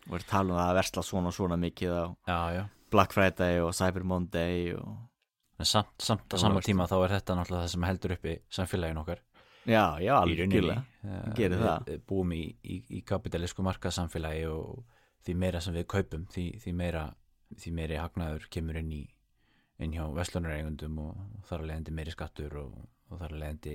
og 0.09 0.15
er 0.17 0.25
tala 0.29 0.55
um 0.55 0.59
að 0.63 0.75
versla 0.79 1.03
svona 1.05 1.29
og 1.31 1.35
svona 1.37 1.57
mikið 1.61 1.93
á 1.95 2.05
já, 2.27 2.39
já. 2.57 2.63
Black 2.91 3.13
Friday 3.15 3.61
og 3.63 3.73
Cyber 3.77 4.05
Monday 4.07 4.73
og 4.75 4.97
en 5.61 5.69
samt, 5.69 5.93
samt 6.03 6.25
á 6.27 6.35
Það 6.37 6.43
sama 6.43 6.55
var- 6.59 6.67
tíma 6.67 6.87
þá 6.91 6.95
er 7.05 7.15
þetta 7.17 7.37
náttúrulega 7.39 7.65
það 7.67 7.73
sem 7.75 7.87
heldur 7.89 8.15
uppi 8.17 8.35
samfélagin 8.59 9.01
okkar. 9.03 9.21
Já, 9.67 9.85
já, 10.01 10.15
í 10.15 10.37
alveg 10.37 10.43
Eh, 11.87 11.99
búum 12.07 12.33
í, 12.33 12.43
í, 12.65 12.77
í 12.99 13.03
kapitalísku 13.05 13.63
markaðsamfélagi 13.67 14.45
og 14.51 14.85
því 15.27 15.35
meira 15.37 15.61
sem 15.61 15.75
við 15.75 15.87
kaupum 15.87 16.27
því, 16.33 16.45
því 16.63 16.75
meira 16.75 17.05
því 17.55 17.73
meiri 17.77 18.01
hagnaður 18.01 18.49
kemur 18.51 18.79
inn 18.81 18.93
í 18.93 19.03
inn 19.83 19.93
hjá 19.93 20.07
veslunareyngundum 20.17 21.01
og, 21.03 21.17
og 21.37 21.49
þar 21.49 21.63
að 21.63 21.71
leiðandi 21.71 21.97
meiri 21.99 22.15
skattur 22.15 22.55
og, 22.63 22.77
og 23.11 23.21
þar 23.21 23.35
að 23.35 23.43
leiðandi 23.43 23.75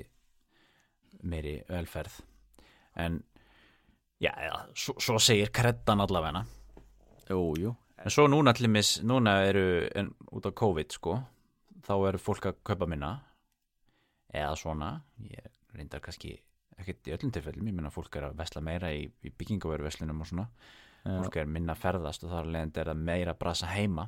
meiri 1.29 1.53
velferð. 1.69 2.15
En 3.01 3.19
já, 4.21 4.31
já 4.31 4.53
svo, 4.73 4.95
svo 4.97 5.19
segir 5.21 5.51
kreddan 5.53 6.01
allavegna 6.03 6.45
jú, 7.29 7.41
jú, 7.59 7.73
en 8.01 8.13
svo 8.13 8.27
núna 8.31 8.53
allimis, 8.55 8.97
núna 9.07 9.37
eru 9.47 9.65
en, 9.95 10.11
út 10.33 10.47
á 10.49 10.51
COVID 10.51 10.97
sko 10.97 11.19
þá 11.85 11.93
eru 12.09 12.21
fólk 12.21 12.49
að 12.49 12.61
kaupa 12.67 12.87
minna 12.89 13.15
eða 14.33 14.55
svona. 14.57 14.93
Ég 15.27 15.51
reyndar 15.75 16.01
kannski 16.03 16.35
ekkert 16.81 17.07
í 17.07 17.13
öllum 17.15 17.33
tilfellum 17.33 17.67
ég 17.69 17.77
meina 17.77 17.93
fólk 17.93 18.15
er 18.17 18.29
að 18.29 18.39
vesla 18.41 18.63
meira 18.65 18.89
í, 18.93 19.05
í 19.05 19.29
byggingaveru 19.29 19.85
veslunum 19.85 20.23
og 20.23 20.29
svona 20.29 20.47
fólk 21.03 21.37
er 21.41 21.49
minna 21.49 21.75
ferðast 21.77 22.25
og 22.25 22.33
þar 22.33 22.45
að 22.45 22.55
leiðandi 22.55 22.81
er 22.81 22.91
það 22.91 23.05
meira 23.09 23.33
að 23.33 23.39
brasa 23.41 23.69
heima. 23.71 24.07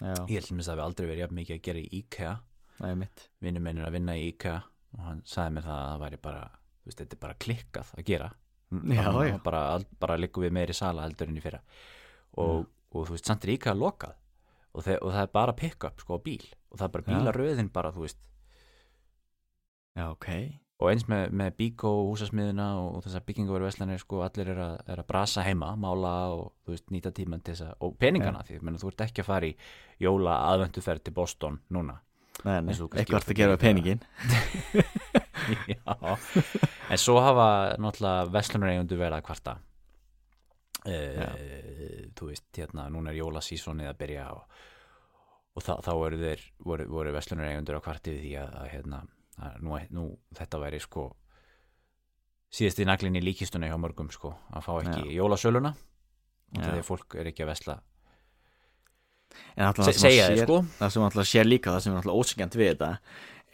Já, 0.00 0.14
ég 0.30 0.40
held 0.40 0.60
að 0.60 0.78
við 0.78 0.84
aldrei 0.84 1.06
verið 1.06 1.22
jafn 1.24 1.38
mikið 1.40 1.56
að 1.56 1.64
gera 1.66 1.80
í 1.80 1.88
IKEA 2.00 2.36
það 2.80 3.02
vinnum 3.44 3.66
minn 3.66 3.80
er 3.80 3.88
að 3.88 3.96
vinna 3.98 4.16
í 4.16 4.28
IKEA 4.30 4.60
og 4.96 5.02
hann 5.04 5.20
sagði 5.28 5.56
mér 5.56 5.66
það 5.66 5.80
að 5.80 5.90
það 5.90 6.04
væri 6.04 6.20
bara 6.24 6.44
veist, 6.86 7.02
þetta 7.02 7.16
er 7.16 7.22
bara 7.26 7.38
klikkað 7.44 7.92
að 7.96 8.06
gera. 8.08 8.30
Já, 8.70 9.04
já. 9.26 9.36
bara, 9.44 9.60
bara 10.00 10.16
liggum 10.16 10.46
við 10.46 10.54
meiri 10.54 10.76
sala 10.76 11.04
heldur 11.04 11.30
en 11.30 11.36
í 11.36 11.44
fyrra. 11.44 11.60
Og, 12.40 12.64
og 12.94 13.06
þú 13.08 13.16
veist, 13.16 13.28
samt 13.28 13.44
er 13.44 13.54
IKEA 13.56 13.76
lokað 13.76 14.16
og, 14.70 14.82
þe 14.86 14.96
og 15.02 15.12
það 15.12 15.22
er 15.26 15.32
bara 15.36 15.56
pick-up 15.58 16.02
sko 16.02 16.16
á 16.16 16.24
bíl. 16.24 16.42
Og 16.70 16.80
það 16.80 16.86
er 16.86 16.94
bara 16.96 17.08
bílaröðin 17.10 17.72
bara 17.74 17.92
þú 17.94 18.06
veist. 18.06 18.20
Já, 19.98 20.06
ok 20.06 20.28
og 20.80 20.88
eins 20.88 21.04
með, 21.10 21.26
með 21.36 21.56
Bíkó 21.58 21.90
húsasmiðuna 22.08 22.66
og, 22.80 22.86
og 22.96 23.04
þessar 23.04 23.24
byggingaveru 23.28 23.66
veslanir 23.68 24.00
sko 24.00 24.22
allir 24.24 24.52
er 24.54 24.60
að, 24.64 24.76
er 24.88 25.02
að 25.02 25.08
brasa 25.10 25.44
heima, 25.44 25.74
mála 25.80 26.12
og 26.32 26.70
veist, 26.70 26.86
nýta 26.94 27.12
tíman 27.16 27.42
til 27.44 27.54
þess 27.54 27.66
að 27.68 27.84
og 27.84 27.98
peningana 28.00 28.44
því, 28.48 28.60
menn, 28.64 28.78
þú 28.80 28.92
ert 28.92 29.04
ekki 29.04 29.24
að 29.24 29.28
fara 29.28 29.50
í 29.50 29.52
jóla 30.00 30.38
aðvenduferð 30.48 31.04
til 31.04 31.16
Boston 31.16 31.60
núna. 31.76 31.98
Nei, 32.40 32.56
eitthvað 32.72 33.26
að 33.28 33.36
gera 33.36 33.58
peningin 33.60 34.00
Já, 35.68 36.14
en 36.88 37.00
svo 37.00 37.18
hafa 37.20 37.76
náttúrulega 37.80 38.30
veslunareygundu 38.32 38.96
verið 38.96 39.18
að 39.18 39.26
kvarta. 39.26 39.56
Uh, 40.80 42.10
þú 42.16 42.30
veist, 42.30 42.46
hérna, 42.56 42.86
núna 42.92 43.12
er 43.12 43.18
jólasísonið 43.20 43.90
að 43.90 43.98
byrja 44.00 44.28
og, 44.32 44.60
og 45.58 45.64
þá, 45.66 45.74
þá 45.84 45.90
voru 46.00 46.34
voru, 46.64 46.86
voru 46.88 47.12
veslunareygundur 47.18 47.76
að 47.76 47.84
kvarti 47.84 48.14
við 48.14 48.22
því 48.24 48.36
að, 48.40 48.54
að 48.62 48.70
hérna, 48.72 49.02
nú, 49.64 49.76
nú 49.94 50.06
þetta 50.36 50.60
væri 50.62 50.80
sko 50.82 51.10
síðast 52.50 52.80
í 52.82 52.86
naglinn 52.88 53.18
í 53.18 53.22
líkistunni 53.22 53.70
hjá 53.70 53.78
mörgum 53.78 54.10
sko, 54.10 54.34
að 54.50 54.66
fá 54.66 54.72
ekki 54.82 55.14
jólasöluna. 55.14 55.74
Já. 56.50 56.64
þegar 56.64 56.82
fólk 56.82 57.14
er 57.14 57.28
ekki 57.30 57.44
að 57.44 57.52
vesla 57.52 57.76
Se, 59.78 59.92
segja 59.94 60.24
þið 60.32 60.40
sko. 60.42 60.56
það 60.80 60.92
sem 60.94 61.04
alltaf 61.06 61.28
sér 61.30 61.46
líka 61.46 61.70
það 61.70 61.84
sem 61.84 61.92
er 61.92 62.00
alltaf 62.00 62.16
ósengjant 62.18 62.56
við 62.58 62.72
þetta 62.72 62.88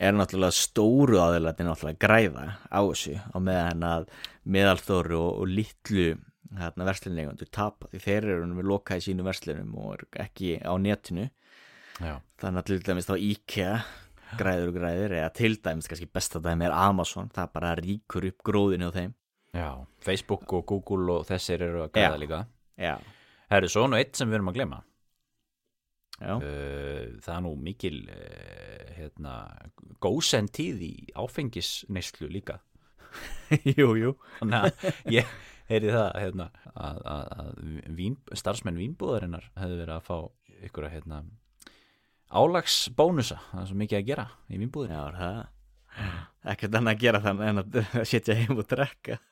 er 0.07 0.17
náttúrulega 0.17 0.57
stóru 0.57 1.19
aðeinslega 1.21 1.67
náttúrulega 1.67 2.01
græða 2.01 2.47
á 2.73 2.81
þessu 2.81 3.17
á 3.21 3.37
meðan 3.41 3.85
að 3.85 4.09
meðalþóru 4.57 5.19
og, 5.21 5.43
og 5.43 5.53
litlu 5.53 6.07
hérna, 6.57 6.87
verslinleigundur 6.89 7.51
tapa. 7.53 7.91
Því 7.93 8.03
þeir 8.05 8.29
eru 8.35 8.49
við 8.57 8.69
lokað 8.71 9.01
í 9.01 9.07
sínu 9.09 9.27
verslinum 9.27 9.77
og 9.83 10.05
ekki 10.23 10.57
á 10.63 10.73
netinu. 10.81 11.29
Já, 12.01 12.19
þannig 12.41 12.61
að 12.61 12.69
til 12.71 12.81
dæmis 12.85 13.09
þá 13.09 13.15
IKEA 13.17 13.73
græður 14.41 14.73
og 14.73 14.79
græður 14.81 15.15
eða 15.21 15.31
til 15.37 15.55
dæmis 15.65 15.89
kannski 15.91 16.09
besta 16.13 16.41
dæmi 16.45 16.67
er 16.69 16.75
Amazon 16.77 17.31
það 17.35 17.53
bara 17.55 17.75
ríkur 17.81 18.29
upp 18.31 18.43
gróðinu 18.47 18.91
á 18.91 18.97
þeim. 18.97 19.15
Já, 19.57 19.71
Facebook 20.05 20.53
og 20.53 20.67
Google 20.69 21.21
og 21.21 21.27
þessir 21.31 21.63
eru 21.65 21.87
að 21.87 21.93
græða 21.97 22.17
Já. 22.17 22.21
líka. 22.21 22.43
Já, 22.77 22.95
Herru, 23.49 23.71
svo 23.73 23.87
nú 23.89 23.97
eitt 23.97 24.19
sem 24.19 24.29
við 24.29 24.41
erum 24.41 24.51
að 24.53 24.59
glema 24.59 24.83
já, 26.21 26.35
uh, 26.37 27.17
Það 27.25 27.35
er 27.37 27.43
nú 27.45 27.53
mikil 27.61 27.99
uh, 28.13 28.95
hérna, 28.97 29.35
gósen 30.03 30.49
tíð 30.53 30.83
í 30.87 30.95
áfengisneyslu 31.17 32.29
líka. 32.33 32.61
Jú, 33.79 33.95
jú. 33.97 34.15
Þannig 34.41 34.67
að 34.67 35.13
ég 35.15 35.35
heyri 35.71 35.93
það 35.95 36.09
hérna, 36.21 36.51
að, 36.75 37.01
að, 37.09 37.25
að 37.41 37.51
vín, 37.97 38.17
starfsmenn 38.37 38.79
vínbúðarinnar 38.81 39.49
hefðu 39.57 39.79
verið 39.81 39.95
að 39.97 40.07
fá 40.07 40.17
ykkur 40.69 40.89
að 40.89 40.95
hérna, 40.97 41.23
álagsbónusa. 42.41 43.39
Það 43.53 43.63
er 43.63 43.69
svo 43.71 43.79
mikið 43.83 43.99
að 44.01 44.09
gera 44.11 44.27
í 44.49 44.61
er 44.61 45.21
það? 45.21 45.45
Ekkert 46.47 46.77
annað 46.77 46.93
að 46.93 47.03
gera 47.03 47.21
þannig 47.25 47.51
en 47.51 47.63
að 47.63 47.77
setja 48.11 48.37
heim 48.37 48.59
og 48.61 48.67
drekka. 48.71 49.17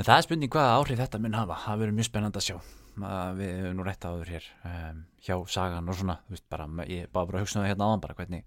En 0.00 0.06
það 0.06 0.16
er 0.16 0.24
spurning 0.24 0.48
hvaða 0.54 0.76
áhrif 0.80 0.96
þetta 1.02 1.18
mun 1.20 1.34
hafa. 1.36 1.56
Það 1.60 1.80
verður 1.82 1.96
mjög 1.98 2.06
spennandi 2.08 2.40
að 2.40 2.44
sjá. 2.46 2.54
Við 3.36 3.50
hefum 3.50 3.74
nú 3.76 3.84
rétt 3.84 4.04
áður 4.08 4.30
hér 4.32 4.46
um, 4.64 5.02
hjá 5.26 5.34
sagan 5.52 5.90
og 5.92 5.98
svona, 5.98 6.16
veist 6.32 6.46
bara 6.52 6.66
ég 6.88 7.10
bara 7.12 7.28
bara 7.28 7.40
að 7.40 7.44
hugsa 7.44 7.58
um 7.58 7.64
það 7.64 7.70
hérna 7.70 7.88
áðan 7.90 8.02
bara 8.06 8.16
hvernig 8.16 8.46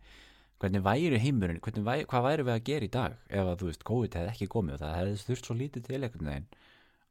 hvernig 0.64 0.84
væri 0.86 1.20
heimurinn, 1.20 1.62
hvernig 1.64 1.86
væri, 1.86 2.08
hvað 2.10 2.26
væri 2.28 2.46
við 2.48 2.54
að 2.56 2.66
gera 2.70 2.88
í 2.88 2.92
dag 2.94 3.16
ef 3.30 3.50
að 3.52 3.58
þú 3.62 3.70
veist 3.70 3.86
COVID 3.90 4.18
hefði 4.20 4.32
ekki 4.34 4.48
komið 4.54 4.76
og 4.76 4.82
það 4.84 4.94
hefði 4.98 5.24
þurft 5.28 5.50
svo 5.50 5.56
lítið 5.60 5.88
til 5.88 6.00
einhvern 6.00 6.30
veginn 6.32 6.50
að, 6.50 6.60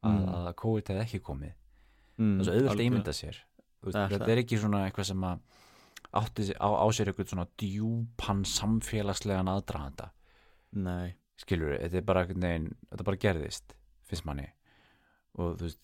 Mm. 0.03 0.29
að 0.35 0.47
COVID 0.59 0.89
hefði 0.91 1.03
ekki 1.05 1.19
komið. 1.23 1.51
Mm, 2.19 2.31
það 2.33 2.39
er 2.39 2.47
svo 2.49 2.53
auðvöld 2.57 2.73
að 2.73 2.85
ímynda 2.85 3.13
sér 3.15 3.37
Þetta 3.83 4.31
er 4.31 4.41
ekki 4.43 4.59
svona 4.61 4.85
eitthvað 4.87 5.09
sem 5.11 5.27
að 5.27 5.43
átti 6.13 6.49
á, 6.55 6.69
á 6.69 6.85
sér 6.93 7.09
eitthvað 7.09 7.31
svona 7.33 7.47
djúpan 7.59 8.43
samfélagslegan 8.45 9.49
aðdraðanda 9.49 10.11
nei, 10.77 11.13
skilur 11.41 11.75
þetta 11.77 11.99
er 11.99 12.05
bara 12.07 12.25
veginn, 12.29 12.69
þetta 12.91 13.07
bara 13.07 13.21
gerðist 13.21 13.75
finnst 14.09 14.27
manni. 14.27 14.47
Og 15.39 15.57
þú 15.57 15.67
veist 15.67 15.81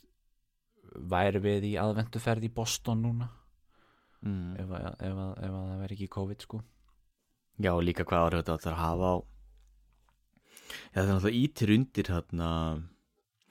væri 1.09 1.41
við 1.43 1.67
í 1.71 1.73
aðvenduferð 1.81 2.47
í 2.47 2.53
Boston 2.53 3.03
núna? 3.05 3.29
Mm. 4.19 4.55
ef, 4.59 4.71
að, 4.75 4.85
ef, 4.99 5.19
að, 5.23 5.33
ef 5.47 5.53
að 5.55 5.67
það 5.69 5.81
væri 5.83 5.95
ekki 5.95 6.13
COVID 6.15 6.45
sko. 6.45 6.61
Já, 7.59 7.71
líka 7.83 8.05
hvað 8.07 8.25
áhrif 8.25 8.41
þetta 8.41 8.55
átt 8.57 8.69
að 8.71 8.79
hafa 8.79 9.11
á 9.11 9.15
Já, 10.69 10.99
það 10.99 11.01
er 11.01 11.09
náttúrulega 11.09 11.39
ítir 11.39 11.71
undir 11.73 12.09
þarna 12.09 12.49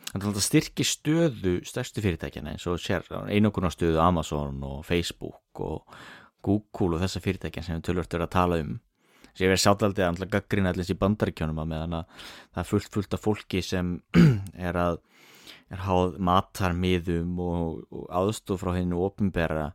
Það 0.08 0.14
er 0.14 0.22
náttúrulega 0.22 0.44
styrki 0.46 0.84
stöðu 0.88 1.54
stærstu 1.68 2.00
fyrirtækjana 2.00 2.54
eins 2.54 2.64
og 2.70 2.78
sér 2.80 3.04
einokunar 3.28 3.74
stöðu 3.74 3.98
Amazon 4.00 4.62
og 4.64 4.78
Facebook 4.88 5.60
og 5.60 5.98
Google 6.44 6.96
og 6.96 7.02
þessa 7.02 7.20
fyrirtækjan 7.20 7.66
sem 7.66 7.76
við 7.76 7.90
tölvört 7.90 8.16
verið 8.16 8.28
að 8.28 8.36
tala 8.36 8.60
um. 8.62 8.78
Sem 9.34 9.44
ég 9.44 9.52
verið 9.52 9.64
sátaldið 9.66 10.04
að 10.06 10.14
náttúrulega 10.14 10.34
gaggrina 10.38 10.72
allir 10.72 10.94
í 10.94 10.98
bandaríkjónum 11.02 11.60
að 11.60 11.70
meðan 11.74 11.98
að 11.98 12.24
það 12.24 12.62
er 12.62 12.70
fullt 12.70 12.90
fullt 12.96 13.18
af 13.18 13.24
fólki 13.26 13.62
sem 13.66 13.92
er 14.68 14.80
að 14.80 14.98
er 15.68 15.84
háð 15.84 16.16
matarmiðum 16.24 17.40
og, 17.44 17.80
og 17.92 18.08
aðstof 18.22 18.62
frá 18.62 18.72
hennu 18.78 19.02
opinbera 19.04 19.70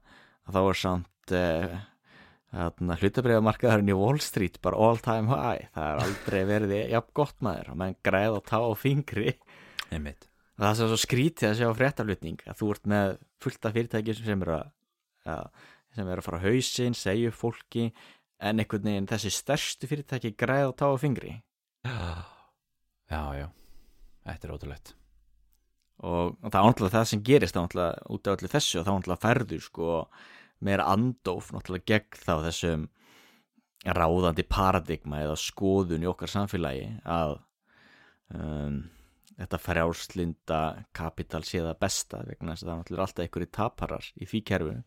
að 0.48 0.58
þá 0.58 0.62
er 0.64 0.80
samt 0.82 1.34
eh, 1.38 1.76
hlutabriðamarkaðurinn 2.54 3.94
í 3.94 3.98
Wall 3.98 4.20
Street 4.22 4.58
bara 4.66 4.82
all 4.82 4.98
time 5.02 5.30
high. 5.30 5.70
Það 5.74 5.90
er 5.92 6.04
aldrei 6.08 6.42
verið 6.50 6.74
jafn 6.96 7.14
gott 7.22 7.38
maður 7.46 7.74
og 7.74 7.80
menn 7.84 8.00
græð 8.06 8.40
og 8.40 8.46
tá 8.50 8.58
á 8.62 8.74
fingri 8.78 9.36
einmitt. 9.98 10.28
Það 10.60 10.70
er 10.70 10.80
svo 10.80 10.98
skrítið 11.02 11.50
að 11.50 11.60
sjá 11.60 11.70
fréttaflutning 11.78 12.44
að 12.46 12.60
þú 12.60 12.74
ert 12.76 12.89
með 12.91 13.16
fullt 13.41 13.68
af 13.68 13.78
fyrirtæki 13.78 14.16
sem 14.20 14.44
eru 14.46 14.58
að, 14.60 15.48
sem 15.96 16.12
eru 16.14 16.22
að 16.22 16.28
fara 16.28 16.54
segja 17.00 17.32
upp 17.32 17.39
fólki 17.39 17.88
en 18.44 18.60
einhvern 18.62 18.89
veginn 18.89 19.10
þessi 19.10 19.32
stærstu 19.34 19.89
fyrirtæki 19.89 20.34
græð 20.38 20.72
og 20.72 20.76
tá 20.78 20.86
á 20.91 20.96
fingri. 21.02 21.39
Já, 23.14 23.22
já, 23.38 23.48
þetta 24.28 24.48
er 24.48 24.54
ótrúlegt. 24.56 24.94
Og 26.04 26.38
það 26.41 26.60
er 26.60 26.68
náttúrulega 26.68 26.98
það 26.98 27.10
sem 27.10 27.24
gerist 27.24 27.56
það 27.56 27.62
er 27.62 27.68
náttúrulega 27.68 28.14
út 28.16 28.28
af 28.28 28.38
öllu 28.38 28.52
þessu 28.54 28.80
og 28.80 28.86
þá 28.86 28.91
náttúrulega 28.94 29.24
ferður 29.24 29.64
sko 29.64 29.89
meira 30.64 30.88
andóf 30.91 31.52
náttúrulega 31.54 31.89
gegn 31.91 32.24
þá 32.24 32.34
þessum 32.48 32.88
ráðandi 33.84 34.46
paradigma 34.48 35.22
eða 35.26 35.38
skoðun 35.39 36.06
í 36.06 36.10
okkar 36.10 36.32
samfélagi 36.32 36.88
að 37.04 37.38
um, 38.32 38.78
þetta 39.40 39.60
frjálslinda 39.62 40.60
kapital 40.96 41.44
sé 41.48 41.62
það 41.64 41.80
besta 41.82 42.22
vegna 42.28 42.54
þess 42.54 42.64
að 42.64 42.68
það 42.68 42.74
er 42.74 42.82
náttúrulega 42.82 43.06
alltaf 43.08 43.24
einhverju 43.26 43.52
taparar 43.58 44.10
í 44.14 44.28
því 44.30 44.42
kerfinu. 44.50 44.84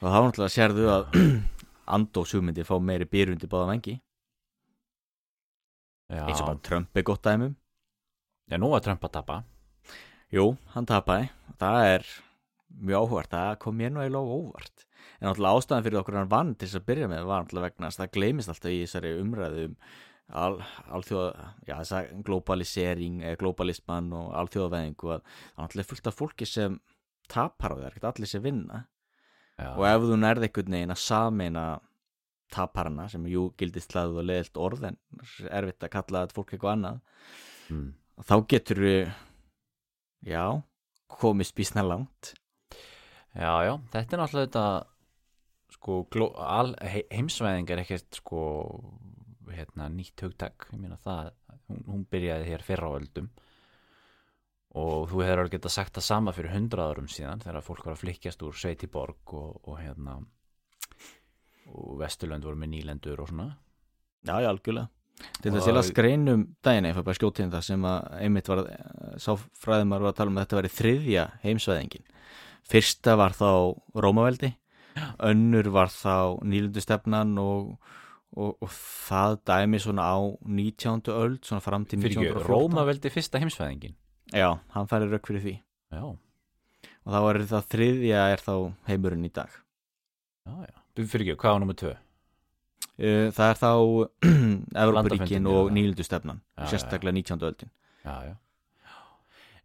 Og 0.00 0.06
þá 0.08 0.18
náttúrulega 0.18 0.54
sérðu 0.54 0.88
að 0.92 1.18
andófshugmyndi 1.96 2.66
fá 2.68 2.74
meiri 2.80 3.08
byrjundi 3.08 3.48
báða 3.50 3.70
vengi 3.72 3.98
já, 6.08 6.22
eins 6.24 6.40
og 6.40 6.48
bara 6.48 6.62
Trump 6.64 6.96
er 6.96 7.04
gott 7.04 7.24
dæmum 7.24 7.52
já, 8.48 8.56
nú 8.60 8.70
var 8.72 8.84
Trump 8.84 9.04
að 9.04 9.16
tapa. 9.18 9.42
Jú, 10.34 10.54
hann 10.74 10.88
tapaði. 10.88 11.28
Það 11.60 11.90
er 11.92 12.08
mjög 12.74 13.04
áhugart 13.04 13.32
það 13.32 13.52
kom 13.62 13.76
mér 13.78 13.92
nú 13.94 14.02
eiginlega 14.02 14.24
á 14.24 14.34
óvart. 14.34 14.86
En 15.20 15.28
náttúrulega 15.28 15.60
ástæðan 15.60 15.84
fyrir 15.86 16.00
okkur 16.00 16.18
hann 16.18 16.32
vann 16.32 16.54
til 16.54 16.68
þess 16.68 16.80
að 16.80 16.88
byrja 16.88 17.10
með 17.12 17.28
var 17.28 17.44
náttúrulega 17.44 17.70
vegna 17.70 17.90
þess 17.90 18.00
að 18.00 18.04
það 18.04 18.14
gleymist 18.16 18.52
alltaf 18.52 18.74
í 18.74 18.80
þessari 18.82 19.12
umræðu 19.20 19.66
um 19.68 19.76
al, 20.32 20.58
alþjóða, 20.96 21.48
já 21.68 21.74
þess 21.80 21.94
að 21.98 22.12
globalisering, 22.26 23.22
eh, 23.22 23.36
globalisman 23.40 24.12
og 24.16 24.32
alþjóðaveðingu 24.40 25.10
að 25.12 25.20
er 25.20 25.58
náttúrulega 25.58 25.90
fullt 25.90 26.10
af 26.10 26.18
fólki 26.18 26.48
sem 26.48 26.78
tapar 27.28 27.76
á 27.76 27.88
ekkert 27.88 28.08
allir 28.12 28.30
sem 28.30 28.42
vinna. 28.42 28.86
Já, 29.58 29.70
og 29.76 29.84
ef 29.86 30.06
þú 30.08 30.16
nærði 30.18 30.48
einhvern 30.48 30.76
veginn 30.76 30.94
að 30.94 31.02
sameina 31.04 31.66
taparana 32.54 33.08
sem 33.10 33.26
jú 33.30 33.48
gildist 33.58 33.92
hlaðuð 33.94 34.22
og 34.22 34.26
leðilt 34.28 34.58
orð 34.60 34.88
en 34.90 34.98
erfitt 35.50 35.86
að 35.86 35.92
kalla 35.94 36.24
þetta 36.24 36.36
fólk 36.36 36.54
eitthvað 36.54 36.72
annað 36.74 36.98
mm. 37.70 37.86
þá 38.28 38.34
getur 38.50 38.80
við 38.84 39.00
já, 40.26 40.44
komist 41.08 41.54
býsna 41.54 41.84
langt. 41.86 42.34
Já, 43.34 43.52
já, 43.66 43.72
þetta 43.94 44.16
er 44.16 44.22
náttúrulega 44.22 44.48
þetta 44.48 44.66
sko, 45.74 45.96
heimsvæðing 47.10 47.70
er 47.74 47.82
ekkert 47.82 48.20
sko 48.20 48.42
hérna, 49.52 49.88
nýtt 49.92 50.22
það, 51.04 51.32
hún, 51.68 51.82
hún 51.86 52.06
byrjaði 52.10 52.48
hér 52.48 52.62
fyrra 52.62 52.88
á 52.88 52.96
öldum. 52.96 53.28
Og 54.74 55.04
þú 55.10 55.20
hefur 55.22 55.38
alveg 55.44 55.52
getað 55.58 55.70
sagt 55.76 55.94
það 55.94 56.02
sama 56.08 56.32
fyrir 56.34 56.50
hundrað 56.56 56.90
árum 56.94 57.06
síðan 57.08 57.42
þegar 57.44 57.62
fólk 57.62 57.84
var 57.86 57.94
að 57.94 58.00
flykkjast 58.02 58.42
úr 58.42 58.56
Sveiti 58.58 58.88
borg 58.90 59.34
og, 59.38 59.60
og 59.68 59.78
hérna 59.78 60.16
og 61.70 61.94
Vesturlönd 62.00 62.44
voru 62.44 62.58
með 62.60 62.72
nýlendur 62.74 63.22
og 63.22 63.30
svona. 63.30 63.52
Já, 64.26 64.40
já, 64.42 64.48
algjörlega. 64.50 64.88
Til 65.40 65.52
Og- 65.52 65.60
þess 65.60 65.70
að 65.70 65.86
skreinum 65.92 66.42
daginn 66.64 66.90
fær 66.96 67.04
bara 67.06 67.14
skjótið 67.20 67.52
það 67.54 67.62
sem 67.68 67.84
að 67.86 68.08
einmitt 68.18 68.48
var 68.50 68.64
sá 69.22 69.30
fræðumar 69.62 70.02
var 70.02 70.10
að 70.12 70.16
tala 70.18 70.30
um 70.32 70.38
að 70.40 70.44
þetta 70.46 70.58
væri 70.58 70.72
þriðja 70.74 71.24
heimsvæðingin. 71.44 72.06
Fyrsta 72.66 73.14
var 73.20 73.30
þá 73.36 73.78
Rómaveldi 73.94 74.50
önnur 75.22 75.70
var 75.70 75.88
þá 75.92 76.42
nýlundustefnan 76.42 77.38
og, 77.38 77.76
og, 78.36 78.56
og 78.62 78.70
það 78.70 79.36
dæmi 79.50 79.80
svona 79.82 80.06
á 80.10 80.18
19. 80.42 81.02
öld 81.14 81.40
svona 81.46 81.62
fram 81.64 81.84
til 81.86 82.00
fyrir 82.02 82.18
ekki, 82.18 82.30
1914 82.32 82.50
Róma 82.50 82.86
veldi 82.88 83.12
fyrsta 83.14 83.42
heimsvæðingin 83.42 83.94
Já, 84.34 84.48
hann 84.74 84.88
færi 84.90 85.06
rauk 85.10 85.28
fyrir 85.28 85.42
því. 85.44 85.52
Já, 85.94 86.04
og 87.04 87.12
þá 87.12 87.18
er 87.30 87.42
það 87.50 87.68
þriðja 87.74 88.22
er 88.32 88.42
þá 88.42 88.54
heimurinn 88.88 89.28
í 89.28 89.30
dag. 89.34 89.52
Já, 90.48 90.54
já. 90.64 90.78
Fyrir 91.04 91.26
ekki, 91.26 91.40
hvað 91.42 91.54
var 91.56 91.62
nummer 91.62 91.78
tvö? 91.78 91.92
Það 92.94 93.44
er 93.50 93.60
þá 93.60 93.70
Landafundirnir, 94.96 95.50
og 95.50 95.70
nýlundustefnan 95.74 96.40
sérstaklega 96.70 97.14
19. 97.20 97.46
öldin. 97.50 97.70
Já, 98.04 98.16
já 98.30 98.34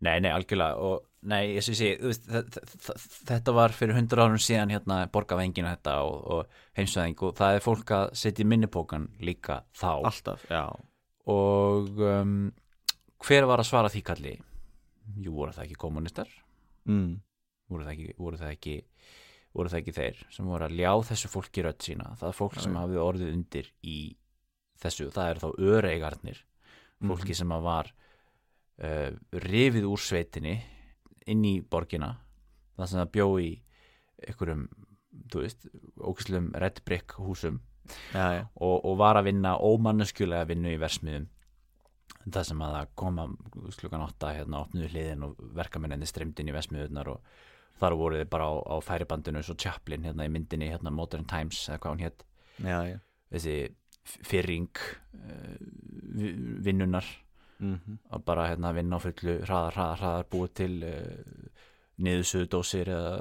Nei, 0.05 0.19
nei, 0.23 0.29
algjörlega 0.31 0.77
og 0.79 1.01
nei, 1.27 1.55
ég 1.57 1.65
þe- 1.65 2.13
þe- 2.15 2.99
þetta 3.27 3.51
var 3.57 3.73
fyrir 3.75 3.97
hundra 3.97 4.23
árum 4.29 4.39
síðan 4.39 4.71
hérna 4.71 5.01
borgavengin 5.11 5.65
og 5.67 5.73
þetta 5.75 5.95
og, 6.07 6.19
og 6.37 6.61
heimsvæðing 6.79 7.23
og 7.27 7.33
það 7.35 7.57
er 7.57 7.65
fólk 7.65 7.91
að 7.97 8.05
setja 8.21 8.45
minnipókan 8.47 9.09
líka 9.19 9.57
þá 9.75 9.89
Alltaf, 10.07 10.45
já 10.47 10.63
og 11.29 11.99
um, 11.99 12.37
hver 13.27 13.45
var 13.49 13.59
að 13.61 13.67
svara 13.67 13.91
því 13.91 14.03
kalli? 14.07 14.31
Jú, 15.19 15.33
voru 15.35 15.51
það 15.53 15.65
ekki 15.67 15.79
kommunistar? 15.83 16.29
mm. 16.87 17.17
Voru 17.69 17.83
það 17.85 17.91
ekki, 17.97 18.13
voru 18.17 18.39
það 18.39 18.53
ekki 18.55 18.77
voru 19.53 19.69
það 19.69 19.79
ekki 19.83 19.93
þeir 19.99 20.23
sem 20.33 20.47
voru 20.49 20.65
að 20.69 20.77
ljá 20.79 20.91
þessu 21.09 21.29
fólki 21.29 21.63
rödd 21.65 21.83
sína, 21.85 22.13
það 22.21 22.31
er 22.31 22.37
fólk 22.39 22.55
sem 22.63 22.75
hafði 22.79 22.99
orðið 23.03 23.33
undir 23.35 23.67
í 23.83 23.97
þessu, 24.79 25.09
það 25.13 25.29
eru 25.35 25.43
þá 25.43 25.49
öreigarnir 25.75 26.39
fólki 27.09 27.35
sem 27.37 27.51
að 27.55 27.65
var 27.67 27.91
uh, 28.83 29.09
rifið 29.45 29.87
úr 29.89 30.03
sveitinni 30.03 30.57
inn 31.29 31.45
í 31.45 31.55
borgina 31.61 32.15
það 32.77 32.91
sem 32.91 33.01
það 33.01 33.11
bjó 33.17 33.27
í 33.43 33.49
einhverjum, 34.27 34.63
þú 35.31 35.43
veist, 35.43 35.67
ókvæslum 35.99 36.53
red 36.59 36.81
brick 36.85 37.17
húsum 37.19 37.59
Já, 38.13 38.25
já, 38.35 38.41
og, 38.61 38.83
og 38.85 38.99
var 39.01 39.17
að 39.17 39.31
vinna 39.31 39.55
ómanneskjulega 39.65 40.45
vinnu 40.51 40.75
í 40.75 40.77
versmiðum 40.77 41.25
það 42.29 42.43
sem 42.45 42.59
að 42.61 42.73
það 42.75 42.91
koma 43.01 43.23
klukkan 43.79 44.03
átta 44.05 44.33
hérna 44.35 44.59
opnuðu 44.61 44.89
hliðin 44.91 45.25
og 45.25 45.39
verkamenninni 45.57 46.09
streymd 46.09 46.37
inn 46.41 46.51
í 46.51 46.53
versmiðunar 46.53 47.09
og, 47.15 47.23
þar 47.79 47.95
voru 47.99 48.19
þið 48.19 48.31
bara 48.33 48.49
á, 48.51 48.53
á 48.59 48.75
færibandinu 48.83 49.43
svo 49.45 49.55
Chaplin 49.59 50.05
hérna 50.07 50.27
í 50.27 50.33
myndinni 50.33 50.69
hérna 50.69 50.93
Modern 50.93 51.27
Times 51.29 51.61
eða 51.69 51.79
hvað 51.83 51.93
hún 51.95 52.03
hétt 52.03 52.25
þessi 53.31 53.55
fyrring 54.03 54.81
uh, 55.15 55.57
vinnunar 56.65 57.07
mm 57.59 57.97
að 58.09 58.25
bara 58.25 58.47
hérna 58.49 58.73
vinna 58.73 58.97
á 58.97 59.03
fullu 59.03 59.35
hraðar, 59.43 59.75
hraðar, 59.75 59.99
hraðar 60.01 60.27
búið 60.31 60.53
til 60.59 60.73
uh, 60.87 61.61
niðursuðudósir 61.99 62.91
eða, 62.95 63.13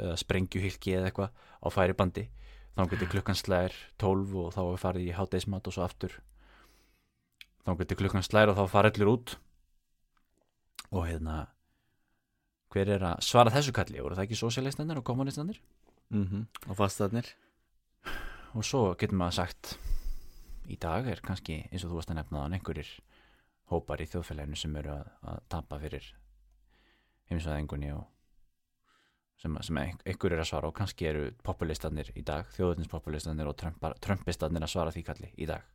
eða 0.00 0.16
sprengjuhylki 0.22 0.96
eða 0.96 1.10
eitthvað 1.10 1.30
á 1.62 1.68
færibandi. 1.70 2.26
Þá 2.72 2.84
getur 2.88 3.10
klukkan 3.12 3.36
slær 3.36 3.74
12 4.00 4.36
og 4.40 4.52
þá 4.54 4.62
er 4.64 4.80
farið 4.80 5.08
í 5.10 5.16
hátdeismat 5.16 5.68
og 5.68 5.76
svo 5.76 5.84
aftur. 5.84 6.14
Þá 7.66 7.72
getur 7.82 8.00
klukkan 8.00 8.24
slær 8.24 8.48
og 8.48 8.56
þá 8.56 8.64
farið 8.72 8.96
allir 8.96 9.12
út. 9.12 9.34
Og 10.92 11.04
hérna 11.06 11.36
hver 12.72 12.88
er 12.88 13.04
að 13.04 13.20
svara 13.26 13.52
þessu 13.52 13.74
kalli? 13.76 14.00
Voru 14.00 14.16
það 14.16 14.26
ekki 14.26 14.40
sosialistanir 14.40 15.00
og 15.00 15.04
kommunistanir 15.04 15.60
-hmm. 16.12 16.46
og 16.68 16.76
fastaðnir 16.76 17.28
og 18.54 18.64
svo 18.64 18.94
getur 18.98 19.16
maður 19.16 19.38
sagt 19.40 19.78
í 20.68 20.76
dag 20.76 21.06
er 21.08 21.20
kannski 21.24 21.68
eins 21.70 21.84
og 21.84 21.90
þú 21.90 21.98
varst 21.98 22.12
að 22.12 22.20
nefna 22.20 22.44
þann 22.44 22.56
einhverjir 22.58 22.90
hópar 23.72 24.02
í 24.04 24.08
þjóðfélaginu 24.12 24.58
sem 24.58 24.76
eru 24.80 24.94
að, 24.94 25.12
að 25.32 25.44
tapa 25.52 25.78
fyrir 25.82 26.08
heimsvæðingunni 27.30 27.92
og 27.96 28.04
sem, 29.42 29.56
sem 29.66 29.78
ein- 29.82 30.00
einhver 30.06 30.36
er 30.36 30.42
að 30.42 30.50
svara 30.52 30.70
og 30.70 30.76
kannski 30.76 31.08
eru 31.08 31.24
populistanir 31.44 32.12
í 32.14 32.22
dag, 32.26 32.46
þjóðutinspopulistanir 32.56 33.48
og 33.50 33.56
Trumpar, 33.58 33.96
trumpistanir 34.02 34.62
að 34.62 34.74
svara 34.74 34.94
því 34.94 35.04
kalli 35.08 35.32
í 35.36 35.48
dag 35.50 35.66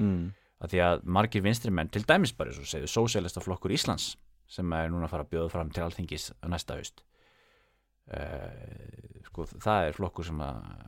mm. 0.00 0.30
að 0.64 0.74
því 0.74 0.82
að 0.86 1.04
margir 1.18 1.44
vinstri 1.44 1.74
menn 1.74 1.92
til 1.92 2.04
dæmis 2.08 2.32
bara 2.36 2.54
svo 2.56 2.64
segðu 2.68 2.90
sósélista 2.90 3.42
flokkur 3.44 3.74
Íslands 3.76 4.14
sem 4.50 4.72
er 4.74 4.90
núna 4.90 5.06
að 5.06 5.14
fara 5.14 5.26
að 5.26 5.32
bjóða 5.34 5.52
fram 5.52 5.70
til 5.74 5.84
alþingis 5.84 6.30
á 6.42 6.46
næsta 6.50 6.78
haust 6.78 7.04
uh, 8.14 9.20
sko 9.28 9.46
það 9.52 9.88
er 9.88 9.98
flokkur 9.98 10.26
sem 10.30 10.40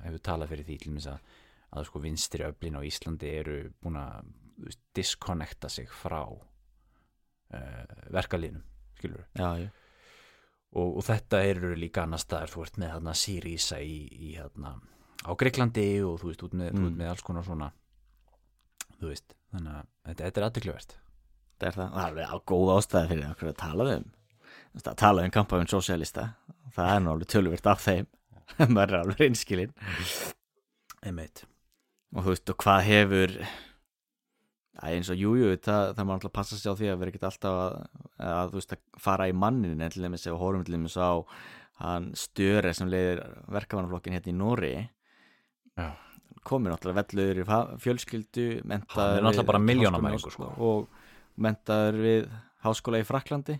hefur 0.06 0.24
talað 0.30 0.54
fyrir 0.54 0.68
því 0.70 0.78
til 0.78 0.92
dæmis 0.94 1.10
að, 1.12 1.34
að 1.76 1.90
sko 1.90 2.02
vinstri 2.06 2.46
öflin 2.48 2.78
á 2.78 2.82
Íslandi 2.88 3.34
eru 3.42 3.58
búin 3.82 4.00
að 4.00 4.32
disconnecta 4.96 5.68
sig 5.72 5.90
frá 5.90 6.22
uh, 7.52 8.08
verkalínum 8.14 8.64
skilur 8.98 9.26
já, 9.38 9.48
já. 9.64 9.68
Og, 10.72 10.96
og 10.96 11.04
þetta 11.04 11.42
eru 11.44 11.74
líka 11.76 12.06
annar 12.06 12.22
staðar 12.22 12.52
þú 12.52 12.64
ert 12.64 12.80
með 12.80 12.94
hérna 12.94 13.14
Sýrísa 13.18 13.82
í, 13.84 13.98
í 14.08 14.34
hérna 14.38 14.78
á 15.22 15.30
Greiklandi 15.38 15.86
og 16.06 16.18
þú 16.22 16.32
veist 16.32 16.44
út 16.48 16.56
með, 16.56 16.72
mm. 16.72 16.88
Mm. 16.88 16.98
með 17.00 17.12
alls 17.12 17.24
konar 17.26 17.46
svona 17.46 17.70
þú 18.98 19.12
veist, 19.12 19.36
þannig 19.52 19.76
að 19.76 19.86
þetta, 20.08 20.24
þetta 20.24 20.40
er 20.40 20.48
aðtökluvert 20.48 20.98
Það 21.62 21.68
er 21.68 21.76
það, 21.76 21.90
það 21.94 22.02
er 22.02 22.08
alveg 22.10 22.30
á 22.34 22.36
góð 22.50 22.70
ástæði 22.74 23.08
fyrir 23.12 23.26
okkur 23.30 23.48
að 23.52 23.58
tala 23.60 23.84
um. 23.92 24.06
Að 24.72 24.96
tala 24.98 25.22
um 25.22 25.32
kampafinn 25.36 25.70
sosialista 25.70 26.24
það 26.74 26.88
er 26.90 27.02
nú 27.04 27.12
alveg 27.12 27.28
töluvert 27.30 27.68
af 27.70 27.84
þeim. 27.84 28.08
Maður 28.74 28.82
er 28.88 28.96
alveg 28.98 29.20
reynskilinn 29.20 29.76
einmitt. 31.06 31.44
Og 32.16 32.26
þú 32.26 32.34
veist, 32.34 32.50
og 32.50 32.58
hvað 32.64 32.80
hefur 32.88 33.36
Æ, 34.80 34.94
eins 34.96 35.10
og 35.12 35.18
jújú, 35.20 35.50
jú, 35.50 35.56
það, 35.60 35.90
það 35.98 36.06
má 36.08 36.12
alltaf 36.14 36.32
passa 36.32 36.56
sig 36.56 36.72
á 36.72 36.78
því 36.78 36.86
að 36.88 37.00
vera 37.02 37.12
ekkert 37.12 37.26
alltaf 37.28 37.58
að, 37.60 37.74
að, 38.24 38.54
veist, 38.56 38.72
að 38.72 39.02
fara 39.04 39.26
í 39.28 39.34
mannin 39.36 39.82
en 39.84 39.92
til 39.92 40.04
dæmis 40.06 40.24
ef 40.30 40.38
horfum 40.40 40.64
til 40.64 40.78
dæmis 40.78 40.96
á 40.96 41.12
hann 41.82 42.08
störe 42.16 42.72
sem 42.76 42.88
leiðir 42.88 43.20
verkefannaflokkin 43.52 44.16
hérna 44.16 44.32
í 44.32 44.36
Nóri 44.38 44.72
Já. 45.76 45.90
komið 46.48 46.72
náttúrulega 46.72 47.02
velluður 47.02 47.42
í 47.42 47.46
fjölskyldu 47.84 48.46
mentaður 48.68 49.18
er 49.18 49.28
við 49.28 50.16
í 50.16 50.22
sko. 50.22 50.32
Oslo 50.32 50.50
og 50.70 50.88
mentaður 51.42 52.00
við 52.06 52.32
háskóla 52.64 53.02
í 53.02 53.06
Fraklandi 53.08 53.58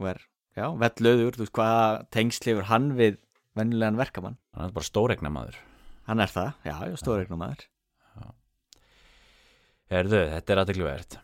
og 0.00 0.12
er, 0.12 0.22
já, 0.56 0.66
velluður 0.84 1.36
þú 1.36 1.46
veist, 1.46 1.56
hvaða 1.56 1.90
tengslifur 2.12 2.68
hann 2.68 2.92
við 3.00 3.20
vennilegan 3.56 3.98
verkamann, 4.00 4.38
hann 4.56 4.70
er 4.70 4.76
bara 4.76 4.88
stóregna 4.88 5.32
maður 5.32 5.60
hann 6.08 6.20
er 6.24 6.32
það, 6.32 6.52
já, 6.68 6.74
stóreiknum 7.00 7.40
maður 7.40 7.68
Herðu, 9.90 10.22
þetta 10.36 10.54
er 10.54 10.62
aðtökluvert 10.64 11.18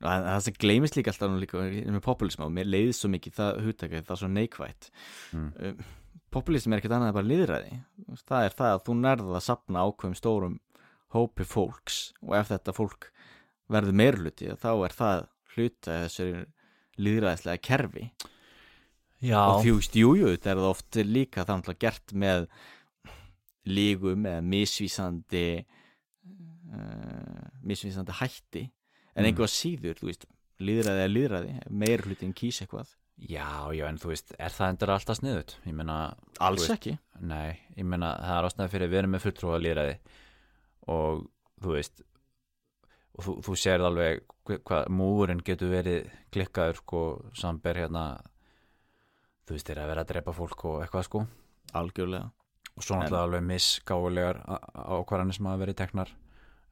Það, 0.00 0.22
það 0.24 0.42
sem 0.46 0.54
gleymist 0.64 0.96
líka 0.96 1.12
alltaf 1.12 1.28
nú 1.28 1.40
líka 1.42 1.60
með 1.60 2.02
populism 2.06 2.44
og 2.46 2.52
mér 2.56 2.68
leiðist 2.72 3.02
svo 3.02 3.10
mikið 3.12 3.34
það 3.36 3.58
hugtækið, 3.66 4.04
það 4.06 4.14
er 4.14 4.20
svo 4.22 4.28
neikvætt. 4.32 4.86
Mm. 5.36 5.50
um, 5.60 5.82
populism 6.32 6.72
er 6.72 6.80
ekkert 6.80 6.94
annað 6.96 7.10
en 7.10 7.16
bara 7.18 7.28
liðræði 7.28 7.78
það 8.22 8.46
er 8.46 8.56
það 8.56 8.72
að 8.72 8.82
þú 8.86 8.96
nærða 9.00 9.36
að 9.36 9.44
sapna 9.44 9.84
ákveðum 9.84 10.16
stórum 10.18 10.56
hópi 11.14 11.46
fólks 11.48 11.98
og 12.22 12.36
ef 12.38 12.50
þetta 12.52 12.74
fólk 12.76 13.08
verður 13.70 13.98
meirluti 14.00 14.50
þá 14.62 14.70
er 14.72 14.96
það 14.96 15.24
hluta 15.54 15.96
þessu 16.04 16.28
liðræðislega 17.00 17.64
kerfi. 17.64 18.04
Já, 19.20 19.40
og 19.40 19.64
því, 19.64 19.72
veist, 19.76 19.96
jú, 20.00 20.14
jú, 20.16 20.30
þetta 20.32 20.52
er 20.52 20.60
það 20.60 20.70
oft 20.70 20.98
líka 21.04 21.42
er 21.42 21.50
náttúrulega 21.50 21.82
gert 21.84 22.14
með 22.16 22.46
lígum 23.68 24.24
eða 24.28 24.44
misvísandi 24.46 25.44
uh, 26.72 27.48
misvísandi 27.66 28.12
hætti. 28.20 28.70
En 29.14 29.24
Mm. 29.24 29.32
einhvað 29.32 29.50
síður, 29.50 29.98
þú 29.98 30.06
veist 30.10 30.24
líðræði 30.60 31.02
er 31.04 31.10
líðræði, 31.10 31.54
meir 31.70 32.02
hlutin 32.06 32.32
kýs 32.36 32.60
eitthvað. 32.62 32.94
Já, 33.20 33.68
já, 33.76 33.84
en 33.88 33.98
þú 34.00 34.12
veist 34.14 34.30
er 34.38 34.48
það 34.54 34.70
endur 34.72 34.92
alltaf 34.94 35.18
sniðut? 35.18 35.56
Ég 35.66 35.74
meina, 35.76 35.96
alls 36.40 36.62
veist, 36.62 36.72
ekki. 36.78 36.94
Nei, 37.20 37.58
ég 37.76 37.84
meina 37.84 38.14
það 38.16 38.36
er 38.38 38.48
ástæði 38.48 38.70
fyrir 38.72 38.88
að 38.88 38.98
erum 39.00 39.10
með 39.16 39.24
fulltrúa 39.26 39.58
lýræði 39.60 39.96
og 40.88 41.26
þú 41.60 41.74
veist 41.74 42.00
og 43.18 43.24
þú, 43.26 43.34
þú 43.44 43.56
sér 43.60 43.84
alveg 43.84 44.22
hvað 44.46 44.88
múurinn 44.94 45.42
getur 45.44 45.68
verið 45.74 46.08
klikkaður 46.32 46.80
sko, 46.80 47.02
samber 47.36 47.76
hérna 47.82 48.04
þú 49.44 49.56
veist, 49.56 49.66
þeir 49.68 49.82
að 49.82 49.90
vera 49.92 50.04
að 50.06 50.10
drepa 50.14 50.32
fólk 50.32 50.64
og 50.70 50.80
eitthvað 50.84 51.06
sko. 51.10 51.26
Algjörlega. 51.76 52.30
Og 52.76 52.86
svo 52.86 52.96
náttúrulega 52.96 53.26
alveg 53.26 53.44
misgáulegar 53.50 54.40
ákvarðanir 54.46 55.36
sem 55.36 55.48
hafa 55.50 55.60
verið 55.66 55.78
teknar 55.82 56.12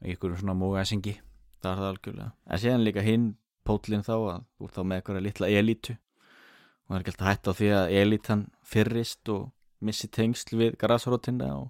í 0.04 0.14
ykkur 0.14 0.36
svona 0.38 0.54
múgæsingi 0.58 1.18
það 1.62 1.70
er 1.70 1.80
það 1.80 1.88
algjörlega. 1.92 2.28
En 2.46 2.62
síðan 2.62 2.84
líka 2.86 3.04
hinn 3.04 3.26
pótlinn 3.68 4.04
þá 4.06 4.14
að 4.16 4.44
þú 4.58 4.68
ert 4.68 4.76
þá 4.76 4.82
með 4.82 5.00
eitthvað 5.00 5.24
litla 5.26 5.50
elítu. 5.60 5.96
Og 5.98 6.92
það 6.92 6.98
er 6.98 7.02
ekki 7.02 7.14
alltaf 7.14 7.28
hætt 7.30 7.50
á 7.50 7.52
því 7.58 7.72
að 7.78 7.96
elítan 8.02 8.44
fyrrist 8.64 9.32
og 9.34 9.50
missi 9.84 10.08
tengsl 10.10 10.56
við 10.58 10.78
grasrótina 10.80 11.50
og, 11.58 11.68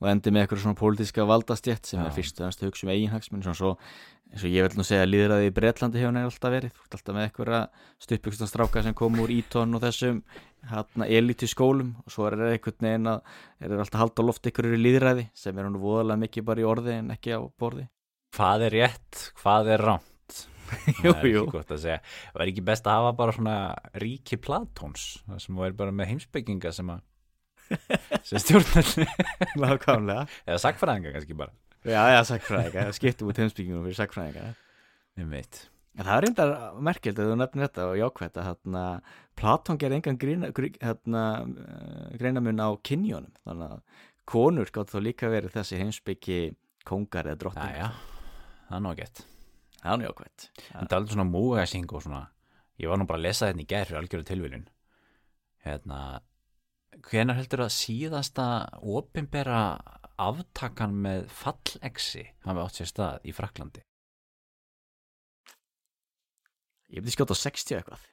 og 0.00 0.10
endi 0.12 0.32
með 0.32 0.44
eitthvað 0.44 0.62
svona 0.64 0.80
pólitíska 0.80 1.26
valdastjett 1.28 1.90
sem 1.90 2.00
Já. 2.00 2.06
er 2.06 2.14
fyrst 2.16 2.40
og 2.40 2.46
ennst 2.48 2.64
hugsa 2.64 2.86
um 2.86 2.92
eiginhagsminn 2.94 3.44
eins 4.30 4.44
og 4.46 4.52
ég 4.54 4.62
vil 4.62 4.78
nú 4.78 4.86
segja 4.86 5.02
að 5.02 5.10
líðræði 5.10 5.48
í 5.50 5.54
Bretlandi 5.56 5.98
hefur 5.98 6.14
neður 6.14 6.30
alltaf 6.30 6.54
verið. 6.54 6.74
Þú 6.76 6.84
ert 6.84 6.96
alltaf 6.96 7.16
með 7.16 7.24
eitthvað 7.26 7.56
stuppugustan 8.06 8.50
stráka 8.50 8.84
sem 8.86 8.94
kom 8.94 9.18
úr 9.18 9.32
ítón 9.34 9.74
og 9.74 9.82
þessum 9.82 10.22
hérna 10.70 11.08
elítu 11.08 11.48
skólum 11.50 11.94
og 12.04 12.12
svo 12.12 12.26
er 12.28 12.36
það 12.38 12.54
einhvern 12.54 12.86
veginn 12.86 13.10
að 13.10 13.20
er 13.60 13.72
það 13.72 13.82
alltaf 13.84 14.02
halda 14.02 14.24
á 14.24 14.28
loft 14.28 14.48
ykkur 14.50 14.68
í 14.70 14.80
líðræði 14.80 15.26
sem 15.36 15.58
er 15.58 15.68
hann 15.68 15.80
voðalega 15.82 16.22
mikið 16.24 16.46
bara 16.50 16.62
í 16.62 16.68
orði 16.68 16.96
en 16.98 17.12
ekki 17.14 17.34
á 17.36 17.40
borði. 17.60 17.86
Hvað 18.36 18.66
er 18.68 18.76
rétt, 18.78 19.22
hvað 19.40 19.72
er 19.74 19.86
rámt 19.88 20.06
Jú, 21.02 21.10
það 21.16 21.24
er 21.24 21.28
ekki 21.32 21.46
gott 21.50 21.72
að 21.74 21.80
segja. 21.82 22.00
Og 22.30 22.42
er 22.44 22.52
ekki 22.52 22.66
best 22.68 22.86
að 22.86 23.00
hafa 23.00 23.14
bara 23.18 23.34
svona 23.34 23.56
ríki 23.98 24.38
Platóns 24.38 25.06
það 25.26 25.40
sem 25.44 25.64
er 25.66 25.74
bara 25.80 25.94
með 25.96 26.12
heimsbygginga 26.12 26.74
sem 26.76 26.92
að 26.94 27.06
sem 28.28 28.42
stjórnalli 28.42 29.08
Nákvæmlega. 29.58 30.24
Eða 30.48 30.62
sagfræðinga 30.62 31.14
kannski 31.16 31.38
bara. 31.38 31.54
Já, 31.86 32.02
já, 32.12 32.20
sagfræðinga, 32.28 32.90
skiptum 32.94 33.30
út 33.32 33.40
heimsbyggjum 33.40 33.84
fyrir 33.86 33.98
sagfræðinga 34.02 34.50
ég 35.20 35.30
veit 35.30 35.62
En 36.00 36.06
það 36.06 36.14
er 36.14 36.24
reyndar 36.24 36.52
merkild 36.80 37.18
að 37.20 37.26
þú 37.28 37.34
nefnir 37.36 37.66
þetta 37.66 37.86
og 37.90 37.98
jákvætt 38.00 38.38
að 38.40 38.46
hérna, 38.48 38.84
Platón 39.36 39.80
gerði 39.80 39.98
engan 39.98 40.20
hérna, 40.80 41.24
uh, 41.44 42.06
greinamun 42.16 42.62
á 42.64 42.68
kynjónum 42.88 43.34
þannig 43.44 43.74
að 43.74 44.06
konur 44.30 44.72
gátt 44.72 44.94
þá 44.94 44.98
líka 45.04 45.28
verið 45.32 45.58
þessi 45.58 45.80
heimsbyggi 45.80 46.38
kongar 46.88 47.28
eða 47.28 47.40
drottin 47.42 47.74
Jæja, 47.74 47.90
það 48.70 48.88
er 48.92 48.98
gett 49.02 49.22
Það 49.80 49.92
er 49.92 50.00
nú 50.00 50.04
jákvætt. 50.04 50.46
En 50.60 50.88
það 50.88 50.90
er 50.90 50.98
alveg 50.98 51.14
svona 51.14 51.28
múgæsing 51.28 51.92
og 51.92 52.04
svona 52.04 52.24
Ég 52.80 52.88
var 52.88 53.00
nú 53.00 53.06
bara 53.08 53.20
að 53.20 53.26
lesa 53.26 53.50
þetta 53.50 53.64
í 53.64 53.68
gær 53.68 53.88
fyrir 53.88 54.00
algjöru 54.00 54.28
tilvílun 54.30 54.66
Hérna 55.66 56.00
Hvenær 57.10 57.38
heldur 57.38 57.66
að 57.66 57.74
síðasta 57.76 58.46
opinbera 58.80 59.60
aftakan 60.20 60.96
með 61.04 61.28
fallexi 61.32 62.26
hafi 62.44 62.64
átt 62.64 62.80
sér 62.80 62.90
stað 62.90 63.28
í 63.28 63.36
Fraklandi 63.36 63.84
Ég 66.90 67.02
myndi 67.02 67.14
skjóta 67.14 67.36
á 67.36 67.38
60 67.38 67.76
eitthvað. 67.78 68.08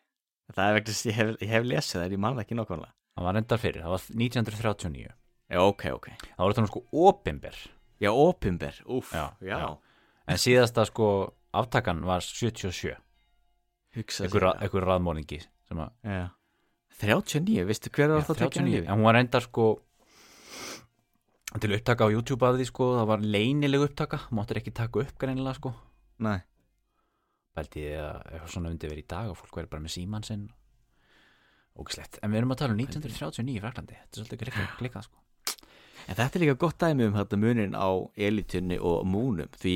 Það 0.53 0.69
er 0.69 0.75
vegna 0.78 0.93
ég 1.09 1.17
hef, 1.17 1.32
ég 1.43 1.51
hef 1.51 1.65
lesið 1.67 1.99
það, 2.01 2.13
ég 2.15 2.21
manna 2.23 2.43
ekki 2.45 2.55
nokkvæmlega 2.55 2.93
Það 3.17 3.25
var 3.25 3.36
reyndar 3.36 3.59
fyrir, 3.59 3.82
það 3.84 3.93
var 3.95 4.03
1939 4.13 5.07
Já, 5.47 5.59
ok, 5.63 5.84
ok. 5.95 6.07
Það 6.21 6.43
var 6.43 6.53
þetta 6.53 6.63
nú 6.63 6.69
sko 6.69 6.82
opinber. 7.07 7.57
Já, 8.03 8.09
opimber, 8.11 8.80
úf, 8.86 9.11
Já, 9.15 9.25
já, 9.41 9.57
já. 9.63 9.67
En 10.28 10.39
síðasta 10.43 10.84
sko 10.88 11.07
aftakan 11.55 12.03
var 12.05 12.23
77 12.23 12.95
Hugsa 13.97 14.28
Ekkur, 14.28 14.43
sér. 14.45 14.63
ekkur 14.67 14.86
raðmólingi 14.86 15.39
að 15.71 15.84
Já. 16.03 16.28
39, 16.97 17.65
veistu 17.69 17.91
hver 17.93 18.13
var 18.13 18.25
það 18.25 18.39
tekið 18.43 18.61
39, 18.61 18.84
en 18.86 18.93
hún 18.97 19.07
var 19.07 19.17
reyndar 19.17 19.45
sko 19.45 19.65
til 21.61 21.73
upptaka 21.78 22.05
á 22.05 22.13
YouTube 22.13 22.45
að 22.47 22.59
því 22.59 22.67
sko 22.69 22.88
það 22.97 23.09
var 23.11 23.25
leynileg 23.36 23.86
upptaka, 23.88 24.19
máttur 24.36 24.59
ekki 24.61 24.73
taka 24.75 25.03
upp 25.05 25.17
greinilega 25.21 25.57
sko, 25.57 25.73
Nei, 26.25 26.39
bælti 27.58 27.86
ég 27.88 28.01
að 28.01 28.18
eitthvað 28.32 28.51
svona 28.53 28.74
undi 28.74 28.91
verið 28.91 29.03
í 29.03 29.12
dag 29.14 29.32
og 29.32 29.38
fólk 29.39 29.60
verið 29.60 29.72
bara 29.74 29.86
með 29.86 29.95
síman 29.97 30.28
sinn. 30.28 30.47
Ógislegt 31.78 32.20
en 32.22 32.34
við 32.34 32.41
erum 32.41 32.53
að 32.55 32.62
tala 32.64 32.74
um 32.74 32.84
1939 32.84 33.53
í 33.53 33.64
Fraklandi 33.64 33.97
þetta 33.97 34.14
er 34.14 34.22
svolítið 34.24 34.43
klikað, 34.43 34.70
klikað 34.82 35.08
sko. 35.08 35.24
En 36.08 36.16
þetta 36.16 36.38
er 36.38 36.43
líka 36.43 36.60
gott 36.62 36.78
dæmi 36.82 37.08
um 37.10 37.18
þetta 37.18 37.39
munin 37.41 37.76
á 37.78 37.89
elitunni 38.28 38.78
og 38.80 39.03
múnum 39.05 39.51
því 39.60 39.76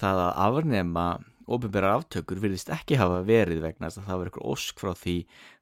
það 0.00 0.22
að 0.26 0.40
afnema 0.46 1.06
ofinbæra 1.46 1.92
aftökur 1.96 2.40
virðist 2.42 2.70
ekki 2.74 2.98
hafa 2.98 3.20
verið 3.26 3.60
vegna 3.62 3.88
þess 3.88 4.00
að 4.00 4.08
það 4.08 4.18
var 4.20 4.30
eitthvað 4.30 4.48
ósk 4.52 4.80
frá 4.82 4.92
því 4.98 5.14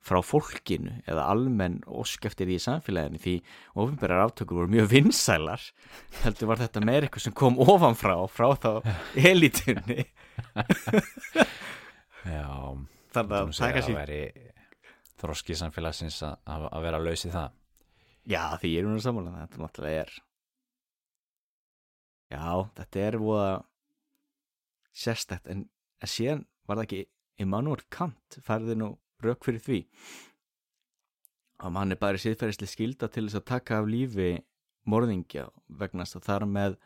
frá 0.05 0.19
fólkinu 0.25 0.95
eða 1.05 1.27
almenn 1.33 1.77
ósk 1.85 2.25
eftir 2.29 2.49
því 2.49 2.57
í 2.57 2.65
samfélaginu 2.65 3.21
því 3.21 3.35
ofinbæra 3.85 4.23
aftökur 4.25 4.63
voru 4.63 4.73
mjög 4.73 4.89
vinsælar. 4.95 5.67
Heldur 6.23 6.51
var 6.51 6.63
þetta 6.63 6.85
meir 6.85 7.05
eitthvað 7.05 7.27
sem 7.27 7.37
kom 7.37 7.61
ofanfrá 7.61 8.17
frá 8.33 8.49
þá 8.57 8.71
elitunni 9.31 10.07
Já, 12.25 12.49
þannig 13.13 13.37
að 13.37 13.53
það 13.59 13.75
kannski 13.77 13.99
væri 13.99 14.23
þroski 15.21 15.57
samfélagsins 15.59 16.23
að, 16.25 16.39
að 16.49 16.65
að 16.71 16.87
vera 16.89 17.01
laus 17.05 17.25
í 17.25 17.33
það. 17.33 17.53
Já, 18.25 18.43
því 18.61 18.73
ég 18.73 18.81
er 18.81 18.89
núna 18.89 19.05
sammála 19.05 19.37
þetta 19.43 19.61
náttúrulega 19.61 20.07
er 20.07 20.17
Já, 22.33 22.49
þetta 22.81 23.03
er 23.05 23.19
voða 23.21 23.53
sérstætt 24.95 25.51
en, 25.53 25.67
en 26.03 26.11
síðan 26.11 26.45
var 26.69 26.81
það 26.81 26.87
ekki 26.87 27.03
Immanuel 27.45 27.83
Kant 27.93 28.39
færði 28.47 28.79
nú 28.79 28.91
rauk 29.25 29.45
fyrir 29.47 29.63
því 29.65 29.81
að 31.65 31.75
mann 31.77 31.95
er 31.95 32.01
bara 32.01 32.21
síðferðislega 32.21 32.73
skilda 32.73 33.09
til 33.13 33.27
þess 33.29 33.41
að 33.41 33.49
taka 33.51 33.79
af 33.81 33.89
lífi 33.89 34.33
morðingja 34.91 35.49
vegna 35.81 36.05
þess 36.05 36.19
að 36.21 36.27
þar 36.29 36.47
með 36.51 36.77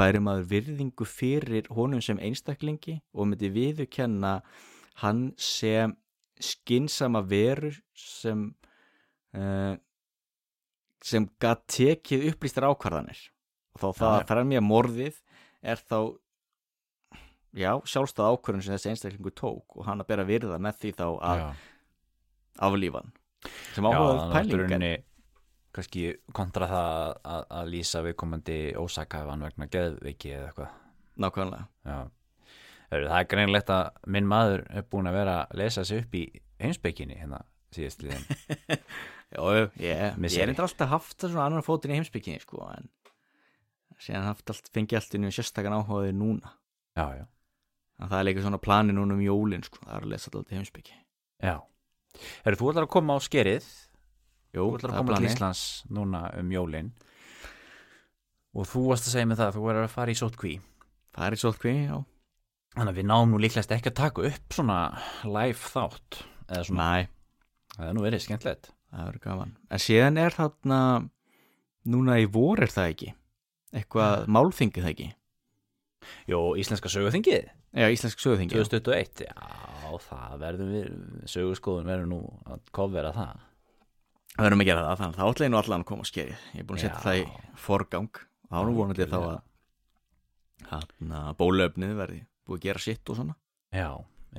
væri 0.00 0.22
maður 0.24 0.48
virðingu 0.50 1.06
fyrir 1.08 1.68
honum 1.74 2.02
sem 2.04 2.20
einstaklingi 2.22 3.00
og 3.12 3.30
myndi 3.30 3.50
viðurkenna 3.52 4.38
hann 5.02 5.30
sem 5.40 5.94
skinsama 6.40 7.20
veru 7.28 7.72
sem 7.96 8.46
uh, 9.36 9.76
sem 11.04 11.26
gat 11.40 11.62
tekið 11.70 12.30
upplýstar 12.32 12.66
ákvarðanir 12.70 13.20
og 13.74 13.82
þá 13.82 13.86
það 13.86 14.10
Já, 14.10 14.16
já. 14.16 14.20
að 14.20 14.26
fremja 14.32 14.64
morðið 14.64 15.20
er 15.60 15.84
þá 15.84 15.98
já, 17.56 17.72
sjálfstæð 17.84 18.32
ákvarðan 18.34 18.64
sem 18.66 18.76
þessi 18.76 18.92
einstaklingu 18.92 19.32
tók 19.36 19.78
og 19.78 19.86
hann 19.88 20.02
að 20.02 20.10
bera 20.12 20.26
virða 20.28 20.58
með 20.62 20.82
því 20.82 20.92
þá 21.00 21.06
að 21.08 21.42
Já, 21.42 21.46
aflífa 22.68 23.02
hann 23.02 23.14
sem 23.74 23.88
áhugaður 23.88 24.34
pælingar 24.34 25.04
kannski 25.74 26.06
kontra 26.34 26.66
það 26.70 27.12
að, 27.22 27.44
að 27.60 27.68
lýsa 27.74 28.02
viðkomandi 28.04 28.58
ósakæfan 28.80 29.44
vegna 29.46 29.68
geðveiki 29.70 30.32
eða 30.34 30.48
eitthvað. 30.48 30.72
Nákvæmlega. 31.20 31.66
Já, 31.86 31.98
það 32.90 33.16
er 33.20 33.28
greinlegt 33.30 33.72
að 33.74 34.10
minn 34.16 34.28
maður 34.30 34.64
er 34.66 34.86
búin 34.90 35.10
að 35.10 35.18
vera 35.20 35.36
að 35.44 35.60
lesa 35.62 35.84
sig 35.86 36.02
upp 36.02 36.16
í 36.18 36.24
heimspekinni 36.60 37.20
hérna 37.20 37.44
síðast 37.74 38.04
liðin. 38.04 38.26
Já, 39.30 39.44
já, 39.54 39.60
ég, 39.78 40.00
er 40.42 40.50
eitthvað 40.50 40.64
alltaf 40.64 40.88
haft 40.90 41.22
svona 41.22 41.44
annan 41.44 41.62
fótinn 41.62 41.92
í 41.94 42.00
heimsbygginni 42.00 42.40
sko, 42.42 42.64
en 42.74 42.88
síðan 44.02 44.24
haft 44.26 44.50
allt, 44.50 44.70
fengi 44.74 44.96
allt 44.98 45.12
inn 45.14 45.28
í 45.28 45.30
sérstakann 45.30 45.76
áhugaði 45.76 46.16
núna. 46.18 46.50
Já, 46.98 47.04
já, 47.14 47.22
en 48.00 48.08
það 48.08 48.18
er 48.18 48.26
líka 48.30 48.44
svona 48.46 48.60
plani 48.62 48.96
núna 48.96 49.14
um 49.16 49.22
jólin 49.24 49.62
sko, 49.66 49.82
það 49.84 49.96
er 49.98 50.06
að 50.06 50.12
lesa 50.14 50.30
alltaf 50.32 50.56
heimsbyggi 50.56 50.96
já. 51.44 51.56
Heru, 52.44 52.56
Þú 52.58 52.70
ætlar 52.72 52.86
að 52.88 52.92
koma 52.96 53.14
á 53.14 53.18
skerið. 53.22 53.66
Jú, 54.50 54.64
Þú 54.64 54.78
ætlar 54.80 54.90
að 54.92 54.98
koma 54.98 55.18
til 55.20 55.28
Íslands 55.30 55.60
núna 55.94 56.22
um 56.40 56.50
jólin. 56.50 56.88
Og 58.58 58.66
þú 58.66 58.82
varst 58.88 59.06
að 59.06 59.14
segja 59.14 59.28
mig 59.30 59.38
það 59.38 59.52
að 59.52 59.56
þú 59.58 59.66
verður 59.68 59.86
að 59.86 59.94
fara 59.94 60.10
í 60.10 60.18
sótkví 60.18 60.56
Það 61.14 61.26
er 61.26 61.34
í 61.36 61.38
svolkví, 61.42 61.72
já. 61.86 61.96
Þannig 62.76 62.92
að 62.92 62.98
við 63.00 63.06
náum 63.10 63.32
nú 63.32 63.38
líklegast 63.42 63.72
ekki 63.74 63.90
að 63.90 63.96
taka 63.98 64.26
upp 64.30 64.54
svona 64.54 64.76
live 65.26 65.58
þátt 65.58 66.20
eða 66.50 66.66
svona, 66.68 66.84
Næ, 66.90 67.08
það 67.76 67.88
er 67.88 67.96
nú 67.96 68.04
verið 68.04 68.22
skemmtilegt. 68.24 68.68
Það 68.90 69.08
verður 69.08 69.24
gaman. 69.24 69.54
En 69.70 69.82
síðan 69.82 70.20
er 70.22 70.36
þarna 70.36 70.78
núna 71.90 72.18
í 72.22 72.28
vor 72.30 72.62
er 72.62 72.70
það 72.74 72.92
ekki? 72.94 73.10
Eitthvað 73.80 74.24
málþingið 74.34 74.86
það 74.86 74.92
ekki 74.94 75.08
Jó, 76.30 76.40
Íslenska 76.56 76.88
söguþingið. 76.88 77.48
Já, 77.76 77.86
íslensk 77.92 78.18
sögðingi 78.18 78.56
2021, 78.56 79.20
já, 79.28 79.90
það 80.08 80.32
verður 80.40 80.70
við 80.72 80.86
sögurskoðun 81.30 81.86
verður 81.86 82.08
nú 82.10 82.18
að 82.50 82.62
kofvera 82.74 83.12
það. 83.14 83.44
Það 84.34 84.46
verðum 84.46 84.64
að 84.64 84.68
gera 84.70 84.82
það, 84.86 84.96
þannig 85.00 85.14
að 85.14 85.20
það 85.20 85.30
ætla 85.34 85.46
ég 85.46 85.52
nú 85.52 85.58
allan 85.60 85.84
að 85.84 85.88
koma 85.90 86.04
að 86.06 86.10
skeri 86.10 86.34
Ég 86.34 86.58
er 86.62 86.66
búin 86.66 86.78
að 86.78 86.82
setja 86.86 87.02
það 87.04 87.20
í 87.20 87.24
forgang. 87.60 88.20
Þá 88.50 88.56
er 88.60 88.66
nú 88.70 88.74
vonandi 88.80 89.06
þá 89.10 89.18
að 89.20 89.38
hérna, 90.70 91.20
bólöfnið 91.38 91.94
verði 92.00 92.20
búið 92.46 92.58
að 92.58 92.64
gera 92.66 92.82
sitt 92.84 93.10
og 93.12 93.18
svona. 93.20 93.36
Já, 93.74 93.88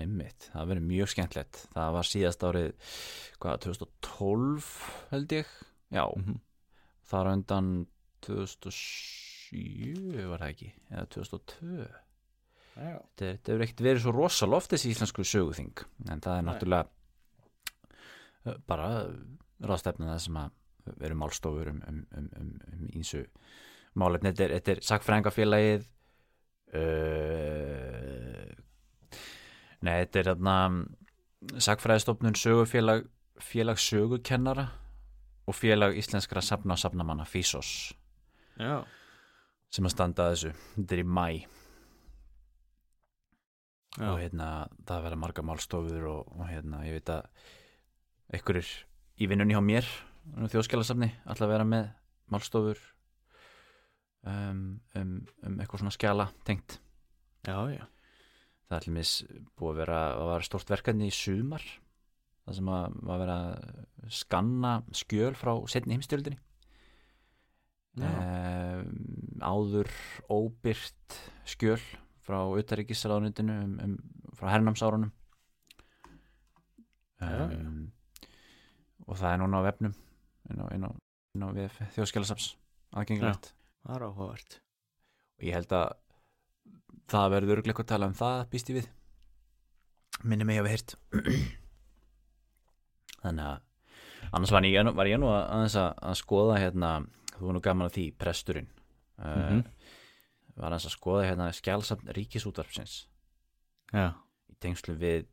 einmitt, 0.01 0.49
það 0.51 0.69
verður 0.71 0.87
mjög 0.91 1.11
skemmtilegt. 1.13 1.61
Það 1.75 1.95
var 1.95 2.09
síðast 2.11 2.45
árið 2.47 2.69
hvað, 3.39 3.61
2012 3.67 4.71
held 5.13 5.37
ég? 5.39 5.55
Já, 5.91 6.05
Mhm. 6.19 6.39
þar 7.07 7.27
á 7.27 7.31
undan 7.35 7.71
2007 8.27 9.30
var 9.51 10.41
það 10.41 10.49
ekki, 10.53 10.71
eða 10.91 11.05
2002 11.17 11.89
Já, 12.71 12.95
þetta 13.03 13.25
þetta 13.25 13.51
hefur 13.51 13.63
ekkert 13.65 13.83
verið 13.83 14.03
svo 14.05 14.11
rosaloft 14.15 14.71
þessi 14.71 14.93
íslensku 14.93 15.25
söguþing. 15.27 15.81
En 16.07 16.21
það 16.23 16.37
er 16.37 16.45
náttúrulega 16.47 16.85
uh, 18.47 18.57
bara 18.69 18.87
ráðstefna 19.61 20.13
það 20.13 20.21
sem 20.25 20.37
að 20.39 20.49
veru 21.01 21.17
málstofur 21.19 21.67
um, 21.73 21.81
um, 21.87 21.99
um, 22.17 22.29
um, 22.39 22.53
um 22.71 22.87
ínsu 22.95 23.25
málefni, 23.99 24.31
þetta 24.31 24.45
er, 24.45 24.53
þetta 24.57 24.73
er 24.73 24.83
sakfræðingafélagið 24.87 25.83
uh, 26.79 28.49
nei, 29.83 29.95
þetta 30.05 30.21
er 30.21 30.29
þarna 30.31 30.55
sakfræðistofnun 31.67 32.39
sögufélag 32.39 33.05
félag 33.41 33.81
sögukennara 33.81 34.67
og 35.49 35.57
félag 35.57 35.97
íslenskra 35.99 36.41
safna 36.45 36.77
og 36.77 36.81
safnamanna 36.81 37.25
FISOS 37.27 37.91
já, 38.61 38.81
sem 39.71 39.87
að 39.87 39.93
standa 39.95 40.27
að 40.27 40.35
þessu, 40.35 40.53
þetta 40.75 40.95
er 40.95 41.01
í 41.01 41.07
mæ 41.07 41.27
já. 43.97 44.07
og 44.11 44.17
hérna 44.19 44.47
það 44.87 45.03
verða 45.07 45.21
marga 45.23 45.45
málstofur 45.47 46.07
og, 46.11 46.31
og 46.37 46.47
hérna 46.49 46.85
ég 46.87 46.99
veit 46.99 47.11
að 47.13 47.27
einhverjir 48.31 48.71
í 49.21 49.27
vinnunni 49.31 49.55
hjá 49.55 49.63
mér 49.63 49.87
þjóðskjálasafni 50.51 51.09
alltaf 51.25 51.49
vera 51.49 51.67
með 51.67 51.89
málstofur 52.31 52.79
um, 54.27 54.79
um, 54.95 55.15
um 55.43 55.57
eitthvað 55.57 55.81
svona 55.81 55.95
skjala 55.95 56.27
tengt. 56.47 56.77
Já, 57.47 57.57
já. 57.73 57.85
það 58.67 58.75
er 58.75 58.77
allir 58.77 58.95
mis 58.99 59.13
búið 59.57 59.71
að 59.71 59.81
vera 59.81 60.01
að 60.11 60.27
vera 60.29 60.47
stort 60.47 60.73
verkefni 60.75 61.09
í 61.09 61.15
sumar 61.15 61.65
það 62.45 62.57
sem 62.57 62.71
að 62.73 62.99
að 63.15 63.23
vera 63.23 63.39
skanna 64.11 64.73
skjöl 64.97 65.33
frá 65.37 65.53
setni 65.71 65.97
heimstjöldinni 65.97 66.39
um, 68.01 68.87
áður 69.41 69.89
óbyrt 70.31 71.17
skjöl 71.49 71.81
frá 72.21 72.39
utaríkisraðunitinu 72.57 73.55
um, 73.63 73.73
um, 73.83 73.95
frá 74.37 74.51
hernámsárunum. 74.53 75.11
Já, 77.21 77.45
um, 77.53 77.89
og 79.05 79.17
það 79.19 79.33
er 79.33 79.41
núna 79.41 79.61
á 79.61 79.67
vefnum 79.67 79.93
inn 80.49 80.61
á, 80.61 80.65
inn 80.73 80.85
á, 80.87 80.89
inn 81.35 81.45
á 81.45 81.49
VF 81.53 81.81
þjóðskjálasaps 81.93 82.47
aðgengilegt 82.97 83.51
Það 83.81 83.95
er 83.95 84.03
áhugavert. 84.05 84.55
Og 85.37 85.45
ég 85.47 85.55
held 85.57 85.71
að 85.73 85.93
það 87.09 87.31
verður 87.33 87.61
eitthvað 87.61 87.85
að 87.85 87.91
tala 87.91 88.09
um 88.11 88.17
það 88.17 88.41
býst 88.51 88.69
ég 88.69 88.77
við. 88.77 88.89
Minni 90.21 90.45
mig 90.45 90.59
hafa 90.59 90.73
heyrt. 90.73 90.93
Þannig 93.23 93.47
að 93.47 94.29
annars 94.29 94.53
var 94.53 94.67
ég, 94.69 94.91
var 94.97 95.09
ég 95.09 95.21
nú 95.21 95.31
að, 95.33 95.41
að, 95.57 95.79
að 95.97 96.19
skoða 96.19 96.59
hérna, 96.61 96.91
þú 97.33 97.47
var 97.47 97.57
nú 97.57 97.63
gaman 97.65 97.89
að 97.89 97.97
því 97.97 98.05
presturinn 98.21 98.69
Mhm. 99.21 99.61
uh, 99.61 99.99
var 100.61 100.73
aðeins 100.73 100.89
að 100.89 100.95
skoða 100.97 101.27
hérna 101.29 101.47
skjálsafn 101.55 102.11
ríkisútvarpsins. 102.17 102.95
Já, 103.91 104.11
í 104.51 104.57
tengslu 104.61 104.95
við 104.99 105.27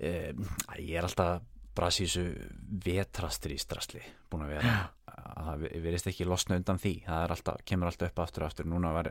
um, 0.00 0.44
ég 0.78 0.98
er 0.98 1.06
alltaf 1.08 1.42
brasi 1.74 2.04
í 2.04 2.06
þessu 2.06 2.50
vetrastri 2.84 3.56
strasli 3.58 4.02
búin 4.30 4.46
að 4.46 4.54
vera. 4.54 4.74
Að 5.14 5.48
það 5.48 5.64
verist 5.82 6.08
ekki 6.10 6.26
losna 6.26 6.58
undan 6.60 6.78
því. 6.78 6.94
Það 7.06 7.34
alltaf, 7.36 7.64
kemur 7.66 7.90
alltaf 7.90 8.12
upp 8.12 8.22
aftur 8.22 8.44
og 8.44 8.50
aftur. 8.50 8.68
Núna 8.70 8.92
var, 8.94 9.10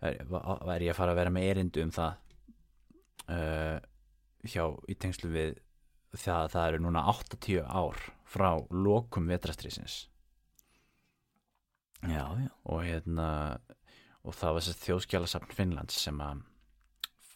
er, 0.00 0.22
var 0.28 0.84
ég 0.84 0.92
að 0.92 0.98
fara 0.98 1.12
að 1.12 1.20
vera 1.20 1.34
með 1.34 1.48
erindu 1.50 1.84
um 1.84 1.92
það 1.92 2.14
uh, 3.28 3.78
hjá 4.48 4.64
í 4.88 4.96
tengslu 4.98 5.30
við 5.32 5.60
það 6.12 6.38
að 6.38 6.50
það 6.54 6.68
eru 6.70 6.82
núna 6.84 7.04
80 7.12 7.62
ár 7.64 8.00
frá 8.28 8.50
lokum 8.72 9.28
vetrastrisins 9.30 10.06
já, 12.02 12.24
já. 12.42 12.50
Og 12.70 12.82
hérna 12.86 13.28
og 14.22 14.36
það 14.38 14.54
var 14.54 14.64
þessi 14.64 14.86
þjóðskjálasafn 14.86 15.54
Finnlands 15.56 15.98
sem 16.04 16.20
að 16.22 16.44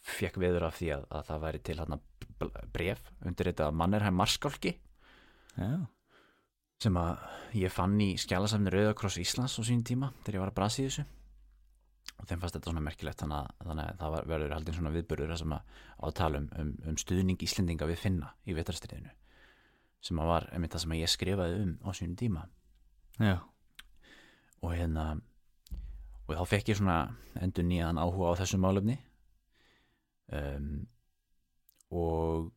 fekk 0.07 0.39
viður 0.39 0.69
af 0.69 0.77
því 0.77 0.93
að, 0.95 1.05
að 1.11 1.27
það 1.27 1.43
væri 1.43 1.61
til 1.67 1.77
hérna 1.81 1.99
bref 2.73 3.11
undir 3.25 3.51
þetta 3.51 3.69
Mannerheim 3.75 4.17
Marskálki. 4.19 4.77
Sem 6.77 6.97
að 7.01 7.13
ég 7.57 7.73
fann 7.73 7.97
í 8.03 8.13
skjálasafni 8.21 8.71
Rauðakross 8.71 9.19
Íslands 9.19 9.57
á 9.57 9.61
sín 9.65 9.83
tíma 9.87 10.11
þegar 10.21 10.37
ég 10.37 10.43
var 10.45 10.53
að 10.53 10.59
brasi 10.59 10.83
í 10.83 10.87
þessu. 10.87 11.05
Og 12.17 12.25
þeim 12.29 12.41
fannst 12.41 12.55
þetta 12.57 12.71
svona 12.71 12.85
merkilegt 12.85 13.21
þannig 13.21 13.37
að, 13.37 13.65
þannig 13.67 13.83
að 13.89 13.99
það 13.99 14.13
var, 14.13 14.27
verður 14.31 14.53
haldin 14.55 14.77
svona 14.77 14.93
viðbörður 14.95 15.35
sem 15.41 15.53
að 15.57 15.81
átala 16.07 16.39
um, 16.41 16.47
um, 16.61 16.71
um 16.89 16.97
stuðning 17.01 17.43
Íslendinga 17.45 17.89
við 17.89 17.99
finna 18.01 18.31
í 18.47 18.55
vetrastriðinu 18.57 19.11
sem 20.07 20.19
að 20.21 20.29
var 20.29 20.47
einmitt 20.53 20.73
það 20.73 20.83
sem 20.83 20.93
að 20.93 21.01
ég 21.01 21.11
skrifaði 21.11 21.61
um 21.65 21.71
á 21.83 21.89
sínum 21.97 22.17
tíma. 22.17 22.43
Já, 23.17 23.35
og 24.63 24.73
hérna 24.73 25.07
og 26.27 26.35
þá 26.35 26.43
fekk 26.51 26.69
ég 26.73 26.79
svona 26.79 26.97
endur 27.39 27.63
nýjan 27.63 27.99
áhuga 28.01 28.33
á 28.35 28.39
þessu 28.41 28.57
málefni. 28.59 28.97
Um, 30.27 30.87
og 31.95 32.49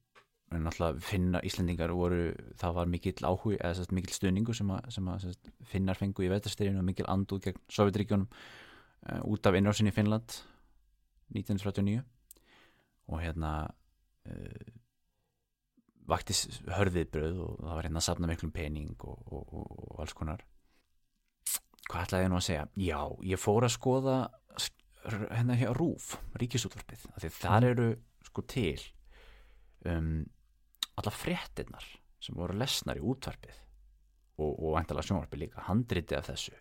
náttúrulega 0.50 0.98
finna 1.06 1.38
Íslendingar 1.46 1.92
voru, 1.94 2.32
það 2.58 2.72
var 2.80 2.88
mikill 2.90 3.22
áhug 3.28 3.52
eða 3.54 3.76
sérst, 3.78 3.92
mikill 3.94 4.16
stuðningu 4.16 4.56
sem 4.58 4.72
að, 4.74 4.88
sem 4.96 5.06
að 5.12 5.20
sérst, 5.28 5.52
finnar 5.70 5.94
fengu 6.00 6.24
í 6.26 6.30
vetastirinu 6.32 6.82
og 6.82 6.88
mikill 6.88 7.06
andúð 7.12 7.44
gegn 7.44 7.60
Sovjetríkjónum 7.70 8.26
uh, 8.26 9.20
út 9.30 9.46
af 9.46 9.54
innrásin 9.60 9.86
í 9.86 9.94
Finnland 9.94 10.34
1939 11.30 12.02
og 13.14 13.22
hérna 13.22 13.52
uh, 13.70 14.66
vakti 16.10 16.34
s- 16.34 16.58
hörðið 16.74 17.12
bröð 17.14 17.38
og 17.46 17.54
það 17.62 17.76
var 17.78 17.86
hérna 17.86 18.02
að 18.02 18.08
safna 18.08 18.32
miklum 18.32 18.50
pening 18.58 18.96
og, 19.06 19.22
og, 19.30 19.54
og, 19.54 19.70
og 19.92 20.02
alls 20.02 20.16
konar 20.18 20.42
hvað 21.90 22.06
ætlaði 22.06 22.26
ég 22.26 22.30
nú 22.30 22.38
að 22.38 22.46
segja? 22.46 22.66
Já, 22.78 23.00
ég 23.32 23.40
fór 23.40 23.66
að 23.66 23.74
skoða 23.74 24.16
hérna 25.10 25.56
hér 25.56 25.76
rúf, 25.76 26.12
ríkisútvarpið 26.38 27.06
af 27.14 27.22
því 27.22 27.30
þar 27.34 27.66
eru 27.70 27.88
sko 28.26 28.44
til 28.48 28.76
um, 29.88 30.26
alla 31.00 31.12
fréttinnar 31.14 31.86
sem 32.20 32.36
voru 32.36 32.58
lesnar 32.60 33.00
í 33.00 33.04
útvarpið 33.04 33.56
og, 34.40 34.50
og 34.52 34.76
væntalega 34.76 35.08
sjónvarpið 35.08 35.42
líka 35.44 35.64
handriti 35.68 36.16
af 36.16 36.28
þessu. 36.28 36.52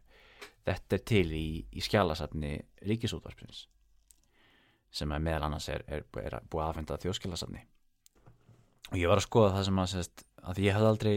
Þetta 0.67 0.95
er 0.95 1.03
til 1.11 1.25
í, 1.35 1.47
í 1.67 1.83
skjálasafni 1.83 2.53
ríkisútvarpins 2.87 3.67
sem 4.89 5.11
meðal 5.11 5.49
annars 5.49 5.67
er, 5.69 5.83
er, 5.85 6.05
er 6.23 6.39
búið 6.49 6.63
að 6.63 6.69
aðfenda 6.69 6.97
þjóðskjálasafni 7.03 7.65
og 8.89 8.97
ég 8.97 9.11
var 9.11 9.19
að 9.21 9.27
skoða 9.27 9.51
það 9.57 9.65
sem 9.67 9.81
að, 9.81 9.89
sérst, 9.91 10.23
að 10.41 10.61
ég 10.63 10.75
hafði 10.75 10.89
aldrei 10.89 11.15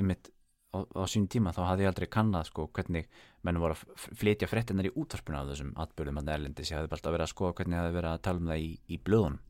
um 0.00 0.10
mitt 0.10 0.28
á, 0.74 0.78
á 0.84 1.02
sín 1.08 1.28
tíma 1.30 1.54
þá 1.56 1.62
hafði 1.70 1.86
ég 1.86 1.92
aldrei 1.92 2.08
kannað 2.12 2.50
sko 2.50 2.66
hvernig 2.74 3.08
menn 3.44 3.60
voru 3.60 3.76
að 3.76 4.08
flytja 4.20 4.48
fréttinnar 4.48 4.88
í 4.88 4.94
útvarpinu 5.00 5.38
af 5.38 5.50
þessum 5.52 5.74
atbyrðum 5.84 6.20
að 6.22 6.32
erlendis, 6.34 6.70
ég 6.72 6.78
hafði 6.78 6.90
bara 6.90 7.00
alltaf 7.00 7.14
verið 7.14 7.26
að 7.26 7.32
skoða 7.34 7.56
hvernig 7.58 7.76
ég 7.76 7.82
hafði 7.82 7.96
verið 7.98 8.10
að 8.10 8.24
tala 8.26 8.42
um 8.42 8.50
það 8.50 8.64
í, 8.64 8.70
í 8.88 8.98
blöðunum 9.04 9.40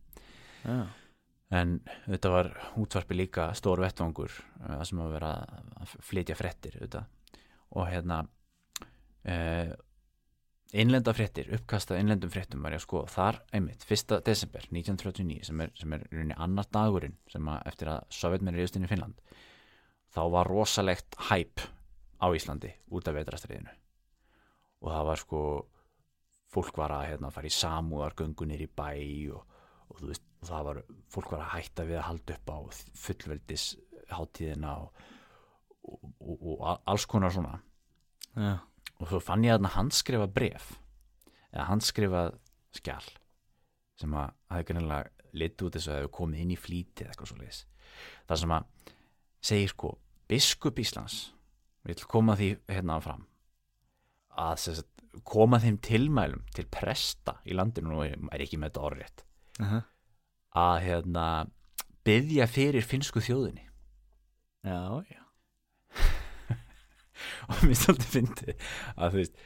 já, 0.65 0.79
en 1.61 1.75
þetta 2.07 2.33
var 2.35 2.51
útvarpi 2.83 3.19
líka 3.19 3.49
stór 3.59 3.83
vettvangur 3.85 4.35
uh, 4.35 4.83
sem 4.87 5.03
að 5.05 5.17
vera 5.17 5.33
að 5.81 5.97
flytja 6.11 6.39
auðvitað. 6.39 7.05
og 7.75 7.91
hérna 7.91 8.21
uh, 9.31 9.75
innlenda 10.75 11.15
fréttir, 11.15 11.53
uppkasta 11.55 11.99
innlendum 12.01 12.33
fréttum 12.35 12.65
var 12.65 12.75
ég 12.75 12.83
að 12.83 12.87
skoða 12.89 13.13
þar 13.15 13.41
einmitt, 13.55 13.87
1. 13.87 14.19
desember 14.27 14.67
1939 14.73 15.47
sem 15.47 15.63
er, 15.63 15.75
sem 15.79 15.95
er 15.95 16.07
rauninni 16.11 16.39
annar 16.39 16.67
dagurinn 16.75 17.15
sem 17.31 17.51
að 17.51 17.63
eftir 17.71 17.93
að 17.95 18.11
Sovjetmenn 18.19 18.59
inn 18.59 18.89
í 18.89 18.91
Finnland 18.91 19.39
þá 20.15 20.23
var 20.35 20.51
rosalegt 20.51 21.19
hæp 21.31 21.63
á 22.19 22.27
Íslandi 22.35 22.73
út 22.91 23.09
af 23.09 23.19
vetrastriðinu 23.19 23.84
og 24.85 24.91
það 24.93 25.09
var 25.09 25.23
sko 25.23 25.41
fólk 26.55 26.77
var 26.79 26.95
að 26.95 27.09
hérna, 27.09 27.33
fara 27.35 27.51
í 27.51 27.57
samúðargöngunir 27.57 28.63
í 28.63 28.69
bæ 28.69 28.91
og, 29.35 29.57
og 29.89 29.99
þú 30.03 30.11
veist, 30.13 30.29
og 30.43 30.51
það 30.51 30.69
var 30.69 30.81
fólk 31.17 31.33
var 31.33 31.43
að 31.47 31.53
hætta 31.57 31.89
við 31.89 31.99
að 31.99 32.07
halda 32.11 32.37
upp 32.37 32.53
á 32.53 32.59
fullveldis 33.07 33.67
hátíðina 34.13 34.77
og, 34.85 35.03
og, 35.89 36.37
og, 36.37 36.63
alls 36.85 37.09
konar 37.11 37.35
svona. 37.35 37.59
Já, 38.37 38.55
og 39.01 39.11
svo 39.11 39.21
fann 39.23 39.45
ég 39.47 39.57
að 39.57 39.73
handskrifa 39.75 40.29
bref 40.31 40.73
eða 41.51 41.69
handskrifa 41.71 42.25
skjal 42.75 43.05
sem 43.99 44.15
að 44.19 44.33
hafi 44.51 44.69
greinilega 44.71 45.29
lit 45.39 45.63
út 45.63 45.77
þess 45.77 45.91
að 45.91 46.01
hefur 46.01 46.15
komið 46.19 46.43
inn 46.43 46.55
í 46.55 46.59
flítið 46.59 47.11
eitthvað 47.11 47.31
svo 47.31 47.39
leis 47.41 47.61
það 48.29 48.41
sem 48.43 48.55
að 48.57 48.95
segir 49.45 49.73
sko 49.75 49.93
biskup 50.31 50.81
Íslands 50.83 51.19
vil 51.87 51.99
koma 52.11 52.37
því 52.39 52.51
hérna 52.71 52.99
fram 53.05 53.27
að 54.41 54.55
sagt, 54.65 54.89
koma 55.25 55.61
þeim 55.63 55.77
tilmælum 55.85 56.43
til 56.57 56.65
presta 56.75 57.37
í 57.47 57.55
landinu 57.55 57.95
og 58.01 58.07
er 58.35 58.43
ekki 58.45 58.59
með 58.59 58.73
þetta 58.73 58.87
orðrétt 58.89 59.25
aha, 59.63 59.81
að 60.59 60.79
hérna 60.89 61.27
byggja 62.05 62.47
fyrir 62.51 62.85
finnsku 62.85 63.23
þjóðinni. 63.25 63.63
Já, 64.65 64.81
já, 65.09 65.21
og 67.49 67.63
mér 67.65 67.79
svolítið 67.79 68.11
fyndi 68.15 68.55
að 68.97 69.15
þú 69.15 69.21
veist 69.21 69.39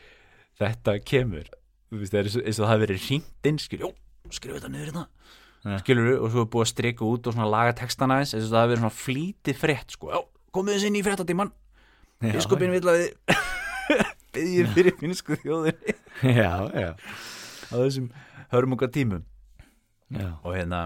þetta 0.58 0.94
kemur 1.06 1.50
þú 1.90 2.00
veist 2.02 2.14
það 2.14 2.20
er 2.20 2.28
eins 2.30 2.38
og- 2.38 2.48
það 2.64 2.70
hafi 2.72 2.82
verið 2.86 3.04
hringt 3.08 3.50
inn 3.50 3.58
skrifu 3.62 3.92
þetta 4.58 4.72
niður 4.72 4.90
hérna 4.92 5.06
Ja. 5.66 5.74
skilur 5.82 6.20
og 6.22 6.30
svo 6.30 6.42
er 6.44 6.50
búið 6.52 6.62
að 6.64 6.68
strika 6.70 7.02
út 7.04 7.26
og 7.26 7.34
svona 7.34 7.48
laga 7.50 7.72
textana 7.80 8.20
eins 8.22 8.30
eins 8.32 8.44
og 8.46 8.52
það 8.52 8.60
hafi 8.62 8.70
verið 8.70 8.82
svona 8.84 8.98
flítið 9.02 9.56
frétt 9.58 9.90
sko, 9.96 10.10
já, 10.14 10.20
komið 10.54 10.76
þess 10.76 10.86
inn 10.86 10.98
í 10.98 11.02
fréttatíman 11.02 11.50
já, 11.50 12.30
biskupin 12.36 12.70
vill 12.76 12.86
að 12.92 13.00
þið 13.02 13.40
byggja 14.34 14.68
fyrir 14.74 14.96
finnsku 15.00 15.38
þjóðinni. 15.42 15.96
Já, 16.40 16.50
já, 16.74 16.88
á 17.70 17.74
þessum 17.78 18.08
hörmunga 18.50 18.88
tímum. 18.90 19.22
Já, 20.10 20.32
og 20.42 20.56
hérna, 20.56 20.80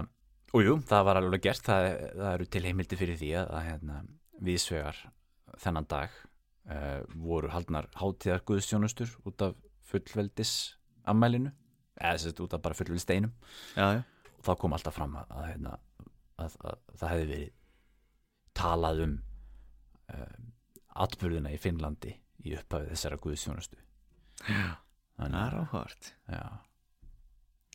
og 0.53 0.61
jú, 0.61 0.75
það 0.85 1.07
var 1.07 1.19
alveg 1.21 1.41
gert. 1.47 1.63
Það, 1.65 1.87
það 2.19 2.29
eru 2.33 2.47
til 2.53 2.61
heimildi 2.67 2.99
fyrir 2.99 3.17
því 3.17 3.31
að, 3.39 3.49
að 3.57 3.65
hérna, 3.71 4.01
viðsvegar 4.43 4.99
þennan 5.63 5.89
dag 5.89 6.13
uh, 6.69 7.01
voru 7.15 7.51
haldnar 7.53 7.89
hátíðar 7.99 8.43
guðstjónustur 8.47 9.11
út 9.27 9.45
af 9.45 9.57
fullveldis 9.89 10.53
ammælinu, 11.09 11.51
eða 11.99 12.21
sérst 12.21 12.41
út 12.43 12.55
af 12.55 12.63
bara 12.63 12.77
fullveldis 12.77 13.05
steinum 13.05 13.33
já, 13.75 13.99
já, 13.99 14.01
og 14.37 14.47
þá 14.47 14.53
kom 14.61 14.75
alltaf 14.75 14.97
fram 14.97 15.17
að, 15.19 15.35
að, 15.35 15.45
hérna, 15.51 15.75
að, 16.41 16.57
að 16.63 16.81
það 17.01 17.13
hefði 17.13 17.29
verið 17.33 17.53
talað 18.57 19.03
um 19.07 19.15
uh, 20.13 20.35
atbyrðina 21.03 21.53
í 21.53 21.61
Finnlandi 21.61 22.17
í 22.43 22.55
upphafið 22.59 22.93
þessara 22.93 23.19
guðstjónustu 23.23 23.79
það 24.43 24.79
Þannig, 25.17 25.41
er 25.43 25.57
áhvert 25.61 26.09
já, 26.27 26.43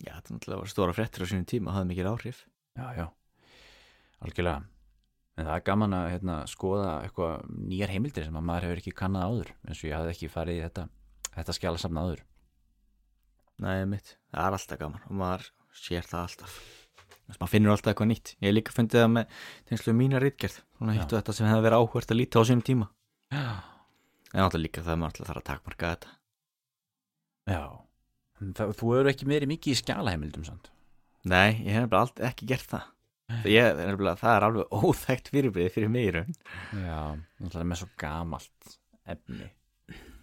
já, 0.03 0.11
þetta 0.11 0.25
er 0.29 0.35
náttúrulega 0.37 0.73
stóra 0.73 0.97
fréttir 0.97 1.25
á 1.25 1.27
sínum 1.31 1.47
tíma 1.49 1.75
hafði 1.77 1.91
mikil 1.93 2.09
áhrif. 2.11 2.41
Já, 2.79 2.87
já, 2.99 3.07
algjörlega. 4.27 4.64
En 5.39 5.47
það 5.47 5.55
er 5.55 5.64
gaman 5.69 5.95
að 5.95 6.09
hérna, 6.16 6.37
skoða 6.51 6.89
eitthvað 7.07 7.45
nýjar 7.71 7.93
heimildir 7.95 8.27
sem 8.27 8.39
að 8.41 8.49
maður 8.49 8.66
hefur 8.66 8.81
ekki 8.83 8.95
kannað 8.99 9.29
áður 9.29 9.53
eins 9.69 9.83
og 9.85 9.87
ég 9.87 9.95
hafði 9.95 10.14
ekki 10.16 10.31
farið 10.35 10.59
í 10.59 10.64
þetta 10.64 10.89
þetta 11.37 11.55
skjala 11.55 11.83
samna 11.83 12.05
áður. 12.09 12.25
Nei, 13.62 13.87
mitt, 13.91 14.12
það 14.35 14.49
er 14.49 14.59
alltaf 14.59 14.83
gaman 14.83 15.07
og 15.07 15.16
maður 15.23 15.49
sér 15.79 16.11
það 16.11 16.27
alltaf. 16.27 16.59
Maður 17.29 17.53
finnur 17.53 17.75
alltaf 17.75 17.93
eitthvað 17.93 18.11
nýtt. 18.11 18.35
Ég 18.43 18.55
líka 18.55 18.75
fundið 18.75 19.03
það 19.05 19.11
með 19.14 19.41
tegnslu 19.69 19.95
mína 19.95 20.23
Já. 20.23 20.95
hitt 20.97 21.12
og 21.12 21.19
þetta 21.19 21.35
sem 21.37 21.49
hefði 21.51 21.66
verið 21.66 21.83
áhvert 21.83 22.14
að 22.14 22.19
líta 22.19 22.41
á 22.41 22.49
sínum 22.49 22.64
tíma. 22.64 22.89
Já, 23.35 23.47
en 24.35 24.45
alltaf 24.45 24.62
líka 24.62 24.85
það 24.87 25.01
maður 25.01 25.12
alltaf 25.12 25.31
þarf 25.31 25.43
að 25.43 25.49
takmarka 25.49 25.93
þetta. 25.95 26.14
Já. 27.49 27.62
Það, 28.39 28.72
þú 28.79 28.95
eru 28.99 29.12
ekki 29.12 29.29
meiri 29.29 29.51
mikið 29.51 29.74
í 29.74 29.81
skjala 29.81 30.14
heimildum 30.14 30.47
samt. 30.47 30.70
Nei, 31.29 31.59
ég 31.66 31.74
hef 31.74 31.85
nefnilega 31.85 32.03
allt, 32.05 32.24
ekki 32.31 32.49
gert 32.49 32.70
það. 32.70 32.89
Ég, 33.45 33.81
er 33.85 33.99
það 34.16 34.35
er 34.35 34.47
alveg 34.47 34.70
óþægt 34.72 35.31
fyrirbrið 35.35 35.72
fyrir 35.74 35.91
mig 35.93 36.09
í 36.09 36.12
raun. 36.16 36.37
Já, 36.72 37.01
náttúrulega 37.43 37.68
með 37.68 37.81
svo 37.83 37.89
gamalt 38.01 38.76
efni. 39.09 39.49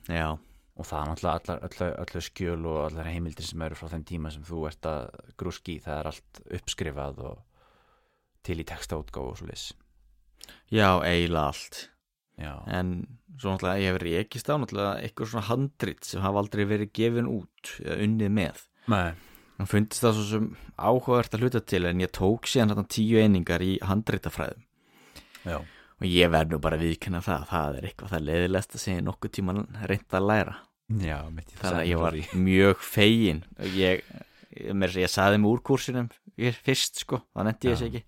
Já, 0.10 0.30
og 0.76 0.88
það 0.90 1.12
er 1.12 1.28
allar, 1.32 2.00
allar 2.06 2.26
skjöl 2.26 2.62
og 2.62 2.80
allar 2.88 3.10
heimildir 3.10 3.46
sem 3.46 3.62
eru 3.66 3.78
frá 3.78 3.92
þeim 3.94 4.06
tíma 4.10 4.32
sem 4.34 4.46
þú 4.48 4.66
ert 4.70 4.90
að 4.90 5.20
grúski, 5.38 5.78
það 5.84 6.00
er 6.00 6.10
allt 6.12 6.42
uppskrifað 6.60 7.22
og 7.30 7.44
til 8.46 8.62
í 8.62 8.68
textaútgáfu 8.68 9.34
og 9.34 9.40
svo 9.40 9.50
leys 9.50 9.66
já, 10.70 11.02
eiginlega 11.02 11.50
allt 11.50 11.80
já, 12.42 12.54
en 12.68 12.96
svo 13.40 13.54
náttúrulega 13.54 13.82
ég 13.82 13.90
hef 13.90 13.98
verið 14.00 14.18
ekist 14.22 14.50
á 14.52 14.56
náttúrulega 14.56 14.92
eitthvað 15.04 15.32
svona 15.32 15.48
handrit 15.50 16.08
sem 16.08 16.24
hafa 16.24 16.42
aldrei 16.42 16.66
verið 16.70 16.92
gefin 16.96 17.32
út 17.32 17.72
eða 17.84 17.98
unnið 18.06 18.36
með. 18.40 18.62
Nú 19.56 19.68
fundist 19.72 20.04
það 20.04 20.18
svo 20.18 20.26
sem 20.30 20.48
áhugavert 20.76 21.36
að 21.36 21.46
hluta 21.46 21.62
til 21.64 21.86
en 21.88 22.04
ég 22.04 22.12
tók 22.16 22.50
síðan 22.52 22.74
þarna 22.74 22.92
tíu 22.92 23.22
einingar 23.24 23.64
í 23.64 23.74
handritafræðum. 23.88 24.64
Já, 25.46 25.58
og 26.02 26.08
ég 26.10 26.32
verð 26.34 26.56
nú 26.56 26.62
bara 26.64 26.80
að 26.80 26.88
viðkenna 26.90 27.22
það 27.24 27.50
það 27.52 27.80
er 27.80 27.90
eitthvað 27.90 28.16
það 28.16 28.26
leiðilegst 28.30 28.76
að 28.76 28.84
segja 28.84 29.06
nokkuð 29.06 29.36
tíma 29.38 29.58
reynd 29.92 30.18
að 30.20 30.30
læra. 30.32 30.56
Já 31.02 31.18
þannig 31.26 31.66
að 31.72 31.90
ég 31.90 32.02
var 32.04 32.18
mjög 32.38 32.82
fegin. 32.86 33.44
Og 33.58 33.78
ég, 33.80 34.04
mér 34.76 34.92
að 34.92 35.06
ég 35.06 35.14
saði 35.14 35.40
mig 35.42 35.56
úr 35.56 35.64
kursinum 35.66 36.12
fyrst 36.36 37.00
sko, 37.06 37.22
það 37.32 37.48
netti 37.48 37.70
ég 37.70 37.78
þess 37.78 37.88
ekki 37.88 38.04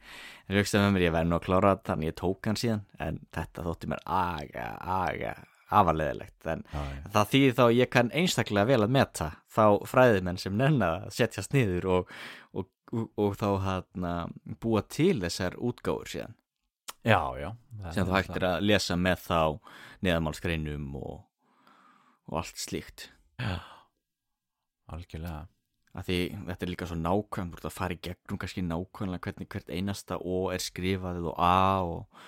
ég 0.47 0.61
hugsaði 0.61 0.85
með 0.85 0.95
mér, 0.95 1.05
ég 1.07 1.13
verð 1.15 1.29
nú 1.29 1.37
að 1.37 1.45
klára 1.47 1.75
þetta 1.75 1.91
þannig 1.91 2.09
ég 2.11 2.17
tók 2.21 2.49
hann 2.49 2.59
síðan, 2.61 2.83
en 3.03 3.19
þetta 3.35 3.65
þótti 3.67 3.91
mér 3.91 4.03
aga, 4.17 4.67
aga, 4.97 5.33
afarleðilegt 5.67 6.49
en 6.53 6.63
já, 6.71 6.79
já. 6.79 7.03
það 7.15 7.29
þýði 7.33 7.53
þá 7.57 7.63
ég 7.75 7.91
kann 7.91 8.11
einstaklega 8.21 8.69
vel 8.71 8.81
að 8.85 8.95
meta 8.95 9.29
þá 9.51 9.65
fræðimenn 9.91 10.41
sem 10.41 10.57
nenna 10.57 10.91
að 11.01 11.07
setjast 11.17 11.55
niður 11.55 11.89
og, 11.97 12.13
og, 12.53 12.69
og, 12.93 13.09
og 13.19 13.37
þá 13.39 13.47
hana, 13.65 14.13
búa 14.63 14.83
til 14.87 15.17
þessar 15.25 15.57
útgáfur 15.59 16.13
síðan. 16.13 16.37
Já, 17.07 17.21
já. 17.39 17.49
Það 17.81 17.93
sem 17.95 18.07
þú 18.07 18.15
hægtir 18.15 18.47
að 18.47 18.63
lesa 18.67 18.97
með 18.99 19.21
þá 19.27 19.41
neðamálskreinum 20.07 20.87
og, 20.99 21.19
og 22.27 22.39
allt 22.41 22.59
slíkt. 22.59 23.09
Já, 23.39 23.59
algjörlega 24.91 25.45
að 25.97 26.09
því 26.09 26.17
þetta 26.47 26.65
er 26.65 26.71
líka 26.71 26.87
svo 26.89 26.97
nákvæm 27.01 27.51
þú 27.51 27.59
ert 27.59 27.69
að 27.69 27.77
fara 27.77 27.95
í 27.95 28.01
gegnum 28.07 28.41
kannski 28.41 28.63
nákvæmlega 28.65 29.23
hvernig 29.27 29.49
hvert 29.53 29.71
einasta 29.73 30.17
O 30.21 30.41
er 30.53 30.63
skrifað 30.63 31.23
og 31.31 31.39
A 31.41 31.61
og, 31.85 32.19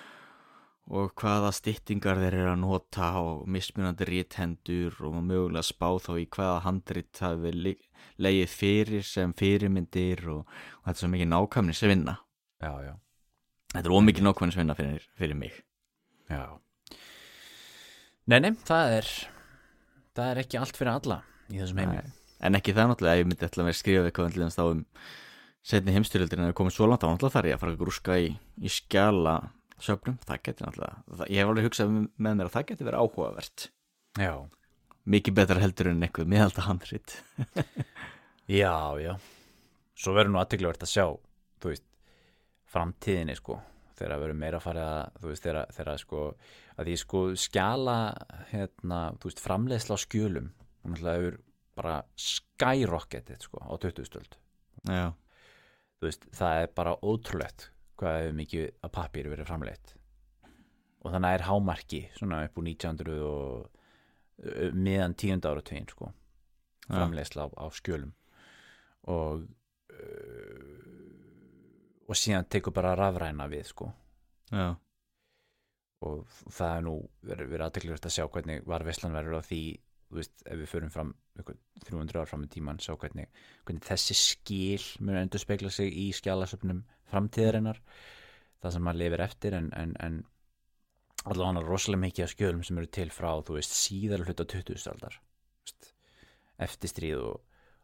og 0.90 1.12
hvaða 1.20 1.52
styttingar 1.54 2.18
þeir 2.18 2.38
eru 2.40 2.52
að 2.54 2.62
nota 2.64 3.10
og 3.22 3.44
mismunandi 3.46 4.08
ríthendur 4.08 4.96
og 5.06 5.20
mögulega 5.22 5.62
spá 5.66 5.92
þá 6.02 6.12
í 6.18 6.26
hvaða 6.26 6.64
handrit 6.66 7.22
hafi 7.22 7.76
leið 8.20 8.42
fyrir 8.50 9.06
sem 9.06 9.34
fyrirmyndir 9.38 10.26
og, 10.32 10.42
og 10.44 10.90
þetta 10.90 10.96
er 10.98 11.04
svo 11.04 11.12
mikið 11.14 11.32
nákvæmnisvinna 11.34 12.16
já, 12.60 12.72
já, 12.84 12.94
þetta 13.74 13.86
er 13.86 13.96
ómikið 13.96 14.26
nákvæmnisvinna 14.26 14.78
fyrir, 14.78 15.10
fyrir 15.18 15.38
mig. 15.38 15.60
Já. 16.30 16.44
Nei, 18.30 18.38
nei, 18.44 18.52
það 18.66 18.96
er 19.00 19.12
það 20.14 20.30
er 20.30 20.40
ekki 20.44 20.58
allt 20.60 20.78
fyrir 20.78 20.92
alla 20.92 21.22
í 21.50 21.58
þessum 21.58 21.80
heimi. 21.82 22.00
Nei. 22.00 22.19
En 22.40 22.58
ekki 22.58 22.74
það 22.76 22.90
náttúrulega 22.90 23.16
að 23.16 23.22
ég 23.22 23.28
myndi 23.30 23.46
að 23.46 23.58
vera 23.60 23.72
að 23.72 23.78
skrifa 23.78 24.08
eitthvað 24.08 24.34
til 24.34 24.44
þess 24.44 24.58
þá 24.60 24.64
um 24.66 24.84
setni 25.70 25.94
heimstyrjöldin 25.94 26.40
en 26.40 26.50
það 26.50 26.58
komið 26.60 26.76
svo 26.76 26.88
langt 26.88 27.04
á 27.04 27.08
náttúrulega 27.10 27.34
þar 27.36 27.48
ég 27.50 27.56
að 27.56 27.62
fara 27.64 27.74
að 27.74 27.82
grúska 27.82 28.16
í, 28.16 28.30
í 28.60 28.72
skjala 28.72 29.34
söfnum, 29.80 30.16
það 30.26 30.42
geti 30.48 30.64
náttúrulega 30.64 31.18
það, 31.20 31.26
ég 31.28 31.40
hef 31.40 31.52
alveg 31.52 31.68
hugsað 31.68 31.92
með 31.96 32.38
mér 32.38 32.48
að 32.48 32.54
það 32.56 32.66
geti 32.70 32.86
verið 32.88 33.04
áhugavert. 33.04 33.66
Já, 34.20 34.34
mikið 35.14 35.36
betra 35.36 35.62
heldur 35.62 35.90
en 35.90 36.06
eitthvað 36.06 36.32
miðalda 36.32 36.66
handrit 36.66 37.16
já, 38.60 38.74
já. 39.00 39.12
Svo 40.00 40.14
verður 40.16 40.34
nú 40.34 40.40
aðtegluvert 40.40 40.84
að 40.86 40.92
sjá 40.94 41.06
þú 41.60 41.72
veist, 41.74 41.86
framtíðinni 42.70 43.36
sko. 43.36 43.58
Þegar 43.98 44.14
að 44.14 44.22
verður 44.24 44.40
meira 44.40 44.58
að 44.60 44.64
fara 44.64 44.84
að 44.96 45.20
þú 45.20 45.30
veist, 45.30 45.44
þegar, 45.44 45.72
þegar 45.76 46.00
sko 46.00 46.20
að 46.80 46.88
því 46.88 46.96
sko 47.02 47.22
skjala 47.36 47.96
hérna, 48.48 49.00
þú 49.20 49.28
veist, 49.28 49.42
framleiðsla 49.44 49.98
á 50.00 50.04
skjölum 50.06 50.50
að 50.88 51.04
verður 51.04 51.38
bara 51.80 51.96
skyrocketið 52.20 53.48
sko 53.48 53.64
á 53.64 53.72
20 53.74 54.06
stöld 54.08 54.38
veist, 56.00 56.24
það 56.36 56.62
er 56.62 56.70
bara 56.76 56.96
ótrúlegt 57.04 57.70
hvað 58.00 58.18
hefur 58.20 58.36
mikið 58.38 58.68
að 58.80 58.92
pappir 58.96 59.28
verið 59.28 59.48
framleitt. 59.50 59.94
Og 61.04 61.12
þannig 61.12 61.36
er 61.36 61.44
hámarki 61.48 62.00
svona 62.16 62.44
upp 62.46 62.60
úr 62.60 62.68
1900 62.70 63.18
og 63.28 63.66
uh, 63.68 64.70
meðan 64.76 65.16
tíund 65.20 65.48
ára 65.48 65.64
tvegin 65.64 65.88
sko 65.90 66.12
framleiðsla 66.90 67.44
á, 67.44 67.48
á 67.60 67.66
skjölum. 67.76 68.14
Og 69.12 69.48
og 72.10 72.18
síðan 72.18 72.48
tekur 72.50 72.74
bara 72.74 72.96
rafræna 72.98 73.46
við 73.52 73.68
sko. 73.70 73.90
Já, 74.50 74.74
og 76.02 76.24
það 76.50 76.72
er 76.74 76.84
nú 76.86 76.94
verið, 77.28 77.52
aðteklisvægt 77.62 78.08
að 78.08 78.14
sjá 78.16 78.24
hvernig 78.32 78.64
varveislan 78.66 79.14
verður 79.14 79.38
á 79.38 79.42
því 79.46 79.60
þú 80.08 80.18
veist, 80.18 80.34
ef 80.42 80.58
við 80.58 80.70
förum 80.72 80.92
fram 80.94 81.12
300 81.86 82.20
ár 82.20 82.28
fram 82.28 82.44
í 82.44 82.50
tíman, 82.52 82.80
sjá 82.82 82.94
hvernig, 83.00 83.30
hvernig 83.64 83.86
þessi 83.86 84.16
skil 84.18 84.86
mun 85.00 85.20
endur 85.20 85.42
spekla 85.42 85.70
sig 85.72 85.92
í 85.96 86.10
skjálasöfnum 86.16 86.84
framtíðarinnar 87.10 87.80
það 88.60 88.76
sem 88.76 88.84
maður 88.86 89.02
lifir 89.02 89.24
eftir 89.24 89.56
en, 89.56 89.70
en, 89.76 89.94
en 90.04 90.20
allavega 91.24 91.50
hann 91.50 91.60
er 91.60 91.68
rosalega 91.68 92.04
mikið 92.06 92.26
af 92.26 92.32
skjölum 92.34 92.64
sem 92.66 92.80
eru 92.80 92.90
til 92.92 93.10
frá, 93.12 93.30
þú 93.44 93.58
veist, 93.58 93.76
síðar 93.76 94.24
hluta 94.24 94.46
20. 94.48 94.80
aldar 94.92 95.20
eftir 96.60 96.92
stríð 96.92 97.22
og, 97.24 97.36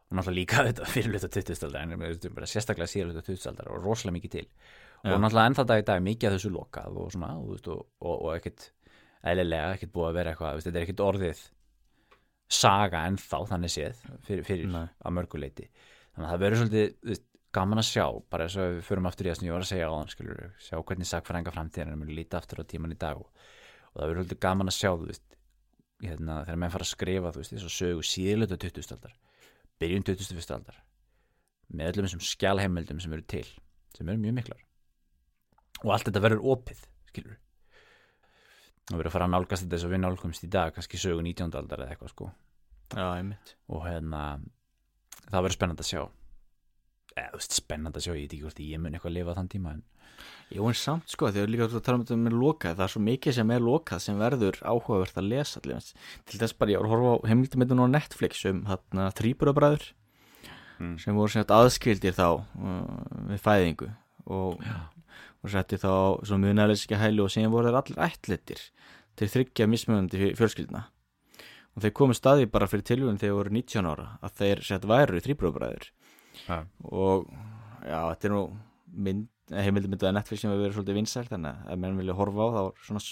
og 0.07 0.19
náttúrulega 0.19 0.41
líka 0.41 0.65
þetta 0.69 0.89
fyrir 0.93 1.15
hluta 1.15 1.31
20. 1.33 1.67
aldar 1.69 1.85
en 1.87 2.49
sérstaklega 2.53 2.93
síðar 2.93 3.13
hluta 3.13 3.27
20. 3.29 3.51
aldar 3.53 3.73
og 3.73 3.85
rosalega 3.85 4.19
mikið 4.19 4.35
til 4.37 4.47
Já. 4.47 5.13
og 5.13 5.21
náttúrulega 5.21 5.53
ennþá 5.53 5.67
dag 5.71 5.83
í 5.83 5.87
dag 5.91 6.07
mikið 6.07 6.31
af 6.31 6.39
þessu 6.39 6.53
lokað 6.55 7.01
og 7.03 7.13
svona, 7.15 7.35
og, 7.41 7.69
og, 7.73 8.17
og, 8.17 8.31
ekkit 8.37 8.71
eðlilega, 9.27 9.77
ekkit 9.77 9.93
búið 9.95 10.11
að 10.11 10.19
vera 10.21 10.33
eitthvað 10.33 10.65
þetta 10.65 10.79
er 10.79 10.87
ekkit 10.87 11.05
orðið 11.07 11.45
saga 12.47 13.05
ennþá 13.09 13.41
þannig 13.51 13.73
séð 13.73 14.03
fyrir, 14.27 14.45
fyrir 14.47 14.69
að 14.77 15.17
mörguleiti 15.17 15.67
þannig 16.15 16.27
að 16.27 16.31
það 16.31 16.43
verður 16.45 16.63
svolítið 16.63 17.25
gaman 17.57 17.81
að 17.81 17.89
sjá 17.89 18.07
bara 18.31 18.47
eins 18.47 18.57
og 18.61 18.75
við 18.77 18.83
förum 18.87 19.09
aftur 19.09 19.27
í 19.27 19.31
það 19.31 19.39
sem 19.39 19.49
ég 19.49 19.55
var 19.57 19.65
að 19.65 19.71
segja 19.71 19.89
á 19.89 19.95
þann 19.95 20.13
skilur, 20.13 20.43
sjá 20.61 20.77
hvernig 20.79 21.09
sagfræðinga 21.11 21.55
framtíðan 21.55 21.93
er 21.93 22.01
mjög 22.01 22.13
líta 22.19 22.41
aftur 22.41 22.63
á 22.63 22.65
tíman 22.69 22.93
í 22.95 22.99
dag 23.01 23.21
og, 23.21 23.31
og 23.93 23.97
það 23.97 24.11
verður 24.11 24.21
svolítið 24.21 24.43
gaman 24.45 24.71
að 24.73 24.77
sjá 24.77 24.91
þú 24.93 25.09
veist, 25.09 25.39
hérna, 26.05 26.41
þegar 26.45 26.61
menn 26.63 26.75
fara 26.75 26.87
að 26.87 26.93
skrifa 26.93 27.33
þú 27.33 27.43
veist, 27.43 27.55
þess 27.55 27.69
að 27.71 27.77
sögu 27.77 28.07
síðlötu 28.11 28.59
20. 28.67 28.93
aldar 28.97 29.17
byrjun 29.81 30.07
21. 30.11 30.53
aldar 30.59 30.83
með 31.73 31.93
öllum 31.93 32.09
þessum 32.09 32.27
skjálheimildum 32.29 33.03
sem 33.03 33.17
eru 33.17 33.27
til 33.27 33.47
sem 33.97 34.09
eru 34.13 34.23
mjög 34.23 34.37
miklar 34.37 34.63
og 35.83 35.95
allt 35.95 36.11
þetta 36.11 36.25
verður 36.25 36.45
opið 36.55 36.85
skilur 37.11 37.41
og 38.93 38.99
verður 38.99 39.11
að 39.11 39.17
fara 39.17 39.27
að 39.29 39.35
nálgast 39.35 39.65
þetta 39.65 39.77
eins 39.79 39.87
og 39.89 39.93
við 39.95 40.03
nálgumst 40.05 40.47
í 40.47 40.51
dag 40.53 40.75
kannski 40.77 41.01
sögu 41.01 41.25
19. 41.27 41.51
aldar 41.59 41.83
eða 41.85 41.95
eitthvað 41.97 42.13
sko 42.15 42.29
já, 42.95 43.07
einmitt 43.17 43.57
og 43.73 43.83
hérna 43.87 44.23
það 45.27 45.43
verður 45.43 45.57
spennandi 45.59 45.85
að 45.87 45.91
sjá 45.91 46.01
eða 47.17 47.29
þú 47.33 47.41
veist 47.41 47.59
spennandi 47.59 48.01
að 48.01 48.07
sjá, 48.07 48.13
ég 48.15 48.23
veit 48.27 48.33
ekki 48.37 48.45
hvort 48.47 48.63
ég 48.63 48.81
mun 48.83 48.95
eitthvað 48.97 49.13
að 49.13 49.19
lifa 49.19 49.37
þann 49.41 49.53
tíma 49.57 49.77
en 49.77 49.85
Jú, 50.49 50.63
en 50.71 50.77
samt 50.79 51.11
sko, 51.11 51.29
þegar 51.35 51.51
líka 51.51 51.67
þú 51.69 51.81
tala 51.85 51.99
um 51.99 52.03
þetta 52.07 52.17
með 52.23 52.35
lokað, 52.39 52.77
það 52.79 52.85
er 52.87 52.93
svo 52.93 53.01
mikið 53.05 53.35
sem 53.37 53.51
er 53.53 53.65
lokað 53.67 54.03
sem 54.05 54.21
verður 54.21 54.59
áhugavert 54.63 55.19
að 55.19 55.27
lesa 55.33 55.61
allir. 55.61 55.89
Til 56.31 56.39
þess 56.41 56.57
bara 56.57 56.73
ég 56.73 56.81
var 56.81 56.87
að 56.87 56.93
horfa 56.95 57.11
á 57.11 57.27
heimildamindun 57.29 57.83
á 57.85 57.87
Netflix 57.91 58.45
um 58.49 58.63
hérna 58.71 59.09
þrýburabræður 59.19 59.89
Mm. 60.77 60.99
sem 61.01 61.17
voru 61.17 61.41
aðskildir 61.57 62.13
þá 62.17 62.27
uh, 62.37 62.81
við 63.31 63.41
fæðingu 63.41 63.87
og, 64.29 64.59
og 65.47 65.53
setti 65.53 65.79
þá 65.79 65.93
svo 66.27 66.39
munæðleyska 66.43 66.99
hæli 66.99 67.23
og 67.23 67.31
síðan 67.33 67.55
voru 67.55 67.71
þeir 67.71 67.79
allir 67.81 68.03
ættlitir 68.09 68.63
til 69.17 69.29
þryggja 69.33 69.69
mismunandi 69.71 70.33
fjölskyldna. 70.37 70.83
Og 71.77 71.85
þeir 71.85 71.95
komu 71.97 72.17
staði 72.17 72.49
bara 72.51 72.69
fyrir 72.71 72.87
tilvíðun 72.89 73.21
þegar 73.21 73.31
þeir 73.31 73.39
voru 73.39 73.55
19 73.55 73.91
ára 73.93 74.09
að 74.25 74.37
þeir 74.41 74.63
sett 74.65 74.87
væru 74.89 75.23
þrýburabræður 75.23 75.89
ja. 76.47 76.61
og 76.89 77.29
já, 77.85 77.99
þetta 78.01 78.29
er 78.29 78.35
nú 78.35 78.43
mynd, 79.07 79.27
heimildamyndu 79.53 80.09
að 80.09 80.17
Netflix 80.17 80.43
sem 80.43 80.51
hefur 80.51 80.65
verið 80.65 80.79
svolítið 80.79 80.99
vinsælt 80.99 81.33
þannig 81.35 81.53
að 81.53 81.75
ef 81.75 81.83
menn 81.85 82.01
vilja 82.01 82.17
horfa 82.19 82.49
á 82.49 82.49
þá 82.57 82.87
svona, 82.89 83.05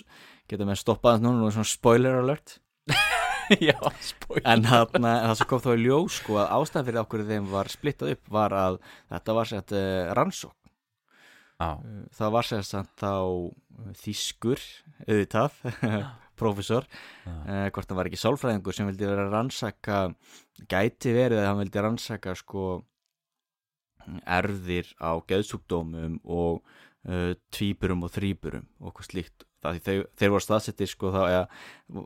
geta 0.51 0.69
menn 0.69 0.81
stoppað 0.81 1.19
þess 1.19 1.27
núna 1.27 1.47
og 1.47 1.55
svona 1.55 1.71
spoiler 1.71 2.19
alert. 2.23 2.59
Já, 3.69 3.77
spói 4.01 4.41
en 4.41 4.65
þarna, 4.65 5.15
það 5.29 5.39
sem 5.39 5.49
kom 5.53 5.61
þá 5.61 5.71
í 5.75 5.81
ljós 5.85 6.19
sko 6.23 6.41
að 6.41 6.53
ástæðan 6.57 6.89
fyrir 6.89 7.01
okkur 7.05 7.27
þeim 7.29 7.49
var 7.53 7.71
splittað 7.73 8.15
upp 8.17 8.31
var 8.33 8.57
að 8.57 8.79
þetta 9.13 9.37
var 9.37 9.51
sett 9.51 9.75
uh, 9.77 10.13
rannsók 10.17 10.57
já, 11.65 12.03
það 12.19 12.35
var 12.37 12.51
sett 12.51 12.93
þá 13.01 13.13
uh, 13.15 13.91
þýskur 14.01 14.63
auðvitað 15.09 15.59
professor, 16.39 16.89
Já. 17.25 17.31
uh, 17.49 17.69
hvort 17.75 17.89
það 17.89 18.01
var 18.01 18.11
ekki 18.11 18.21
sálfræðingur 18.21 18.77
sem 18.77 18.91
vildi 18.91 19.09
vera 19.09 19.27
að 19.27 19.37
rannsaka 19.37 20.01
gæti 20.71 21.15
verið 21.15 21.43
að 21.43 21.49
hann 21.51 21.63
vildi 21.63 21.85
rannsaka 21.85 22.35
sko 22.39 22.67
erðir 24.29 24.91
á 25.01 25.17
geðsúkdómum 25.25 26.21
og 26.25 26.61
uh, 27.09 27.33
tvíburum 27.55 28.05
og 28.07 28.15
þrýburum 28.15 28.69
og 28.81 28.95
hvað 28.97 29.11
slíkt. 29.11 29.49
Þeir, 29.65 30.03
þeir 30.13 30.33
voru 30.35 30.45
staðsettir 30.45 30.91
sko 30.91 31.09
þá 31.15 31.23
eða, 31.25 31.45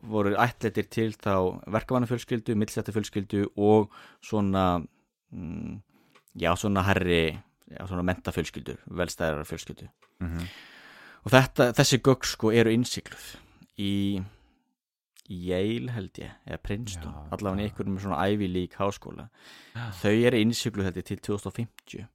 voru 0.07 0.37
ætletir 0.39 0.87
til 0.95 1.09
þá 1.19 1.59
verkefannafjölskyldu, 1.75 2.55
millsetafjölskyldu 2.55 3.49
og 3.59 3.89
svona 4.23 4.85
mm, 5.35 5.81
já 6.39 6.53
svona 6.55 6.85
herri 6.87 7.41
já 7.71 7.85
svona 7.87 8.05
mentafjölskyldur, 8.09 8.83
velstæðar 8.89 9.47
fjölskyldu. 9.49 9.89
Mm 10.25 10.49
og 11.29 11.35
þetta, 11.35 11.71
þessi 11.77 12.01
gögg 12.05 12.27
sko 12.29 12.53
eru 12.55 12.73
innsikluð 12.75 13.31
í 13.79 13.93
Yale 15.29 15.93
held 15.93 16.17
ég, 16.23 16.31
eða 16.49 16.61
Princeton 16.65 17.13
Já, 17.13 17.25
allavega 17.37 17.61
já. 17.61 17.69
einhverjum 17.69 17.99
svona 18.01 18.21
Ivy 18.33 18.47
League 18.49 18.79
háskóla. 18.81 19.27
Já. 19.75 19.91
þau 20.01 20.15
eru 20.31 20.41
innsikluð 20.41 20.89
ég 20.89 21.05
til 21.05 21.19
2050 21.21 22.07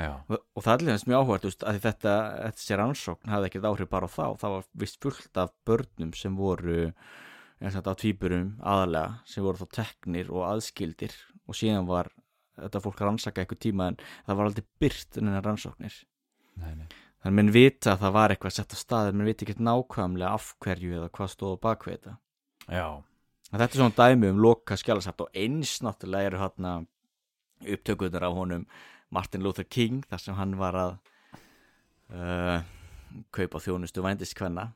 já, 0.00 0.12
og, 0.16 0.38
og 0.56 0.64
það 0.64 0.72
er 0.72 0.94
þess 0.94 1.08
mjög 1.10 1.20
áhvert 1.26 1.46
að 1.50 1.76
því 1.76 1.82
þetta, 1.84 2.14
þessi 2.56 2.80
rannsókn 2.80 3.34
hafði 3.34 3.50
ekkert 3.50 3.68
áhrif 3.68 3.92
bara 3.92 4.08
á 4.08 4.14
þá, 4.16 4.24
það 4.40 4.56
var 4.56 4.66
vist 4.80 5.00
fullt 5.04 5.42
af 5.44 5.52
börnum 5.68 6.16
sem 6.16 6.40
voru 6.40 6.80
eins 6.86 7.74
og 7.74 7.78
þetta 7.82 7.92
á 7.92 8.00
tvíburum 8.00 8.48
aðalega 8.64 9.20
sem 9.28 9.44
voru 9.44 9.60
þá 9.60 9.82
teknir 9.82 10.32
og 10.32 10.48
aðskildir 10.48 11.14
og 11.44 11.56
síðan 11.60 11.88
var 11.88 12.08
þetta 12.60 12.82
fólk 12.84 13.00
að 13.00 13.10
rannsaka 13.10 13.42
eitthvað 13.42 13.62
tíma 13.66 13.90
en 13.90 13.98
það 14.26 14.38
var 14.38 14.50
aldrei 14.50 14.66
byrt 14.82 15.18
en 15.18 15.28
þennan 15.28 15.44
rannsóknir. 15.46 15.98
Nei, 16.62 16.72
nei. 16.74 16.86
Þannig 16.86 17.32
að 17.32 17.36
menn 17.40 17.52
vita 17.54 17.92
að 17.92 18.02
það 18.04 18.14
var 18.16 18.32
eitthvað 18.32 18.56
sett 18.56 18.74
á 18.74 18.78
stað 18.78 19.10
en 19.10 19.18
menn 19.18 19.30
vita 19.30 19.46
ekki 19.46 19.66
nákvæmlega 19.66 20.32
af 20.36 20.52
hverju 20.62 20.98
eða 21.00 21.12
hvað 21.16 21.32
stóð 21.32 21.56
á 21.58 21.64
bakvið 21.66 21.96
þetta. 21.96 22.16
Er 23.52 23.62
svona 23.80 23.96
dæmi 23.96 24.30
um 24.32 24.40
loka 24.42 24.76
skjálasapt 24.78 25.24
og 25.24 25.36
eins 25.38 25.76
náttúrulega 25.84 26.30
eru 26.30 26.40
hérna 26.42 26.72
upptökuðnar 27.62 28.26
á 28.26 28.30
honum 28.34 28.66
Martin 29.10 29.44
Luther 29.44 29.64
King 29.64 30.04
þar 30.10 30.22
sem 30.22 30.36
hann 30.38 30.56
var 30.58 30.78
að 30.80 30.96
uh, 32.12 32.58
kaupa 33.34 33.62
þjónustu 33.62 34.02
vændiskvenna 34.04 34.70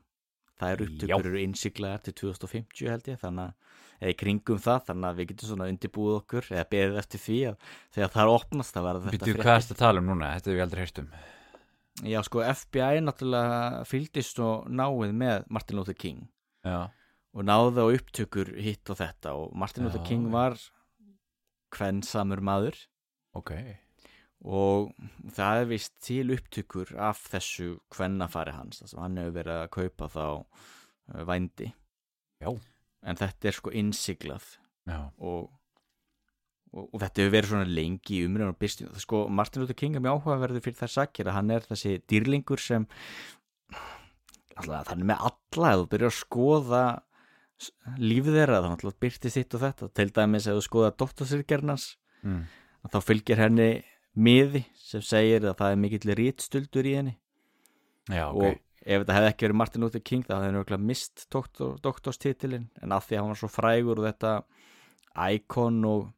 það 0.61 0.75
eru 0.75 0.87
upptökur 0.87 1.29
eru 1.31 1.41
innsiglaðar 1.41 2.05
til 2.05 2.13
2050 2.21 2.91
held 2.91 3.11
ég 3.11 3.19
þannig 3.21 3.49
að 3.49 3.79
eða 4.01 4.13
í 4.13 4.17
kringum 4.17 4.61
það 4.61 4.85
þannig 4.87 5.09
að 5.09 5.19
við 5.19 5.29
getum 5.31 5.51
svona 5.51 5.67
undirbúið 5.69 6.15
okkur 6.21 6.47
eða 6.55 6.69
beðið 6.71 7.01
eftir 7.01 7.21
því 7.21 7.37
að 7.51 7.67
þegar 7.97 8.13
það 8.15 8.23
er 8.23 8.31
opnast 8.37 8.79
að 8.79 8.87
verða 8.87 9.03
þetta 9.05 9.27
Býtu, 9.27 9.35
hvað 9.41 9.59
ertu 9.59 9.75
að 9.75 9.81
tala 9.83 10.01
um 10.01 10.09
núna? 10.09 10.31
Þetta 10.37 10.51
hef 10.51 10.57
ég 10.57 10.65
aldrei 10.65 10.81
heyrt 10.81 11.01
um. 11.03 11.11
Já, 12.07 12.17
sko, 12.25 12.41
FBI 12.47 13.03
náttúrulega 13.05 13.83
fylgdist 13.85 14.41
og 14.41 14.71
náið 14.71 15.13
með 15.21 15.45
Martin 15.53 15.77
Luther 15.77 15.97
King. 16.01 16.23
Já, 16.65 16.79
og 17.31 17.45
náði 17.45 17.85
á 17.85 17.87
upptökur 17.99 18.53
hitt 18.57 18.89
og 18.89 18.97
þetta 19.03 19.35
og 19.37 19.53
Martin 19.53 19.85
Luther 19.85 20.01
Já, 20.01 20.07
King 20.09 20.25
já. 20.31 20.33
var 20.33 20.57
kvensamur 21.75 22.41
maður. 22.41 22.79
Ok 23.37 23.53
og 24.41 24.91
það 25.35 25.61
er 25.61 25.69
vist 25.69 25.93
til 26.01 26.33
upptökur 26.33 26.95
af 26.97 27.21
þessu 27.29 27.75
kvennafari 27.93 28.55
hans. 28.55 28.81
Þar 28.81 28.91
sem 28.91 29.01
hann 29.03 29.19
hefur 29.21 29.35
verið 29.37 29.57
að 29.59 29.71
kaupa 29.75 30.09
þá 30.09 30.25
uh, 30.27 31.23
vændi. 31.29 31.71
Já. 32.41 32.49
en 33.05 33.17
þetta 33.17 33.49
er 33.49 33.57
sko 33.57 33.73
innsiglað. 33.77 34.45
Og, 35.21 35.43
og, 36.73 36.87
og 36.87 36.95
þetta 37.03 37.21
hefur 37.21 37.35
verið 37.35 37.51
svona 37.51 37.69
lengi 37.69 38.17
í 38.17 38.23
umræðan 38.25 38.55
og 38.55 38.57
byrstum 38.61 38.95
sko 39.01 39.27
Martin 39.29 39.61
Luther 39.61 39.77
King 39.77 39.97
er 39.97 40.03
mjög 40.03 40.23
áhugaverður 40.23 40.65
fyrir 40.65 40.79
þær 40.79 40.93
sakir 40.95 41.29
að 41.29 41.37
hann 41.37 41.53
er 41.53 41.67
þessi 41.69 41.93
dýrlingur 42.09 42.61
sem 42.61 42.87
alltaf 44.57 44.89
þannig 44.89 45.09
með 45.11 45.25
alla 45.29 45.71
ef 45.71 45.83
þú 45.83 45.87
byrjar 45.93 46.11
að 46.11 46.17
skoða 46.17 46.83
lífið 48.01 48.37
þeirra 48.39 48.61
þannig 48.65 48.87
að 48.89 48.99
byrtist 49.05 49.37
þitt 49.37 49.55
og 49.57 49.63
þetta. 49.67 49.91
Til 49.99 50.09
dæmis 50.17 50.49
ef 50.49 50.57
þú 50.57 50.65
skoða 50.65 50.93
dóttasirkernans 50.97 51.87
mm. 52.25 52.41
þá 52.89 52.99
fylgir 53.05 53.41
henni 53.41 53.69
miði 54.13 54.65
sem 54.79 55.03
segir 55.05 55.45
að 55.45 55.57
það 55.61 55.73
er 55.73 55.81
mikill 55.81 56.15
rítstuldur 56.19 56.89
í 56.89 56.95
henni. 56.97 57.15
Já 58.11 58.25
ok. 58.29 58.41
Og 58.41 58.59
ef 58.81 59.03
þetta 59.03 59.17
hefði 59.17 59.29
ekki 59.31 59.47
verið 59.47 59.59
Martin 59.61 59.85
Luther 59.85 60.03
King 60.03 60.25
þá 60.25 60.33
hefði 60.35 60.47
hann 60.47 60.59
örugglega 60.61 60.87
mist 60.89 61.27
doktor, 61.33 61.77
doktorstitilinn. 61.85 62.69
En 62.81 62.95
af 62.95 63.07
því 63.07 63.17
að 63.17 63.23
hann 63.23 63.33
var 63.33 63.41
svo 63.41 63.51
frægur 63.51 64.01
og 64.01 64.07
þetta 64.09 64.33
íkon 65.35 65.79
og 65.87 66.09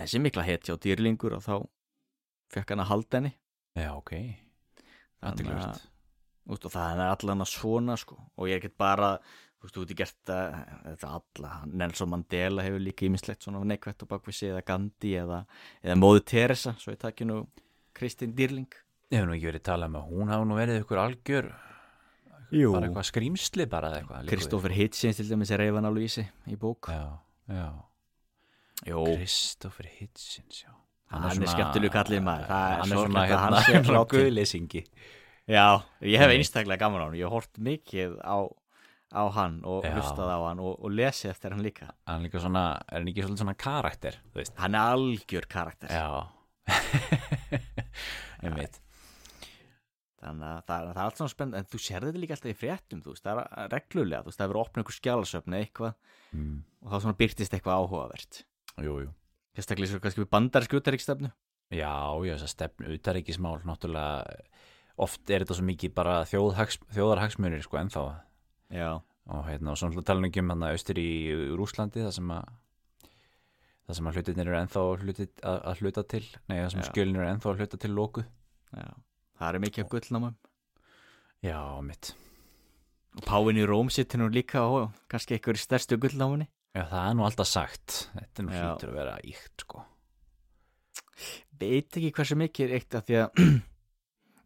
þessi 0.00 0.22
mikla 0.24 0.46
hetja 0.46 0.76
og 0.76 0.82
dýrlingur 0.82 1.38
og 1.38 1.46
þá 1.46 1.54
fekk 2.52 2.74
hann 2.74 2.84
að 2.84 2.92
halda 2.92 3.20
henni. 3.20 3.32
Já 3.78 3.90
ok. 3.94 4.12
Að-. 5.22 5.88
Úst, 6.50 6.66
og 6.66 6.72
það 6.74 6.98
er 6.98 7.12
allan 7.12 7.44
að 7.44 7.52
svona 7.52 7.96
sko. 8.00 8.18
Og 8.34 8.50
ég 8.50 8.58
er 8.58 8.62
ekkert 8.62 8.80
bara 8.80 9.12
þú 9.62 9.68
veist, 9.68 9.76
þú 9.78 9.82
ert 9.86 9.96
gert 10.02 10.30
að 10.34 10.54
þetta 10.90 11.10
alla, 11.16 11.50
Nelson 11.82 12.10
Mandela 12.10 12.64
hefur 12.66 12.82
líka 12.82 13.06
ímislegt 13.06 13.46
svona 13.46 13.62
neikvætt 13.70 14.02
á 14.02 14.06
bakvið 14.10 14.34
sig 14.40 14.50
eða 14.52 14.64
Gandhi 14.66 15.12
eða, 15.22 15.42
eða 15.84 15.98
Móðu 16.02 16.24
Teresa 16.32 16.74
svo 16.82 16.94
ég 16.96 16.98
takki 17.02 17.28
nú 17.28 17.44
Kristín 17.94 18.34
Dýrling. 18.34 18.66
Ég 19.12 19.20
hef 19.20 19.28
nú 19.28 19.36
ekki 19.36 19.50
verið 19.52 19.64
talað 19.68 19.92
með 19.94 20.10
hún 20.10 20.30
hafa 20.32 20.48
nú 20.48 20.58
verið 20.58 20.80
ykkur 20.82 21.00
algjör 21.02 21.50
Jú, 22.52 22.72
bara 22.74 22.88
eitthvað 22.88 23.06
skrýmsli 23.08 23.64
bara 23.70 23.88
eða 23.92 24.02
eitthvað. 24.02 24.28
Kristoffer 24.28 24.74
Hitchens 24.76 25.16
til 25.20 25.28
dæmis 25.30 25.52
er 25.54 25.62
reyfan 25.62 25.86
alveg 25.88 26.04
í 26.04 26.12
sig 26.12 26.26
í 26.52 26.56
bók. 26.60 26.88
Já, 26.92 27.06
já. 27.48 27.68
Jó, 28.90 29.04
Kristoffer 29.06 29.88
Hitchens, 29.88 30.64
já. 30.66 30.72
Hann 31.12 31.28
er 31.28 31.48
skemmtilegur 31.48 31.92
kallinn 31.92 32.24
maður, 32.24 32.46
það 32.48 32.66
er 32.72 32.78
Hann 32.82 32.92
svona, 32.92 33.22
að 33.22 33.28
hérna, 33.30 33.40
hann 33.44 33.56
sé 33.60 33.72
svona 33.76 33.98
látinn. 33.98 34.22
guðleysingi. 34.26 34.82
Já, 35.52 35.64
ég 36.08 36.22
hef 36.22 36.32
einstaklega 36.36 36.80
gaman 36.84 37.02
á 37.02 37.04
hann 37.08 37.16
ég 37.20 37.32
hort 37.32 37.58
mikið 37.60 38.14
á, 38.24 38.36
á 39.12 39.24
hann 39.36 39.60
og 39.68 39.84
Já. 39.84 39.92
hlustað 39.96 40.32
á 40.32 40.38
hann 40.48 40.62
og, 40.64 40.76
og 40.80 40.94
lesið 40.94 41.32
eftir 41.34 41.54
hann 41.54 41.64
líka. 41.64 41.90
Hann 42.08 42.24
líka 42.26 42.42
svona, 42.42 42.64
er 42.88 43.02
hann 43.02 43.10
ekki 43.12 43.26
svona 43.28 43.56
karakter, 43.58 44.18
þú 44.32 44.40
veist? 44.40 44.56
Hann 44.60 44.78
er 44.78 44.96
algjör 44.96 45.48
karakter. 45.52 45.92
Já. 45.92 46.08
Ég 48.46 48.56
veit 48.56 48.82
þannig 50.22 50.46
að 50.46 50.60
það, 50.68 50.84
það 50.86 50.90
er 50.92 51.00
allt 51.02 51.20
svona 51.20 51.32
spennt 51.32 51.56
en 51.58 51.68
þú 51.68 51.78
sér 51.82 52.04
þetta 52.06 52.20
líka 52.22 52.36
alltaf 52.36 52.52
í 52.52 52.58
fréttum 52.58 53.00
þú 53.02 53.14
veist, 53.14 53.24
það 53.24 53.40
er 53.42 53.70
reglulega, 53.72 54.22
þú 54.22 54.30
veist, 54.30 54.38
það 54.38 54.44
er 54.44 54.52
verið 54.52 54.60
að 54.60 54.66
opna 54.66 54.82
einhver 54.82 54.96
skjálasöfni 54.96 55.58
eitthvað 55.58 55.94
mm. 56.30 56.58
og 56.82 56.92
þá 56.92 56.96
svona 57.04 57.18
byrtist 57.22 57.56
eitthvað 57.56 57.80
áhugavert. 57.82 58.42
Jú, 58.86 58.98
jú. 59.02 59.14
Sérstaklega 59.58 59.90
svo 59.90 60.02
kannski 60.04 60.22
við 60.22 60.30
bandarísku 60.32 60.78
utaríkstefnu 60.78 61.32
Já, 61.72 61.94
já, 62.20 62.34
þess 62.36 62.46
að 62.46 62.52
stefnu 62.52 62.94
utaríkismál 62.94 63.56
náttúrulega 63.68 64.36
oft 65.02 65.32
er 65.32 65.42
þetta 65.42 65.56
svo 65.58 65.66
mikið 65.66 65.94
bara 65.96 66.18
þjóðhags, 66.28 66.78
þjóðarhagsmunir 66.92 67.64
sko 67.64 67.80
ennþá 67.80 68.04
og 68.72 69.46
hérna 69.46 69.72
og 69.74 69.78
svona 69.80 70.04
tala 70.06 70.26
ekki 70.28 70.42
um 70.42 70.52
hann 70.54 70.66
austur 70.70 70.98
í 70.98 71.10
Rúslandi 71.58 72.02
það 72.02 72.14
sem 72.18 72.32
að 72.34 72.50
það 73.82 73.98
sem 73.98 74.08
að 74.08 74.18
hlutinir 74.18 74.48
eru 74.48 74.58
ennþá 74.60 74.82
hluti, 75.02 75.28
að, 75.42 75.60
að 75.68 75.82
hluta 75.82 76.04
til. 76.08 76.24
Nei, 76.48 76.56
það 76.56 76.70
sem 76.72 76.82
Já. 76.82 76.88
skjölin 76.88 77.18
eru 77.18 77.28
ennþá 77.28 77.50
að 77.52 77.62
hluta 77.62 77.80
til 77.82 77.92
lóku 77.92 78.24
já, 78.24 78.90
það 79.38 79.48
er 79.48 79.64
mikið 79.66 79.84
af 79.84 79.92
gullnámum. 79.92 80.36
Já, 81.42 81.58
mitt 81.84 82.12
og 83.12 83.24
Páin 83.28 83.58
í 83.60 83.64
Róm 83.68 83.90
sittir 83.92 84.22
nú 84.22 84.30
líka 84.32 84.62
og 84.64 84.92
kannski 85.12 85.36
í 85.36 85.56
stærstu 85.60 85.98
gullnámunni. 86.00 86.46
Já, 86.72 86.86
það 86.88 87.08
er 87.08 87.16
nú 87.18 87.26
alltaf 87.26 87.48
sagt. 87.50 87.96
Þetta 88.14 88.40
er 88.40 88.46
nú 88.46 88.52
Já. 88.54 88.62
hlýtur 88.62 88.92
að 88.92 88.96
vera 88.96 89.16
íkt 89.28 89.64
sko. 89.66 89.82
Veit 91.60 91.98
ekki 91.98 92.12
hversu 92.16 92.38
mikið 92.40 92.72
eitt 92.78 92.96
af 92.96 93.04
því 93.04 93.18
að 93.20 93.42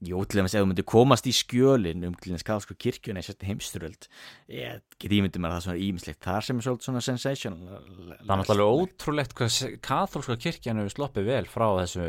Jó, 0.05 0.19
til 0.29 0.43
dæmis 0.43 0.53
ef 0.53 0.61
þú 0.61 0.69
myndir 0.69 0.85
komast 0.85 1.25
í 1.25 1.33
skjölin 1.33 2.05
um 2.05 2.15
til 2.21 2.35
dæmis 2.35 2.45
kaðsku 2.45 2.75
kirkjuna 2.77 3.23
í 3.23 3.25
sérstu 3.25 3.49
heimsturöld 3.49 4.09
ég 4.53 4.83
get 5.01 5.15
ímyndið 5.17 5.41
mér 5.41 5.55
að 5.55 5.57
það 5.57 5.61
er 5.63 5.67
svona 5.67 5.85
ímislegt 5.87 6.21
þar 6.27 6.45
sem 6.45 6.61
er 6.61 6.67
svolítið 6.67 6.89
svona 6.91 7.05
sensation 7.07 7.57
Það 7.65 8.35
er 8.35 8.41
náttúrulega 8.43 8.77
ótrúlegt 8.83 9.37
hvað 9.39 9.79
katholska 9.89 10.37
kirkjan 10.45 10.83
hefur 10.83 10.97
sloppið 10.99 11.31
vel 11.31 11.49
frá 11.49 11.67
þessu 11.81 12.09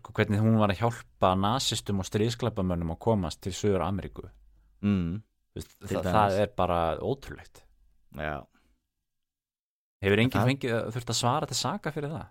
sko, 0.00 0.14
hvernig 0.18 0.42
hún 0.42 0.58
var 0.58 0.74
að 0.74 0.82
hjálpa 0.82 1.32
nasistum 1.38 2.02
og 2.02 2.08
stríðsklapamönnum 2.10 2.94
að 2.94 3.02
komast 3.06 3.40
til 3.42 3.54
Suður 3.54 3.86
Ameríku. 3.86 4.26
Mm, 4.86 5.20
Til 5.58 5.98
það, 6.02 6.36
er 6.44 6.52
bara 6.56 6.78
ótrúlegt. 7.02 7.64
Já, 8.14 8.38
Hefur 10.00 10.22
enginn 10.22 10.46
fengið 10.48 10.76
þurft 10.94 11.10
að 11.12 11.18
svara 11.18 11.48
til 11.50 11.58
saka 11.58 11.92
fyrir 11.92 12.12
það? 12.14 12.28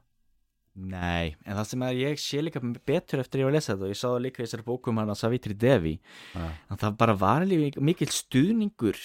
Nei, 0.75 1.35
en 1.45 1.57
það 1.57 1.69
sem 1.71 1.85
að 1.85 2.01
ég 2.03 2.19
sé 2.21 2.41
líka 2.43 2.61
betur 2.61 3.23
eftir 3.23 3.41
ég 3.41 3.49
var 3.49 3.53
að 3.53 3.57
lesa 3.59 3.73
þetta 3.73 3.87
og 3.87 3.93
ég 3.93 4.01
sá 4.01 4.07
það 4.07 4.25
líka 4.25 4.41
í 4.41 4.45
þessari 4.45 4.67
bókum 4.67 5.01
hann 5.01 5.13
að 5.13 5.21
Savitri 5.21 5.55
Devi 5.57 5.95
Já, 5.97 6.45
að 6.69 6.83
það 6.83 6.99
bara 7.01 7.15
var 7.23 7.45
alveg 7.45 7.79
mikil 7.81 8.09
stuðningur 8.13 9.01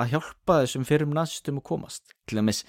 að 0.00 0.14
hjálpa 0.14 0.54
þessum 0.62 0.84
fyrrum 0.88 1.10
nazistum 1.12 1.58
að 1.60 1.66
komast. 1.68 2.14
Til 2.24 2.38
dæmis 2.38 2.62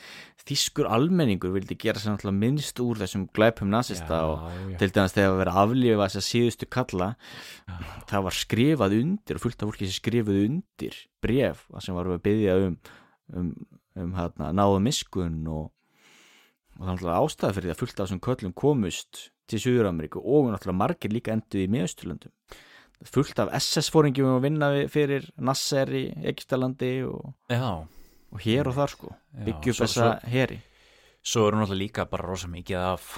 þýskur 0.43 0.89
almenningur 0.91 1.53
vildi 1.53 1.77
gera 1.79 2.01
sér 2.01 2.17
náttúrulega 2.17 2.41
minnst 2.41 2.81
úr 2.83 2.99
þessum 2.99 3.29
glæpum 3.35 3.69
nazista 3.71 4.17
og 4.27 4.41
já, 4.43 4.73
til 4.81 4.89
dæmis 4.97 5.15
þegar 5.15 5.37
verið 5.39 5.53
að 5.53 5.61
aflífa 5.61 6.07
þess 6.09 6.19
að 6.19 6.25
síðustu 6.27 6.69
kalla 6.75 7.07
já. 7.13 7.77
það 8.11 8.25
var 8.27 8.37
skrifað 8.41 8.97
undir 8.97 9.39
og 9.39 9.45
fullt 9.45 9.63
af 9.63 9.71
fólki 9.71 9.87
sem 9.87 9.99
skrifuð 10.01 10.41
undir 10.41 10.99
bref 11.23 11.63
sem 11.79 11.95
var 11.95 12.11
að 12.11 12.25
byggja 12.27 12.57
um 12.65 12.75
um, 13.31 13.53
um 13.95 14.13
hérna, 14.17 14.51
náða 14.55 14.81
miskun 14.83 15.41
og, 15.47 15.71
og 16.73 16.81
það 16.81 16.87
er 16.87 16.93
náttúrulega 16.93 17.23
ástæða 17.23 17.55
fyrir 17.57 17.67
því 17.67 17.73
að 17.73 17.81
fullt 17.81 17.95
af 17.99 18.05
þessum 18.05 18.21
köllum 18.27 18.53
komust 18.53 19.23
til 19.51 19.59
Suður-Ameríku 19.63 20.21
og 20.23 20.51
náttúrulega 20.51 20.79
margir 20.79 21.13
líka 21.13 21.33
enduð 21.35 21.65
í 21.65 21.71
miðausturlöndum. 21.73 22.33
Fullt 23.03 23.41
af 23.43 23.51
SS-fóringjum 23.59 24.37
að 24.37 24.45
vinna 24.45 24.69
fyrir 24.91 25.27
Nasser 25.37 25.91
í 25.91 26.05
Egyptalandi 26.31 26.93
og, 27.07 27.33
og 28.31 28.43
hér 28.45 28.69
og 28.71 28.77
þar 28.77 28.93
sko. 28.93 29.11
Svo, 29.33 29.73
þessa 29.83 30.09
heri. 30.31 30.61
svo 31.21 31.49
eru 31.49 31.59
náttúrulega 31.59 31.83
líka 31.83 32.07
bara 32.09 32.27
rosa 32.29 32.47
mikið 32.51 32.79
af 32.79 33.13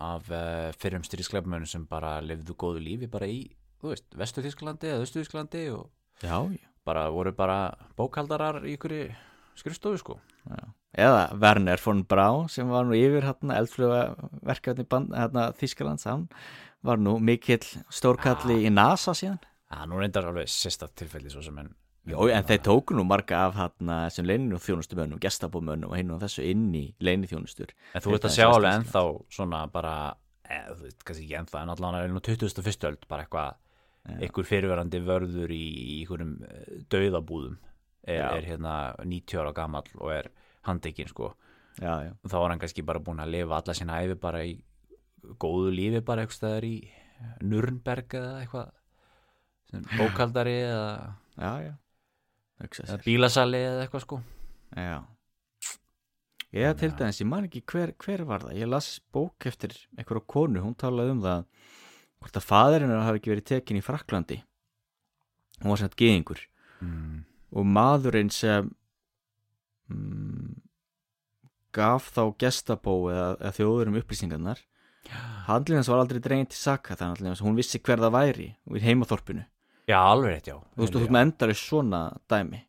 af 0.00 0.30
uh, 0.32 0.72
fyrrum 0.80 1.04
stríðsklapamönnum 1.04 1.68
sem 1.68 1.84
bara 1.88 2.18
lifðu 2.24 2.56
góðu 2.56 2.80
lífi 2.80 3.08
bara 3.10 3.28
í, 3.28 3.42
þú 3.82 3.92
veist, 3.92 4.06
Vestu 4.16 4.44
Þísklandi 4.44 4.88
eða 4.88 5.04
Östu 5.04 5.20
Þísklandi 5.20 5.64
og 5.74 5.90
já, 6.24 6.36
já, 6.48 6.68
bara 6.88 7.08
voru 7.12 7.34
bara 7.36 7.58
bókaldarar 7.98 8.62
í 8.64 8.78
ykkur 8.78 8.94
skrifstofu 9.60 10.00
sko. 10.00 10.16
Já. 10.48 10.70
Eða 10.96 11.28
Werner 11.40 11.80
von 11.84 12.04
Brau 12.08 12.46
sem 12.50 12.70
var 12.70 12.88
nú 12.88 12.96
yfir 12.98 13.26
hérna 13.28 13.58
eldfluga 13.60 14.00
verkefni 14.46 14.86
band, 14.88 15.14
hérna, 15.14 15.50
Þískalands 15.58 16.08
hann 16.08 16.26
var 16.86 16.98
nú 16.98 17.18
mikill 17.20 17.62
stórkalli 17.92 18.62
í 18.66 18.72
NASA 18.72 19.14
síðan. 19.16 19.38
Já, 19.70 19.84
nú 19.86 20.00
reyndar 20.00 20.26
alveg 20.30 20.48
sérstætt 20.50 20.96
tilfelli 20.98 21.30
svo 21.30 21.44
sem 21.44 21.58
en 21.62 21.70
Jó, 22.08 22.24
en 22.32 22.46
þeir 22.48 22.62
tóku 22.64 22.96
nú 22.96 23.04
marga 23.04 23.42
af 23.44 23.58
hérna 23.58 23.96
sem 24.10 24.24
leininu 24.24 24.56
þjónustumönnum, 24.58 25.20
gestabómönnum 25.20 25.92
og 25.92 25.98
hinn 25.98 26.14
og 26.14 26.22
þessu 26.22 26.46
inn 26.48 26.70
í 26.74 26.86
leini 27.04 27.28
þjónustur 27.28 27.74
En 27.92 28.00
þú 28.00 28.14
ert 28.16 28.26
að 28.26 28.36
sjá 28.38 28.46
alveg 28.48 28.78
ennþá 28.78 29.02
svona 29.36 29.60
bara, 29.70 29.92
eða 30.48 30.78
þú 30.78 30.86
veit, 30.86 31.04
kannski 31.04 31.26
ekki 31.26 31.36
ennþá 31.42 31.60
en 31.60 31.72
allan 31.74 31.98
er 31.98 32.14
nú 32.14 32.22
21. 32.24 32.88
öld 32.88 33.04
bara 33.10 33.26
eitthvað 33.26 33.58
einhver 34.16 34.48
fyrirverandi 34.48 35.02
vörður 35.04 35.52
í 35.54 35.64
einhverjum 36.00 36.32
eh, 36.48 36.70
dauðabúðum. 36.92 37.58
Er, 38.08 38.22
er 38.32 38.46
hérna 38.48 38.74
90 39.04 39.42
ára 39.42 39.52
gamall 39.52 39.90
og 40.00 40.14
er 40.14 40.30
handekinn 40.66 41.10
sko. 41.10 41.34
Já, 41.80 41.92
já, 42.04 42.12
þá 42.26 42.36
er 42.40 42.48
hann 42.50 42.62
kannski 42.62 42.84
bara 42.86 43.02
búin 43.02 43.22
að 43.22 43.32
lifa 43.36 43.60
alla 43.60 43.76
sína 43.76 44.00
æfi 44.02 44.16
bara 44.20 44.42
í 44.44 44.56
góðu 45.40 45.70
lífi 45.74 46.02
bara 46.04 46.24
eitthvað 46.24 46.38
staðar 46.38 46.66
í 46.66 46.74
Nürnberg 47.44 48.16
eða 48.16 48.34
eitthvað 48.40 48.72
sem 49.70 49.86
bókaldari 49.94 50.56
eða, 50.66 50.90
bílasali 53.06 53.62
eða 53.68 53.86
eitthvað 53.86 54.06
sko. 54.06 54.20
Já. 54.76 54.98
Ég 56.50 56.74
til 56.80 56.90
dæmis, 56.98 57.20
ég 57.22 57.28
man 57.30 57.46
ekki 57.46 57.62
hver, 57.70 57.94
hver 58.02 58.24
var 58.26 58.42
það. 58.42 58.56
Ég 58.58 58.68
las 58.68 58.96
bók 59.14 59.46
eftir 59.46 59.76
einhverja 59.94 60.26
konu 60.26 60.64
hún 60.64 60.74
talaði 60.74 61.14
um 61.14 61.22
það 61.22 61.44
hvort 62.20 62.36
að 62.36 62.46
faðurinn 62.46 62.94
hafi 63.00 63.20
ekki 63.20 63.32
verið 63.32 63.48
tekin 63.54 63.78
í 63.80 63.84
Fraklandi 63.84 64.40
hún 65.60 65.72
var 65.72 65.80
sem 65.80 65.88
þetta 65.88 66.00
geðingur 66.02 66.42
mm. 66.84 67.16
og 67.56 67.68
maðurinn 67.76 68.32
sem 68.34 68.70
mm, 69.90 70.56
gaf 71.76 72.10
þá 72.14 72.22
gestabó 72.40 72.96
eða, 73.12 73.28
eða 73.38 73.56
þjóður 73.58 73.92
um 73.92 74.00
upplýsingarnar 74.00 74.64
handlinn 75.50 75.80
hans 75.80 75.90
var 75.90 76.02
aldrei 76.02 76.20
dregin 76.22 76.48
til 76.50 76.58
saka 76.58 76.96
þannig 76.98 77.32
að 77.32 77.44
hún 77.46 77.56
vissi 77.58 77.80
hver 77.82 78.02
það 78.02 78.14
væri 78.16 78.48
í 78.50 78.82
heimaþorpinu. 78.84 79.46
Já, 79.90 79.98
alveg 79.98 80.36
rétt, 80.36 80.50
já. 80.50 80.56
Þú 80.74 80.82
veist, 80.82 80.94
þú 80.94 81.02
veist 81.02 81.14
með 81.14 81.24
endar 81.26 81.54
svona 81.58 82.02
dæmi. 82.30 82.60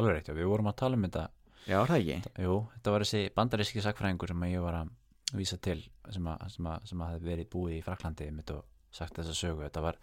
Alveg 0.00 0.16
rétt, 0.16 0.30
já, 0.30 0.36
við 0.38 0.48
vorum 0.50 0.70
að 0.70 0.78
tala 0.80 0.98
um 0.98 1.04
þetta. 1.06 1.26
Já, 1.68 1.76
það 1.76 1.96
ekki? 1.98 2.32
Jú, 2.46 2.56
þetta 2.74 2.94
var 2.94 3.04
þessi 3.04 3.20
bandaríski 3.36 3.84
sakfræðingur 3.84 4.32
sem 4.32 4.48
ég 4.48 4.64
var 4.64 4.80
að 4.80 4.90
vísa 5.38 5.60
til 5.62 5.78
sem, 6.10 6.26
að, 6.26 6.42
sem, 6.56 6.66
að, 6.66 6.88
sem 6.90 7.04
að 7.04 7.12
hefði 7.14 7.30
verið 7.30 7.50
búið 7.52 7.76
í 7.76 7.84
Fraklandi 7.86 8.30
mitt 8.34 8.50
og 8.54 8.64
sagt 8.90 9.20
þessa 9.20 9.36
sögu. 9.36 9.62
Þetta 9.68 9.84
var 9.84 10.00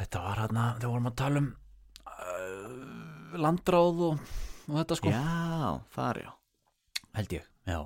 þetta 0.00 0.24
var 0.26 0.42
hérna, 0.42 0.66
þegar 0.76 0.94
vorum 0.96 1.10
að 1.10 1.18
tala 1.22 1.40
um 1.40 1.50
uh, 2.10 3.40
landráð 3.40 4.04
og, 4.10 4.34
og 4.68 4.76
þetta 4.80 4.98
sko. 5.00 5.14
Já, 5.14 5.80
þar 5.94 6.20
já. 6.24 6.30
Held 7.18 7.34
ég, 7.34 7.48
já, 7.66 7.80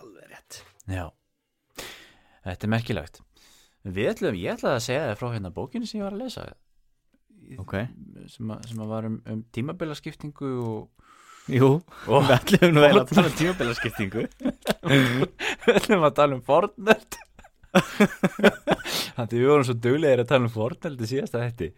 Alveg 0.00 0.30
rétt. 0.30 0.60
Já. 0.90 1.04
Þetta 2.46 2.66
er 2.66 2.72
merkilegt. 2.72 3.20
Við 3.84 4.10
ætlum, 4.10 4.36
ég 4.36 4.58
ætlaði 4.58 4.76
að 4.76 4.84
segja 4.84 5.06
þér 5.08 5.20
frá 5.20 5.30
hérna 5.34 5.52
bókinu 5.56 5.88
sem 5.88 6.00
ég 6.00 6.06
var 6.06 6.16
að 6.16 6.24
lesa. 6.24 6.46
Ok. 7.60 7.74
sem, 8.30 8.50
að, 8.52 8.66
sem 8.68 8.82
að 8.84 8.90
var 8.92 9.08
um, 9.08 9.16
um 9.32 9.40
tímabilaskiptingu 9.56 10.50
og, 10.60 11.06
Jú, 11.50 11.70
og 12.06 12.26
við 12.28 12.34
ætlum 12.36 12.74
nú 12.76 12.84
eiginlega 12.84 13.06
að 13.06 13.14
tala 13.14 13.30
um 13.30 13.38
tímabilaskiptingu. 13.38 14.26
Við 15.64 15.72
ætlum 15.72 16.04
að 16.06 16.14
tala 16.18 16.36
um 16.36 16.42
Fortnite. 16.46 17.24
Þannig 19.16 19.34
við 19.34 19.48
vorum 19.48 19.66
svo 19.66 19.76
duglegir 19.78 20.22
að 20.22 20.30
tala 20.30 20.48
um 20.50 20.54
í 21.06 21.08
síðasta 21.10 21.42
þetta 21.42 21.70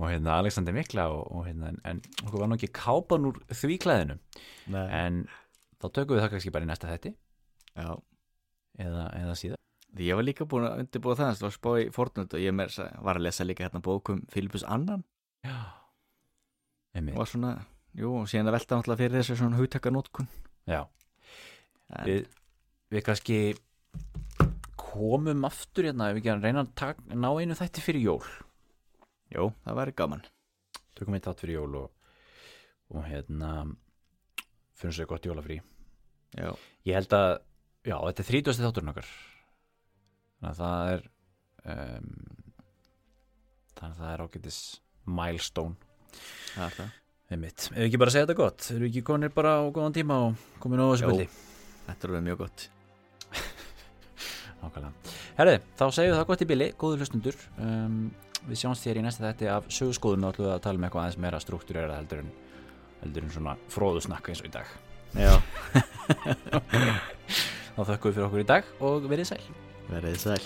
og 0.00 0.06
hérna 0.08 0.38
Alexander 0.40 0.72
Mikla 0.74 1.06
og, 1.12 1.24
og 1.36 1.46
hérna, 1.46 1.70
en, 1.74 1.80
en 1.84 2.00
okkur 2.24 2.40
var 2.42 2.48
nú 2.50 2.56
ekki 2.56 2.70
kápan 2.80 3.26
úr 3.28 3.40
því 3.52 3.76
klæðinu 3.84 4.16
Nei. 4.72 4.84
En 4.96 5.18
þá 5.80 5.88
tökum 5.90 6.16
við 6.16 6.22
það 6.24 6.32
kannski 6.34 6.52
bara 6.54 6.66
í 6.66 6.70
næsta 6.70 6.88
þetti 6.90 7.12
Já. 7.76 7.90
Eða, 8.80 9.04
eða 9.20 9.34
síðan 9.38 9.60
Því 9.90 10.06
ég 10.06 10.18
var 10.20 10.26
líka 10.26 10.46
búin 10.46 10.68
að 10.68 10.84
undirbúa 10.84 11.16
það 11.18 11.32
Það 11.34 11.44
var 11.48 11.54
spá 11.56 11.70
í 11.82 11.86
Fortnite 11.94 12.38
og 12.38 12.44
ég 12.44 12.54
meir, 12.54 12.74
var 13.02 13.18
að 13.18 13.24
lesa 13.26 13.46
líka 13.46 13.64
hérna 13.66 13.82
bókum 13.82 14.20
Filipus 14.30 14.62
Annan. 14.62 15.02
Já, 15.42 15.56
einmitt, 16.94 17.16
og 17.18 17.26
svona, 17.26 17.54
jú, 17.98 18.12
og 18.20 18.28
síðan 18.30 18.50
að 18.52 18.56
velta 18.58 18.76
náttúrulega 18.78 19.00
fyrir 19.00 19.16
þessu 19.18 19.36
svona 19.40 19.58
hugtakanótkun 19.58 20.28
já. 20.70 20.84
En- 21.90 22.06
við, 22.06 22.28
við 22.94 23.04
kannski 23.08 23.38
komum 24.78 25.46
aftur 25.48 25.88
hérna 25.88 26.10
ef 26.10 26.18
við 26.18 26.22
ekki 26.22 26.32
að 26.36 26.46
reyna 26.46 26.64
að 26.66 26.72
tak, 26.78 27.02
ná 27.10 27.28
einu 27.34 27.56
þætti 27.58 27.84
fyrir 27.84 28.06
jól 28.06 28.22
Jú, 29.30 29.50
það 29.64 29.78
væri 29.78 29.96
gaman. 29.98 30.22
Tökum 30.98 31.16
eitt 31.16 31.26
þátt 31.28 31.42
fyrir 31.44 31.60
jól 31.60 31.76
og, 31.84 32.14
og 32.90 33.04
hérna 33.06 33.50
fyrir 34.80 34.96
sér 34.96 35.08
gott 35.10 35.26
jólafrí. 35.28 35.60
Já, 36.34 36.50
ég 36.88 36.96
held 36.98 37.14
að, 37.14 37.32
já, 37.86 37.96
þetta 37.96 38.24
er 38.24 38.30
30. 38.30 38.62
þátturinn 38.64 38.92
okkar. 38.92 39.10
Þannig 40.40 40.50
að 40.50 40.60
það 40.60 40.92
er 40.94 41.04
um, 41.74 42.08
þannig 43.76 43.92
að 43.92 44.00
það 44.00 44.14
er 44.14 44.24
ágætis 44.24 44.60
milestone. 45.20 45.76
Það 46.54 46.64
er 46.66 46.76
það. 46.78 46.96
Einmitt, 47.30 47.68
ef 47.68 47.76
við 47.76 47.84
ekki 47.86 47.98
bara 48.02 48.10
segja 48.10 48.26
þetta 48.26 48.38
gott? 48.40 48.64
Erum 48.72 48.82
við 48.82 48.90
ekki 48.90 49.04
konir 49.06 49.30
bara 49.34 49.52
á 49.62 49.70
góðan 49.70 49.94
tíma 49.94 50.16
og 50.24 50.46
komin 50.62 50.80
á 50.82 50.90
þessu 50.90 51.04
Jó. 51.06 51.10
byldi 51.12 51.26
Þetta 51.86 52.06
er 52.06 52.10
alveg 52.10 52.24
mjög 52.26 52.40
gott. 52.40 52.64
Nákvæmlega. 54.64 55.12
Herði, 55.38 55.60
þá 55.78 55.84
segjum 55.94 56.10
við 56.10 56.18
það 56.18 56.26
gott 56.32 56.42
í 56.42 56.48
bili, 56.50 56.68
góður 56.80 57.04
hlustundur 57.04 57.38
um, 57.62 58.00
Við 58.48 58.62
sjáumst 58.62 58.86
þér 58.86 59.00
í 59.00 59.04
næsta 59.04 59.26
þætti 59.26 59.50
af 59.52 59.68
sögurskoðun 59.72 60.24
og 60.26 60.34
ætlum 60.34 60.48
við 60.48 60.54
að 60.54 60.62
tala 60.64 60.80
um 60.80 60.86
eitthvað 60.86 61.04
aðeins 61.04 61.20
meira 61.20 61.42
struktúrera 61.42 61.98
heldur 62.00 62.22
en, 62.24 62.30
heldur 63.02 63.26
en 63.26 63.34
svona 63.36 63.56
fróðusnakka 63.74 64.32
eins 64.32 64.42
og 64.44 64.48
í 64.48 64.54
dag. 64.56 64.74
Já, 65.20 65.34
Þá 67.76 67.82
þökkum 67.92 68.10
við 68.10 68.16
fyrir 68.16 68.26
okkur 68.26 68.42
í 68.42 68.50
dag 68.50 68.74
og 68.80 69.08
verið 69.12 69.32
sæl. 69.32 69.42
Verið 69.90 70.20
sæl 70.24 70.42